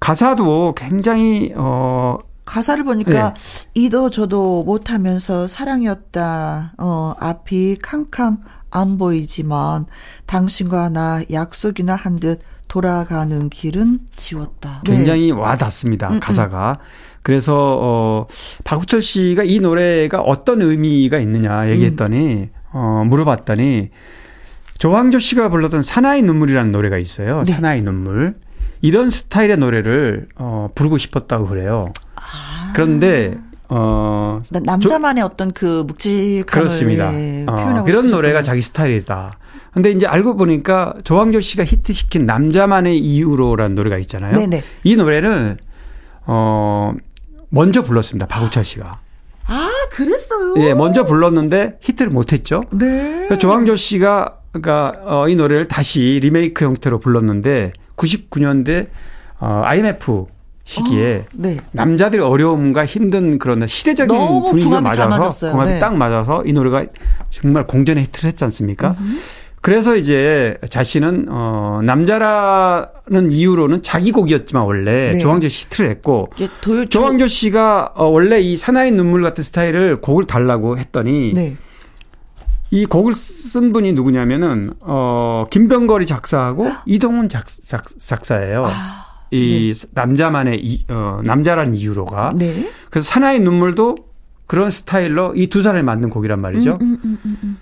가사도 0.02 0.74
굉장히, 0.76 1.54
어, 1.56 2.18
가사를 2.50 2.84
보니까 2.84 3.36
이도 3.76 4.10
저도 4.10 4.64
못하면서 4.64 5.48
사랑이었다. 5.48 6.74
어 6.80 7.14
앞이 7.20 7.78
캄캄 7.82 8.40
안 8.72 8.98
보이지만 8.98 9.86
당신과 10.26 10.90
나 10.90 11.22
약속이나 11.32 11.96
한 11.96 12.20
듯 12.20 12.40
돌아가는 12.68 13.50
길은 13.50 14.00
지웠다. 14.16 14.82
네. 14.86 14.96
굉장히 14.96 15.32
와닿습니다. 15.32 16.20
가사가. 16.20 16.78
그래서 17.24 17.80
어 17.82 18.28
박우철 18.64 19.02
씨가 19.02 19.44
이 19.44 19.60
노래가 19.60 20.22
어떤 20.22 20.62
의미가 20.62 21.18
있느냐 21.20 21.70
얘기했더니 21.70 22.50
어 22.72 23.04
물어봤더니 23.08 23.90
조항조 24.78 25.20
씨가 25.20 25.50
불렀던 25.50 25.82
사나이 25.82 26.22
눈물이라는 26.22 26.72
노래가 26.72 26.98
있어요. 26.98 27.44
네. 27.44 27.54
사나이 27.54 27.82
눈물. 27.82 28.36
이런 28.82 29.10
스타일의 29.10 29.58
노래를 29.58 30.28
어 30.36 30.70
부르고 30.76 30.98
싶었다고 30.98 31.48
그래요. 31.48 31.92
그런데 32.74 33.38
어 33.70 34.42
나- 34.50 34.60
남자만의 34.64 35.24
어떤 35.24 35.52
그 35.52 35.84
묵직함을 35.88 36.46
그렇습니다. 36.46 37.14
예, 37.14 37.44
어, 37.48 37.54
표현하고 37.56 37.86
그런 37.86 38.04
싶으셨군요. 38.06 38.16
노래가 38.16 38.42
자기 38.44 38.62
스타일이다. 38.62 39.34
근데 39.74 39.92
이제 39.92 40.08
알고 40.08 40.36
보니까 40.36 40.96
조항조 41.04 41.42
씨가 41.42 41.64
히트시킨 41.66 42.26
남자만의 42.26 42.98
이유로라는 42.98 43.76
노래가 43.76 43.98
있잖아요. 44.00 44.36
네네. 44.36 44.64
이 44.84 44.96
노래를 44.96 45.58
어 46.26 46.94
먼저 47.50 47.84
불렀습니다. 47.84 48.26
박우철 48.28 48.64
씨가. 48.64 49.00
아 49.46 49.70
그랬어요. 49.92 50.54
예, 50.58 50.74
먼저 50.74 51.04
불렀는데 51.06 51.78
히트를 51.82 52.12
못 52.12 52.34
했죠. 52.34 52.64
네. 52.72 53.28
조항조 53.38 53.76
씨가 53.76 54.38
그러니까 54.52 54.94
어, 55.06 55.30
이 55.30 55.36
노래를 55.36 55.68
다시 55.68 56.20
리메이크 56.22 56.66
형태로 56.66 57.00
불렀는데 57.00 57.74
99년대 57.96 58.88
어, 59.40 59.62
IMF 59.66 60.26
시기에 60.70 61.26
네. 61.34 61.58
남자들의 61.72 62.24
어려움과 62.24 62.86
힘든 62.86 63.40
그런 63.40 63.66
시대적인 63.66 64.16
분위기가 64.52 64.82
맞아서. 64.82 65.50
궁합이 65.52 65.72
네. 65.72 65.80
딱 65.80 65.96
맞아서 65.98 66.44
이 66.46 66.54
노래가 66.54 66.86
정말 67.30 67.66
공전에 67.66 68.04
히트를 68.04 68.28
했지 68.28 68.44
않습니까? 68.44 68.96
그래서 69.62 69.96
이제 69.96 70.58
자신은 70.70 71.26
어 71.30 71.82
남자라는 71.84 73.32
이유로는 73.32 73.82
자기 73.82 74.12
곡이었지만 74.12 74.64
원래 74.64 75.12
네. 75.14 75.20
조항조 75.20 75.50
씨 75.50 75.66
히트를 75.66 75.90
했고 75.90 76.30
도요 76.62 76.86
조항조 76.86 77.28
씨가 77.28 77.94
어 77.96 78.06
원래 78.06 78.40
이 78.40 78.56
사나이 78.56 78.92
눈물 78.92 79.24
같은 79.24 79.44
스타일을 79.44 80.02
곡을 80.02 80.26
달라고 80.26 80.78
했더니 80.78 81.34
네. 81.34 81.58
이 82.70 82.86
곡을 82.86 83.16
쓴 83.16 83.74
분이 83.74 83.94
누구냐면은 83.94 84.72
어 84.82 85.46
김병걸이 85.50 86.06
작사하고 86.06 86.72
이동훈 86.86 87.28
작, 87.28 87.48
작, 87.48 87.86
작사예요. 87.98 88.62
이 89.32 89.74
네. 89.74 89.88
남자만의 89.94 90.60
이, 90.64 90.86
어, 90.90 91.20
남자란 91.24 91.76
이유로가. 91.76 92.34
네. 92.36 92.70
그래서 92.90 93.08
사나이 93.08 93.40
눈물도 93.40 93.98
그런 94.48 94.72
스타일로 94.72 95.34
이 95.36 95.48
두 95.48 95.62
사람이 95.62 95.84
만든 95.84 96.10
곡이란 96.10 96.40
말이죠. 96.40 96.80
음, 96.82 96.82
음, 96.82 97.00
음, 97.06 97.18
음, 97.26 97.38
음. 97.44 97.56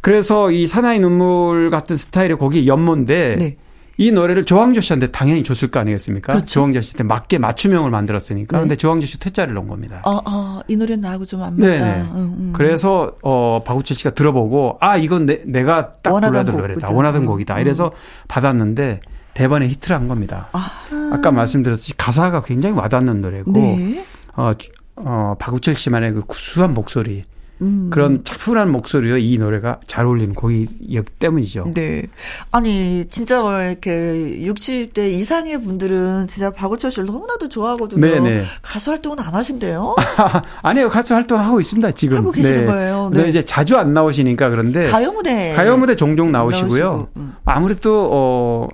그래서 0.00 0.50
이 0.50 0.66
사나이 0.66 1.00
눈물 1.00 1.68
같은 1.70 1.96
스타일의 1.96 2.36
곡이 2.36 2.66
연모인데 2.66 3.36
네. 3.38 3.56
이 3.98 4.12
노래를 4.12 4.46
조항조 4.46 4.80
씨한테 4.80 5.08
당연히 5.08 5.42
줬을 5.42 5.68
거 5.68 5.78
아니겠습니까? 5.80 6.32
그렇죠. 6.32 6.46
조항조 6.46 6.80
씨한테 6.80 7.04
맞게 7.04 7.36
맞춤형을 7.38 7.90
만들었으니까. 7.90 8.56
네. 8.56 8.62
근데 8.62 8.76
조항조 8.76 9.06
씨 9.06 9.20
퇴짜를 9.20 9.52
넣은 9.54 9.68
겁니다. 9.68 10.00
어, 10.06 10.20
어, 10.24 10.60
이 10.68 10.76
노래는 10.76 11.02
나하고 11.02 11.26
좀 11.26 11.42
안 11.42 11.54
맞다. 11.58 11.68
네. 11.68 12.02
응, 12.14 12.34
응. 12.38 12.52
그래서 12.54 13.14
어 13.22 13.62
박우철 13.62 13.94
씨가 13.96 14.10
들어보고 14.10 14.78
아 14.80 14.96
이건 14.96 15.26
내, 15.26 15.42
내가 15.44 15.96
딱 16.00 16.12
원하던 16.14 16.44
불러야 16.46 16.68
될 16.68 16.76
노래다. 16.76 16.94
원하던 16.94 17.26
곡이다. 17.26 17.56
음. 17.56 17.60
이래서 17.60 17.90
받았는데 18.28 19.00
대번에 19.40 19.68
히트를 19.68 19.96
한 19.96 20.06
겁니다. 20.06 20.48
아. 20.52 20.70
아까 21.12 21.30
말씀드렸듯이 21.30 21.96
가사가 21.96 22.42
굉장히 22.42 22.76
와닿는 22.76 23.22
노래고 23.22 23.52
네. 23.52 24.04
어, 24.36 24.52
어 24.96 25.34
박우철 25.38 25.74
씨만의 25.74 26.12
그 26.12 26.20
구수한 26.26 26.74
목소리 26.74 27.24
음. 27.62 27.90
그런 27.90 28.24
차분한 28.24 28.70
목소리로 28.70 29.18
이 29.18 29.36
노래가 29.38 29.80
잘 29.86 30.06
어울리는 30.06 30.34
곡이기 30.34 31.02
때문이죠. 31.18 31.72
네. 31.74 32.04
아니, 32.52 33.06
진짜 33.08 33.40
이렇게 33.68 33.90
60대 34.40 35.10
이상의 35.10 35.62
분들은 35.62 36.26
진짜 36.26 36.50
박우철 36.50 36.90
씨를 36.90 37.06
너무나도 37.06 37.48
좋아하거든요. 37.48 38.00
네네. 38.00 38.20
네. 38.20 38.44
가수 38.62 38.90
활동은 38.90 39.20
안 39.20 39.34
하신대요? 39.34 39.94
아니요. 40.62 40.88
가수 40.88 41.14
활동하고 41.14 41.60
있습니다, 41.60 41.90
지금. 41.92 42.16
하고 42.18 42.30
계시는 42.30 42.60
네. 42.62 42.66
거예요. 42.66 43.10
네. 43.12 43.28
이제 43.28 43.42
자주 43.42 43.76
안 43.76 43.92
나오시니까 43.92 44.50
그런데. 44.50 44.90
가요 44.90 45.12
무대. 45.12 45.52
가요 45.52 45.76
무대 45.76 45.96
종종 45.96 46.32
나오시고요. 46.32 46.84
나오시고, 46.84 47.08
음. 47.16 47.34
아무래도, 47.44 48.08
어, 48.12 48.68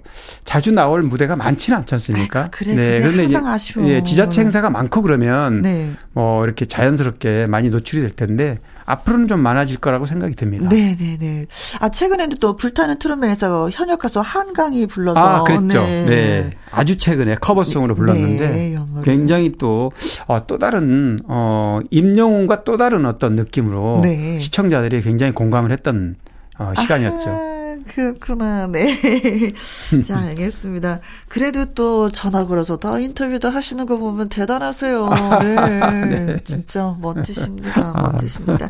자주 0.44 0.70
나올 0.70 1.02
무대가 1.02 1.34
많지는 1.34 1.78
않지 1.80 1.94
않습니까? 1.94 2.40
아, 2.40 2.48
그래, 2.50 2.74
네. 2.74 3.00
그런데 3.00 3.22
항상 3.22 3.46
아쉬워. 3.46 3.88
예, 3.88 4.02
지자체 4.04 4.42
행사가 4.42 4.70
많고 4.70 5.02
그러면. 5.02 5.62
네. 5.62 5.90
뭐, 6.12 6.44
이렇게 6.44 6.66
자연스럽게 6.66 7.46
많이 7.46 7.68
노출이 7.68 8.00
될 8.00 8.10
텐데. 8.10 8.58
앞으로는 8.86 9.28
좀 9.28 9.40
많아질 9.40 9.78
거라고 9.78 10.06
생각이 10.06 10.34
듭니다. 10.34 10.68
네네네. 10.68 11.18
네. 11.18 11.46
아 11.80 11.88
최근에도 11.88 12.36
또 12.36 12.56
불타는 12.56 12.98
트롯맨에서 12.98 13.70
현역 13.70 13.98
가수 13.98 14.20
한강이 14.20 14.86
불러서 14.86 15.20
아 15.20 15.42
그랬죠. 15.44 15.80
네. 15.80 16.06
네. 16.06 16.50
아주 16.70 16.96
최근에 16.96 17.36
커버송으로 17.36 17.94
네. 17.94 17.98
불렀는데 17.98 18.48
네, 18.48 18.78
굉장히 19.04 19.52
또또 19.52 19.92
어, 20.26 20.46
또 20.46 20.58
다른 20.58 21.18
어 21.26 21.80
임영웅과 21.90 22.64
또 22.64 22.76
다른 22.76 23.04
어떤 23.04 23.34
느낌으로 23.34 24.00
네. 24.02 24.38
시청자들이 24.38 25.02
굉장히 25.02 25.32
공감을 25.32 25.72
했던 25.72 26.16
어, 26.58 26.72
시간이었죠. 26.78 27.30
아하. 27.30 27.55
그렇구나. 27.94 28.66
네. 28.66 29.52
자, 30.06 30.18
알겠습니다. 30.18 31.00
그래도 31.28 31.66
또 31.74 32.10
전화 32.10 32.46
걸어서 32.46 32.76
다 32.76 32.98
인터뷰도 32.98 33.50
하시는 33.50 33.86
거 33.86 33.96
보면 33.96 34.28
대단하세요. 34.28 35.08
네. 35.42 35.90
네. 36.26 36.36
진짜 36.44 36.96
멋지십니다. 37.00 37.92
멋지십니다. 38.12 38.68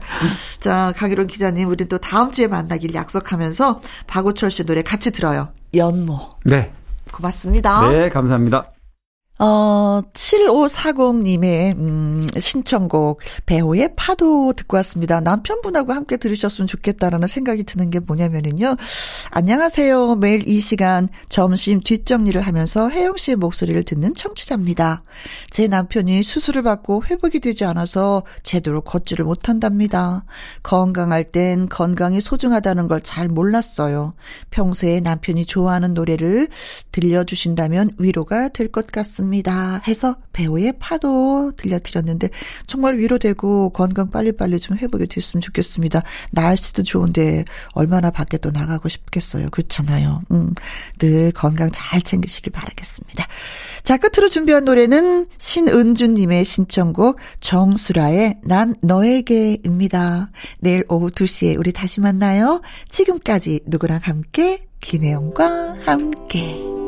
자, 0.61 0.93
강희론 0.97 1.27
기자님, 1.27 1.69
우리 1.69 1.87
또 1.87 1.99
다음 1.99 2.31
주에 2.31 2.47
만나길 2.47 2.95
약속하면서 2.95 3.81
박우철 4.07 4.51
씨 4.51 4.65
노래 4.65 4.83
같이 4.83 5.11
들어요. 5.11 5.49
연모. 5.75 6.19
네. 6.45 6.73
고맙습니다. 7.13 7.91
네, 7.91 8.09
감사합니다. 8.09 8.76
어, 9.39 10.01
7540님의, 10.15 11.77
음, 11.77 12.27
신청곡, 12.39 13.21
배우의 13.45 13.91
파도 13.95 14.55
듣고 14.55 14.79
왔습니다. 14.79 15.21
남편분하고 15.21 15.93
함께 15.93 16.17
들으셨으면 16.17 16.67
좋겠다라는 16.67 17.29
생각이 17.29 17.65
드는 17.65 17.91
게 17.91 17.99
뭐냐면은요. 18.01 18.77
안녕하세요. 19.33 20.17
매일 20.17 20.49
이 20.49 20.61
시간 20.61 21.11
점심 21.29 21.81
뒷정리를 21.81 22.41
하면서 22.41 22.89
혜영 22.89 23.19
씨의 23.19 23.37
목소리를 23.37 23.83
듣는 23.83 24.15
청취자입니다. 24.15 25.03
제 25.51 25.69
남편이 25.69 26.23
수술을 26.23 26.63
받고 26.63 27.05
회복이 27.05 27.41
되지 27.41 27.67
않아서 27.67 28.23
제대로 28.43 28.81
걷지를 28.81 29.27
못한답니다. 29.27 30.25
건강할 30.63 31.25
땐 31.25 31.69
건강이 31.69 32.23
소중하다는 32.23 32.89
걸 32.89 32.97
잘 33.03 33.29
몰랐어요. 33.29 34.15
평소에 34.51 35.01
남편이 35.01 35.45
좋아하는 35.45 35.93
노래를 35.93 36.49
들려주신다면 36.91 37.91
위로가 37.99 38.49
될 38.49 38.69
것 38.73 38.87
같습니다. 38.87 39.26
있습니다. 39.27 39.83
해서 39.87 40.17
배우의 40.33 40.75
파도 40.79 41.53
들려드렸는데 41.57 42.31
정말 42.67 42.99
위로되고 42.99 43.71
건강 43.71 44.11
빨리빨리 44.11 44.61
좀 44.61 44.77
회복이 44.77 45.07
됐으면 45.07 45.41
좋겠습니다. 45.41 46.03
날씨도 46.33 46.83
좋은데 46.83 47.45
얼마나 47.73 48.11
밖에 48.11 48.39
또 48.39 48.51
나가고 48.51 48.89
싶겠어요. 48.89 49.51
그렇잖아요. 49.51 50.21
음, 50.33 50.55
늘 50.99 51.33
건강 51.33 51.71
잘 51.73 52.01
챙기시길 52.01 52.53
바라겠습니다. 52.53 53.27
자, 53.83 53.97
끝으로 53.97 54.29
준비한 54.29 54.65
노래는 54.65 55.27
신은주님의 55.39 56.45
신청곡 56.45 57.19
정수라의 57.41 58.39
난 58.45 58.75
너에게입니다. 58.83 60.31
내일 60.61 60.85
오후 60.89 61.11
2시에 61.11 61.59
우리 61.59 61.73
다시 61.73 62.01
만나요. 62.01 62.61
지금까지 62.89 63.61
누구랑 63.67 64.01
함께 64.03 64.67
김혜영과 64.81 65.77
함께. 65.85 66.86